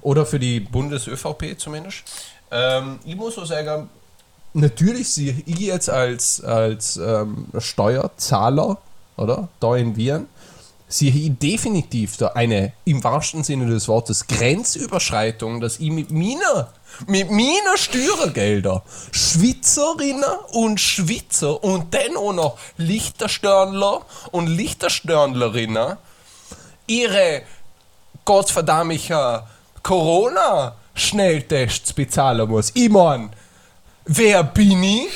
oder 0.01 0.25
für 0.25 0.39
die 0.39 0.61
Bundes-ÖVP 0.61 1.59
zumindest. 1.59 2.05
Ähm, 2.51 2.99
ich 3.05 3.17
muss 3.17 3.35
so 3.35 3.45
sagen, 3.45 3.89
natürlich 4.53 5.13
sehe 5.13 5.43
ich 5.47 5.59
jetzt 5.59 5.91
als, 5.91 6.43
als 6.43 6.97
ähm, 6.97 7.47
Steuerzahler, 7.59 8.79
oder? 9.17 9.49
Da 9.61 9.77
in 9.77 9.97
Wien, 9.97 10.27
sehe 10.89 11.11
ich 11.11 11.37
definitiv 11.39 12.17
da 12.17 12.29
eine, 12.29 12.73
im 12.85 13.03
wahrsten 13.03 13.43
Sinne 13.43 13.67
des 13.67 13.89
Wortes, 13.89 14.27
Grenzüberschreitung, 14.27 15.61
dass 15.61 15.79
ich 15.79 15.91
mit 15.91 16.11
meiner, 16.11 16.73
mit 17.07 17.31
meiner 17.31 17.77
Steuergelder 17.77 18.83
Schwitzerinnen 19.11 20.25
und 20.53 20.81
Schwitzer 20.81 21.63
und 21.63 21.93
dann 21.93 22.17
auch 22.17 22.33
noch 22.33 22.59
Lichterstörnler 22.77 24.03
und 24.31 24.47
Lichterstörnlerinnen 24.47 25.97
ihre 26.87 27.43
gottverdammiger 28.25 29.49
Corona-Schnelltests 30.97 31.93
bezahlen 31.93 32.49
muss. 32.49 32.73
Ich 32.75 32.89
mein, 32.89 33.31
wer 34.07 34.43
bin 34.43 34.83
ich? 34.83 35.09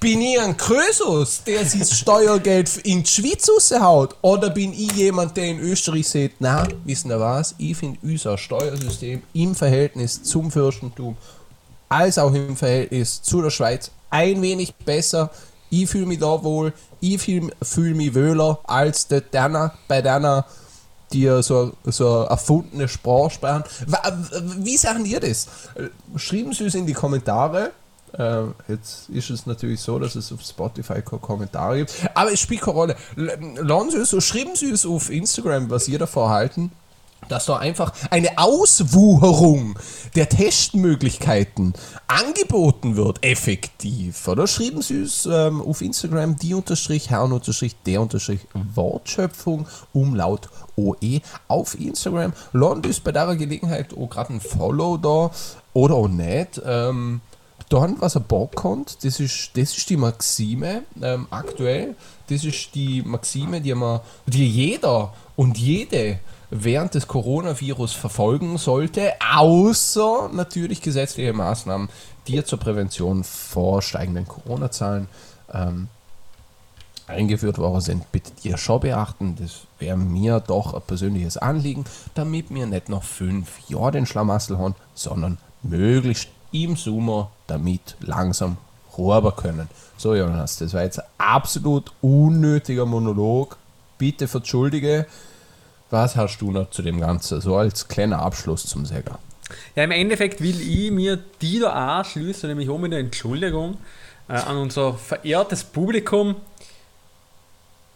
Bin 0.00 0.22
ich 0.22 0.40
ein 0.40 0.56
Krösus, 0.56 1.42
der 1.42 1.64
sich 1.64 1.80
das 1.80 1.98
Steuergeld 1.98 2.76
in 2.84 3.02
die 3.02 3.10
Schweiz 3.10 3.48
raushaut? 3.48 4.14
Oder 4.22 4.50
bin 4.50 4.72
ich 4.72 4.92
jemand, 4.92 5.36
der 5.36 5.46
in 5.46 5.58
Österreich 5.58 6.06
sagt, 6.08 6.36
na, 6.38 6.68
wissen 6.84 7.10
ihr 7.10 7.18
was? 7.18 7.56
Ich 7.58 7.76
finde 7.76 7.98
unser 8.02 8.38
Steuersystem 8.38 9.22
im 9.34 9.56
Verhältnis 9.56 10.22
zum 10.22 10.52
Fürstentum 10.52 11.16
als 11.88 12.16
auch 12.18 12.32
im 12.32 12.56
Verhältnis 12.56 13.22
zu 13.22 13.42
der 13.42 13.50
Schweiz 13.50 13.90
ein 14.10 14.40
wenig 14.40 14.72
besser. 14.74 15.30
Ich 15.68 15.90
fühle 15.90 16.06
mich 16.06 16.20
da 16.20 16.44
wohl, 16.44 16.72
ich 17.00 17.20
fühle 17.20 17.50
fühl 17.60 17.94
mich 17.94 18.14
wohler 18.14 18.60
als 18.64 19.08
der 19.08 19.22
Danner 19.22 19.74
bei 19.88 20.00
Danner, 20.00 20.46
die 21.12 21.22
ja 21.22 21.42
so, 21.42 21.72
so 21.84 22.20
eine 22.20 22.30
erfundene 22.30 22.88
Sprache 22.88 23.30
sprechen. 23.30 23.64
Wie 24.58 24.76
sagen 24.76 25.04
ihr 25.04 25.20
das? 25.20 25.48
Schreiben 26.16 26.52
Sie 26.52 26.64
es 26.64 26.74
in 26.74 26.86
die 26.86 26.92
Kommentare. 26.92 27.72
Äh, 28.12 28.44
jetzt 28.68 29.10
ist 29.10 29.30
es 29.30 29.46
natürlich 29.46 29.80
so, 29.80 29.98
dass 29.98 30.14
es 30.14 30.32
auf 30.32 30.40
Spotify 30.42 31.02
keine 31.02 31.20
Kommentare 31.20 31.78
gibt. 31.78 31.94
Aber 32.14 32.32
es 32.32 32.40
spielt 32.40 32.62
keine 32.62 32.76
Rolle. 32.76 32.96
Sie 33.90 33.98
es 33.98 34.24
schreiben 34.24 34.56
Sie 34.56 34.70
es 34.70 34.86
auf 34.86 35.10
Instagram, 35.10 35.68
was 35.70 35.88
ihr 35.88 35.98
davor 35.98 36.30
halten 36.30 36.70
dass 37.28 37.46
da 37.46 37.56
einfach 37.56 37.92
eine 38.10 38.38
Auswucherung 38.38 39.78
der 40.14 40.28
Testmöglichkeiten 40.28 41.74
angeboten 42.06 42.96
wird, 42.96 43.24
effektiv. 43.24 44.26
Oder 44.28 44.46
schreiben 44.46 44.82
Sie 44.82 45.02
es 45.02 45.26
ähm, 45.30 45.60
auf 45.60 45.82
Instagram 45.82 46.36
die 46.36 46.54
unterstrich 46.54 47.10
Herrn 47.10 47.32
unterstrich 47.32 47.76
der 47.86 48.00
unterstrich 48.00 48.40
Wortschöpfung 48.74 49.66
Umlaut 49.92 50.48
OE 50.76 51.20
auf 51.48 51.78
Instagram. 51.78 52.32
Sie 52.82 52.90
es 52.90 53.00
bei 53.00 53.12
der 53.12 53.34
Gelegenheit 53.36 53.94
auch 53.96 54.08
gerade 54.08 54.34
ein 54.34 54.40
Follow 54.40 54.96
da 54.96 55.30
oder 55.74 55.94
auch 55.94 56.08
nicht. 56.08 56.60
Ähm, 56.64 57.20
dann, 57.68 58.00
was 58.00 58.14
er 58.14 58.22
Bock 58.22 58.64
hat, 58.64 59.04
das 59.04 59.20
ist, 59.20 59.50
das 59.54 59.76
ist 59.76 59.90
die 59.90 59.96
Maxime 59.96 60.84
ähm, 61.02 61.26
aktuell. 61.30 61.96
Das 62.28 62.44
ist 62.44 62.74
die 62.74 63.02
Maxime, 63.02 63.60
die, 63.60 63.74
man, 63.74 64.00
die 64.26 64.48
jeder 64.48 65.12
und 65.36 65.58
jede 65.58 66.20
während 66.50 66.94
des 66.94 67.06
Coronavirus 67.06 67.92
verfolgen 67.92 68.58
sollte, 68.58 69.12
außer 69.34 70.30
natürlich 70.32 70.80
gesetzliche 70.80 71.32
Maßnahmen, 71.32 71.88
die 72.26 72.42
zur 72.44 72.58
Prävention 72.58 73.24
vor 73.24 73.82
steigenden 73.82 74.26
Corona-Zahlen 74.26 75.08
ähm, 75.52 75.88
eingeführt 77.06 77.58
worden 77.58 77.80
sind, 77.80 78.12
bitte 78.12 78.32
ihr 78.42 78.58
schon 78.58 78.80
beachten. 78.80 79.36
Das 79.40 79.62
wäre 79.78 79.96
mir 79.96 80.40
doch 80.40 80.74
ein 80.74 80.82
persönliches 80.82 81.36
Anliegen, 81.36 81.84
damit 82.14 82.52
wir 82.52 82.66
nicht 82.66 82.88
noch 82.88 83.02
fünf 83.02 83.48
Jahre 83.68 83.92
den 83.92 84.06
Schlamassel 84.06 84.58
haben, 84.58 84.74
sondern 84.94 85.38
möglichst 85.62 86.28
im 86.52 86.76
Sommer 86.76 87.30
damit 87.46 87.96
langsam 88.00 88.56
rüber 88.96 89.32
können. 89.32 89.68
So, 89.96 90.14
Jonas, 90.14 90.58
das 90.58 90.74
war 90.74 90.82
jetzt 90.82 91.00
ein 91.00 91.06
absolut 91.18 91.92
unnötiger 92.00 92.86
Monolog. 92.86 93.56
Bitte 93.96 94.28
entschuldige. 94.32 95.06
Was 95.90 96.16
hast 96.16 96.38
du 96.40 96.50
noch 96.50 96.70
zu 96.70 96.82
dem 96.82 97.00
Ganzen? 97.00 97.40
So 97.40 97.56
als 97.56 97.88
kleiner 97.88 98.20
Abschluss 98.20 98.66
zum 98.66 98.84
Säger. 98.84 99.18
Ja, 99.74 99.84
im 99.84 99.90
Endeffekt 99.90 100.42
will 100.42 100.60
ich 100.60 100.90
mir 100.90 101.18
die 101.40 101.60
da 101.60 101.98
anschließen, 101.98 102.48
nämlich 102.48 102.68
auch 102.68 102.78
mit 102.78 102.92
einer 102.92 103.00
Entschuldigung 103.00 103.78
äh, 104.28 104.34
an 104.34 104.58
unser 104.58 104.94
verehrtes 104.94 105.64
Publikum. 105.64 106.36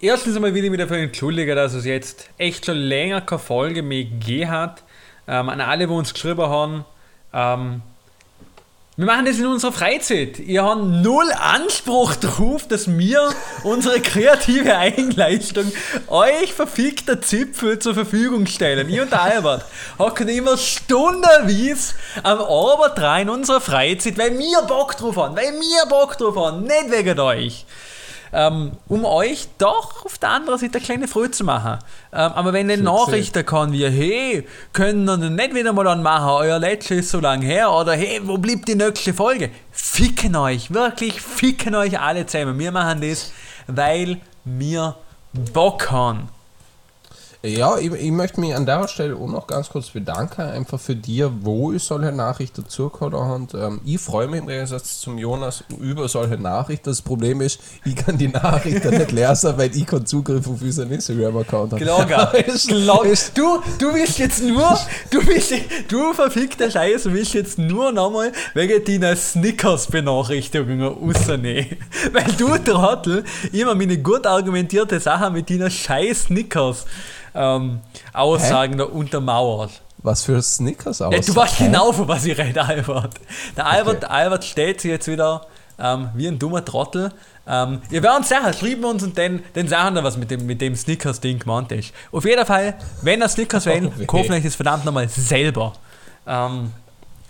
Erstens 0.00 0.34
einmal 0.34 0.54
will 0.54 0.64
ich 0.64 0.70
mich 0.70 0.80
dafür 0.80 0.96
entschuldigen, 0.96 1.54
dass 1.54 1.74
es 1.74 1.84
jetzt 1.84 2.30
echt 2.38 2.66
schon 2.66 2.76
länger 2.76 3.20
keine 3.20 3.38
Folge 3.38 3.82
mehr 3.82 4.04
gegeben 4.04 4.50
hat. 4.50 4.82
Ähm, 5.28 5.48
an 5.48 5.60
alle, 5.60 5.86
die 5.86 5.92
uns 5.92 6.12
geschrieben 6.12 6.42
haben. 6.42 6.84
Ähm, 7.32 7.82
wir 8.94 9.06
machen 9.06 9.24
das 9.24 9.38
in 9.38 9.46
unserer 9.46 9.72
Freizeit. 9.72 10.38
Ihr 10.38 10.64
habt 10.64 10.82
null 10.82 11.32
Anspruch 11.32 12.14
darauf, 12.14 12.68
dass 12.68 12.98
wir 12.98 13.30
unsere 13.64 14.00
kreative 14.00 14.76
Eigenleistung 14.76 15.72
euch 16.08 16.52
verfickter 16.52 17.22
Zipfel 17.22 17.78
zur 17.78 17.94
Verfügung 17.94 18.44
stellen. 18.44 18.90
Ich 18.90 19.00
und 19.00 19.14
Albert 19.14 19.64
hocken 19.98 20.28
immer 20.28 20.58
stundenweise 20.58 21.94
am 22.22 22.40
Arbeit 22.40 22.98
rein 22.98 23.28
in 23.28 23.30
unserer 23.30 23.62
Freizeit, 23.62 24.18
weil 24.18 24.38
wir 24.38 24.60
Bock 24.68 24.94
drauf 24.98 25.16
haben, 25.16 25.36
weil 25.36 25.52
wir 25.52 25.86
Bock 25.88 26.18
drauf 26.18 26.36
haben, 26.36 26.64
nicht 26.64 26.90
wegen 26.90 27.18
euch. 27.18 27.64
Ähm, 28.32 28.72
um 28.88 29.04
euch 29.04 29.48
doch 29.58 30.06
auf 30.06 30.16
der 30.16 30.30
anderen 30.30 30.58
Seite 30.58 30.78
eine 30.78 30.84
kleine 30.84 31.08
Freude 31.08 31.32
zu 31.32 31.44
machen. 31.44 31.78
Ähm, 32.12 32.32
aber 32.32 32.52
wenn 32.52 32.70
eine 32.70 32.82
Nachrichten 32.82 33.44
kann 33.44 33.72
wie, 33.72 33.86
hey, 33.86 34.46
können 34.72 35.04
wir 35.04 35.16
nicht 35.18 35.54
wieder 35.54 35.72
mal 35.72 35.84
dann 35.84 36.02
machen, 36.02 36.30
euer 36.30 36.58
letztes 36.58 36.98
ist 36.98 37.10
so 37.10 37.20
lang 37.20 37.42
her, 37.42 37.70
oder 37.70 37.92
hey, 37.92 38.20
wo 38.22 38.38
blieb 38.38 38.64
die 38.64 38.74
nächste 38.74 39.12
Folge? 39.12 39.50
Ficken 39.70 40.34
euch, 40.36 40.72
wirklich 40.72 41.20
ficken 41.20 41.74
euch 41.74 42.00
alle 42.00 42.24
zusammen. 42.24 42.58
Wir 42.58 42.72
machen 42.72 43.02
das, 43.02 43.32
weil 43.66 44.18
wir 44.44 44.96
Bock 45.52 45.90
haben. 45.90 46.28
Ja, 47.44 47.76
ich, 47.76 47.90
ich 47.90 48.12
möchte 48.12 48.38
mich 48.40 48.54
an 48.54 48.66
der 48.66 48.86
Stelle 48.86 49.16
auch 49.16 49.26
noch 49.26 49.48
ganz 49.48 49.68
kurz 49.68 49.88
bedanken, 49.90 50.42
einfach 50.42 50.78
für 50.78 50.94
dir, 50.94 51.32
wo 51.40 51.72
ich 51.72 51.82
solche 51.82 52.12
Nachrichten 52.12 52.68
zugehört 52.68 53.14
habe. 53.14 53.46
Ähm, 53.58 53.80
ich 53.84 54.00
freue 54.00 54.28
mich 54.28 54.38
im 54.42 54.46
Gegensatz 54.46 55.00
zum 55.00 55.18
Jonas 55.18 55.64
über 55.80 56.06
solche 56.08 56.38
Nachrichten. 56.38 56.88
Das 56.90 57.02
Problem 57.02 57.40
ist, 57.40 57.58
ich 57.84 57.96
kann 57.96 58.16
die 58.16 58.28
Nachrichten 58.28 58.90
nicht 58.96 59.10
lesen, 59.10 59.54
weil 59.58 59.76
ich 59.76 59.84
keinen 59.86 60.06
Zugriff 60.06 60.46
auf 60.46 60.62
unseren 60.62 60.92
Instagram-Account 60.92 61.72
habe. 61.72 61.84
Ist- 62.46 62.70
Du, 63.36 63.60
du 63.80 63.92
willst 63.92 64.18
jetzt 64.20 64.40
nur, 64.40 64.78
du 65.10 65.26
willst, 65.26 65.52
du 65.88 66.12
verfickter 66.12 66.70
Scheiße, 66.70 67.12
willst 67.12 67.34
jetzt 67.34 67.58
nur 67.58 67.90
nochmal 67.90 68.30
wegen 68.54 68.84
deiner 68.84 69.16
Snickers-Benachrichtigungen 69.16 70.86
rausnehmen. 70.86 71.76
Weil 72.12 72.24
du, 72.38 72.56
Trottel, 72.58 73.24
immer 73.52 73.74
meine 73.74 73.98
gut 73.98 74.26
argumentierte 74.26 75.00
Sache 75.00 75.28
mit 75.30 75.50
deiner 75.50 75.70
scheiß 75.70 76.24
Snickers 76.24 76.86
ähm, 77.34 77.80
Aussagen 78.12 78.78
da 78.78 78.84
untermauert. 78.84 79.82
Was 79.98 80.24
für 80.24 80.42
Snickers 80.42 81.00
aus? 81.00 81.14
Ja, 81.14 81.20
du 81.20 81.36
weißt 81.36 81.58
genau, 81.58 81.92
von 81.92 82.08
was 82.08 82.24
ich 82.24 82.36
rede, 82.36 82.62
Albert. 82.62 83.14
Der 83.56 83.66
Albert, 83.66 84.02
der 84.02 84.10
Albert 84.10 84.44
stellt 84.44 84.80
sich 84.80 84.90
jetzt 84.90 85.06
wieder 85.06 85.46
ähm, 85.78 86.08
wie 86.14 86.26
ein 86.26 86.38
dummer 86.38 86.64
Trottel. 86.64 87.12
Ähm, 87.46 87.82
wir 87.88 88.02
werden 88.02 88.22
sicher, 88.24 88.52
schreiben 88.52 88.82
wir 88.82 88.88
uns 88.88 89.02
und 89.02 89.16
dann, 89.18 89.42
dann 89.54 89.68
sagen 89.68 89.94
wir, 89.94 90.04
was 90.04 90.16
mit 90.16 90.30
dem, 90.30 90.46
mit 90.46 90.60
dem 90.60 90.76
Snickers-Ding 90.76 91.40
gemeint 91.40 91.72
ist. 91.72 91.92
Auf 92.10 92.24
jeden 92.24 92.44
Fall, 92.46 92.74
wenn 93.02 93.20
ihr 93.20 93.28
Snickers 93.28 93.66
wollt, 93.66 93.98
weh. 93.98 94.06
kaufen 94.06 94.32
euch 94.32 94.44
das 94.44 94.54
verdammt 94.54 94.84
nochmal 94.84 95.08
selber. 95.08 95.72
Ähm, 96.26 96.72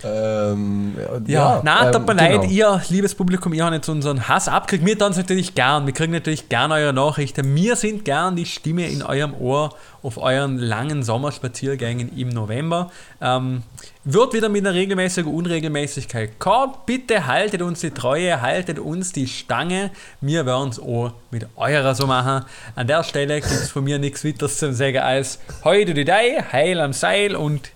Ähm, 0.05 0.95
ja, 1.27 1.61
nein, 1.63 1.87
ähm, 1.87 1.91
tut 1.91 2.07
mir 2.07 2.15
genau. 2.15 2.41
leid, 2.41 2.51
ihr, 2.51 2.81
liebes 2.89 3.15
Publikum, 3.15 3.53
ihr 3.53 3.63
habt 3.63 3.73
jetzt 3.73 3.89
unseren 3.89 4.27
Hass 4.27 4.47
abgekriegt. 4.47 4.85
Wir 4.85 4.97
tun 4.97 5.11
es 5.11 5.17
natürlich 5.17 5.55
gern. 5.55 5.85
Wir 5.85 5.93
kriegen 5.93 6.11
natürlich 6.11 6.49
gern 6.49 6.71
eure 6.71 6.93
Nachrichten. 6.93 7.55
Wir 7.55 7.75
sind 7.75 8.03
gern 8.05 8.35
die 8.35 8.45
Stimme 8.45 8.87
in 8.87 9.01
eurem 9.01 9.33
Ohr 9.33 9.73
auf 10.01 10.17
euren 10.17 10.57
langen 10.57 11.03
Sommerspaziergängen 11.03 12.17
im 12.17 12.29
November. 12.29 12.91
Ähm, 13.21 13.63
wird 14.03 14.33
wieder 14.33 14.49
mit 14.49 14.65
einer 14.65 14.75
regelmäßigen 14.75 15.33
Unregelmäßigkeit 15.33 16.37
kommen. 16.39 16.73
Bitte 16.85 17.25
haltet 17.25 17.61
uns 17.61 17.79
die 17.79 17.91
Treue, 17.91 18.41
haltet 18.41 18.79
uns 18.79 19.13
die 19.13 19.27
Stange. 19.27 19.91
Wir 20.19 20.45
werden 20.45 20.69
es 20.69 20.79
auch 20.79 21.13
mit 21.31 21.47
eurer 21.55 21.95
so 21.95 22.05
machen. 22.05 22.45
An 22.75 22.87
der 22.87 23.03
Stelle 23.03 23.39
gibt 23.39 23.53
es 23.53 23.71
von 23.71 23.85
mir 23.85 23.99
nichts 23.99 24.25
weiteres 24.25 24.57
zu 24.57 24.73
sagen 24.73 24.97
als 24.97 25.39
heute 25.63 25.93
die 25.93 26.03
Dei, 26.03 26.43
Heil 26.51 26.81
am 26.81 26.91
Seil 26.91 27.37
und 27.37 27.71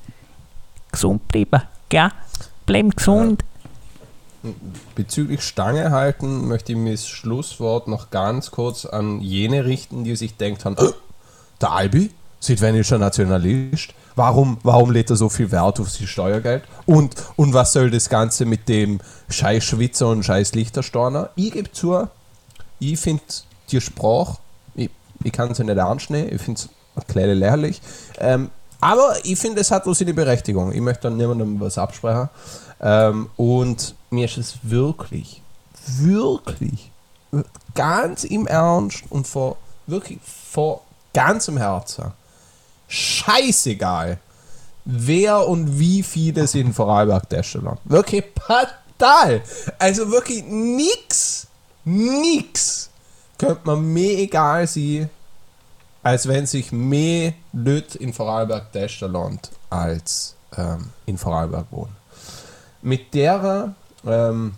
gesund 0.91 1.28
bleiben, 1.30 1.61
gell? 1.89 2.09
Bleiben 2.65 2.91
gesund. 2.91 3.43
Bezüglich 4.95 5.41
Stange 5.41 5.91
halten 5.91 6.47
möchte 6.47 6.71
ich 6.73 6.77
mir 6.77 6.91
das 6.91 7.07
Schlusswort 7.07 7.88
noch 7.88 8.11
ganz 8.11 8.51
kurz 8.51 8.85
an 8.85 9.19
jene 9.21 9.65
richten, 9.65 10.03
die 10.03 10.15
sich 10.15 10.38
denkt 10.38 10.63
haben, 10.63 10.77
"Äh, 10.77 10.91
der 11.59 11.71
Albi, 11.71 12.11
südwendischer 12.39 12.97
Nationalist, 12.97 13.93
warum, 14.15 14.57
warum 14.63 14.91
lädt 14.91 15.09
er 15.09 15.15
so 15.15 15.29
viel 15.29 15.51
Wert 15.51 15.79
auf 15.79 15.89
sein 15.89 16.07
Steuergeld? 16.07 16.63
Und, 16.85 17.15
und 17.35 17.53
was 17.53 17.73
soll 17.73 17.89
das 17.89 18.09
Ganze 18.09 18.45
mit 18.45 18.69
dem 18.69 18.99
scheiß 19.29 19.63
Schwitzer 19.63 20.09
und 20.09 20.23
scheiß 20.23 20.53
Lichterstauner? 20.53 21.29
Ich 21.35 21.51
gebe 21.51 21.71
zu, 21.71 22.07
ich 22.79 22.99
finde 22.99 23.23
die 23.71 23.81
Sprache, 23.81 24.38
ich, 24.75 24.89
ich 25.23 25.31
kann 25.31 25.53
sie 25.53 25.63
nicht 25.63 25.79
anschneiden, 25.79 26.33
ich 26.33 26.41
finde 26.41 26.61
es 26.61 26.69
ein 26.95 27.07
kleines 27.07 27.38
lächerlich. 27.38 27.81
Ähm, 28.19 28.49
aber 28.80 29.15
ich 29.23 29.39
finde, 29.39 29.61
es 29.61 29.71
hat 29.71 29.86
wohl 29.86 29.95
seine 29.95 30.13
Berechtigung. 30.13 30.71
Ich 30.71 30.82
möchte 30.82 31.03
dann 31.03 31.17
niemandem 31.17 31.59
was 31.59 31.78
absprechen. 31.78 32.30
Ähm, 32.80 33.30
und 33.36 33.95
mir 34.09 34.25
ist 34.25 34.38
es 34.38 34.57
wirklich, 34.63 35.41
wirklich, 35.99 36.91
ganz 37.73 38.23
im 38.23 38.47
Ernst 38.47 39.03
und 39.09 39.28
vor 39.28 39.57
wirklich 39.88 40.19
vor 40.23 40.82
ganzem 41.13 41.57
Herzen, 41.57 42.11
scheißegal, 42.88 44.19
wer 44.86 45.47
und 45.47 45.80
wie 45.80 46.03
viele 46.03 46.47
sind 46.47 46.67
in 46.67 46.73
Vorarlberg 46.73 47.30
Testerland. 47.30 47.80
Wirklich 47.86 48.23
fatal. 48.45 49.41
Also 49.80 50.09
wirklich 50.11 50.43
nix, 50.45 51.47
nix 51.86 52.89
könnte 53.38 53.61
man 53.63 53.82
mir 53.82 54.17
egal 54.17 54.67
sein, 54.67 55.09
als 56.08 56.26
wenn 56.30 56.45
sich 56.45 56.72
mehr 56.72 57.34
Leute 57.51 57.97
in 57.97 58.14
Vorarlberg 58.14 58.72
Testerland 58.72 59.51
als 59.70 60.38
ähm, 60.55 60.91
in 61.05 61.18
Vorarlberg 61.18 61.66
wohnen. 61.70 61.97
Mit 62.82 63.14
der 63.14 63.76
ähm, 64.05 64.53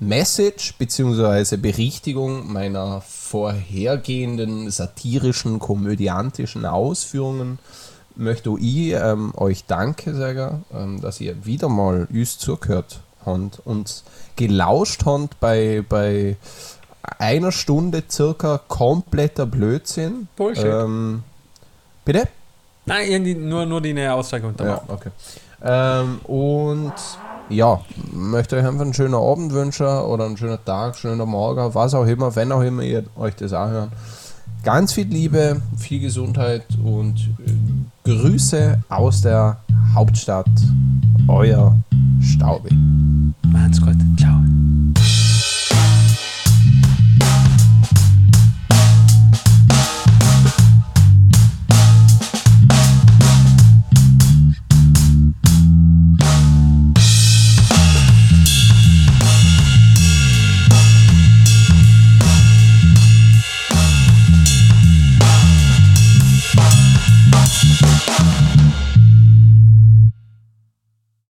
Message 0.00 0.74
bzw. 0.78 1.56
Berichtigung 1.58 2.52
meiner 2.52 3.02
vorhergehenden 3.02 4.68
satirischen, 4.68 5.60
komödiantischen 5.60 6.66
Ausführungen 6.66 7.60
möchte 8.16 8.52
ich 8.58 8.94
ähm, 8.94 9.32
euch 9.36 9.64
danke 9.66 10.12
sagen, 10.12 10.64
ähm, 10.74 11.00
dass 11.00 11.20
ihr 11.20 11.46
wieder 11.46 11.68
mal 11.68 12.08
uns 12.10 12.36
zugehört 12.38 12.98
habt 13.24 13.60
und 13.64 14.02
gelauscht 14.34 15.04
habt 15.04 15.38
bei, 15.38 15.84
bei 15.88 16.36
einer 17.18 17.52
Stunde 17.52 18.02
circa 18.08 18.60
kompletter 18.68 19.46
Blödsinn. 19.46 20.28
Bullshit. 20.36 20.64
Ähm, 20.64 21.22
bitte? 22.04 22.28
Nein, 22.86 23.48
nur, 23.48 23.66
nur 23.66 23.80
die 23.80 24.06
Aussage 24.06 24.46
unterbrochen. 24.46 24.86
Ja, 24.88 24.94
okay. 24.94 25.10
Ähm, 25.62 26.20
und 26.24 26.92
ja, 27.48 27.80
möchte 28.12 28.56
euch 28.56 28.66
einfach 28.66 28.82
einen 28.82 28.94
schönen 28.94 29.14
Abend 29.14 29.52
wünschen 29.52 29.86
oder 29.86 30.24
einen 30.24 30.36
schönen 30.36 30.58
Tag, 30.64 30.96
schönen 30.96 31.28
Morgen, 31.28 31.74
was 31.74 31.94
auch 31.94 32.06
immer, 32.06 32.34
wenn 32.36 32.52
auch 32.52 32.62
immer 32.62 32.82
ihr 32.82 33.04
euch 33.16 33.34
das 33.36 33.52
anhören. 33.52 33.90
Ganz 34.62 34.92
viel 34.92 35.06
Liebe, 35.06 35.60
viel 35.76 36.00
Gesundheit 36.00 36.64
und 36.84 37.30
äh, 37.46 37.52
Grüße 38.04 38.80
aus 38.88 39.22
der 39.22 39.58
Hauptstadt, 39.94 40.46
euer 41.28 41.76
Staubi. 42.20 42.70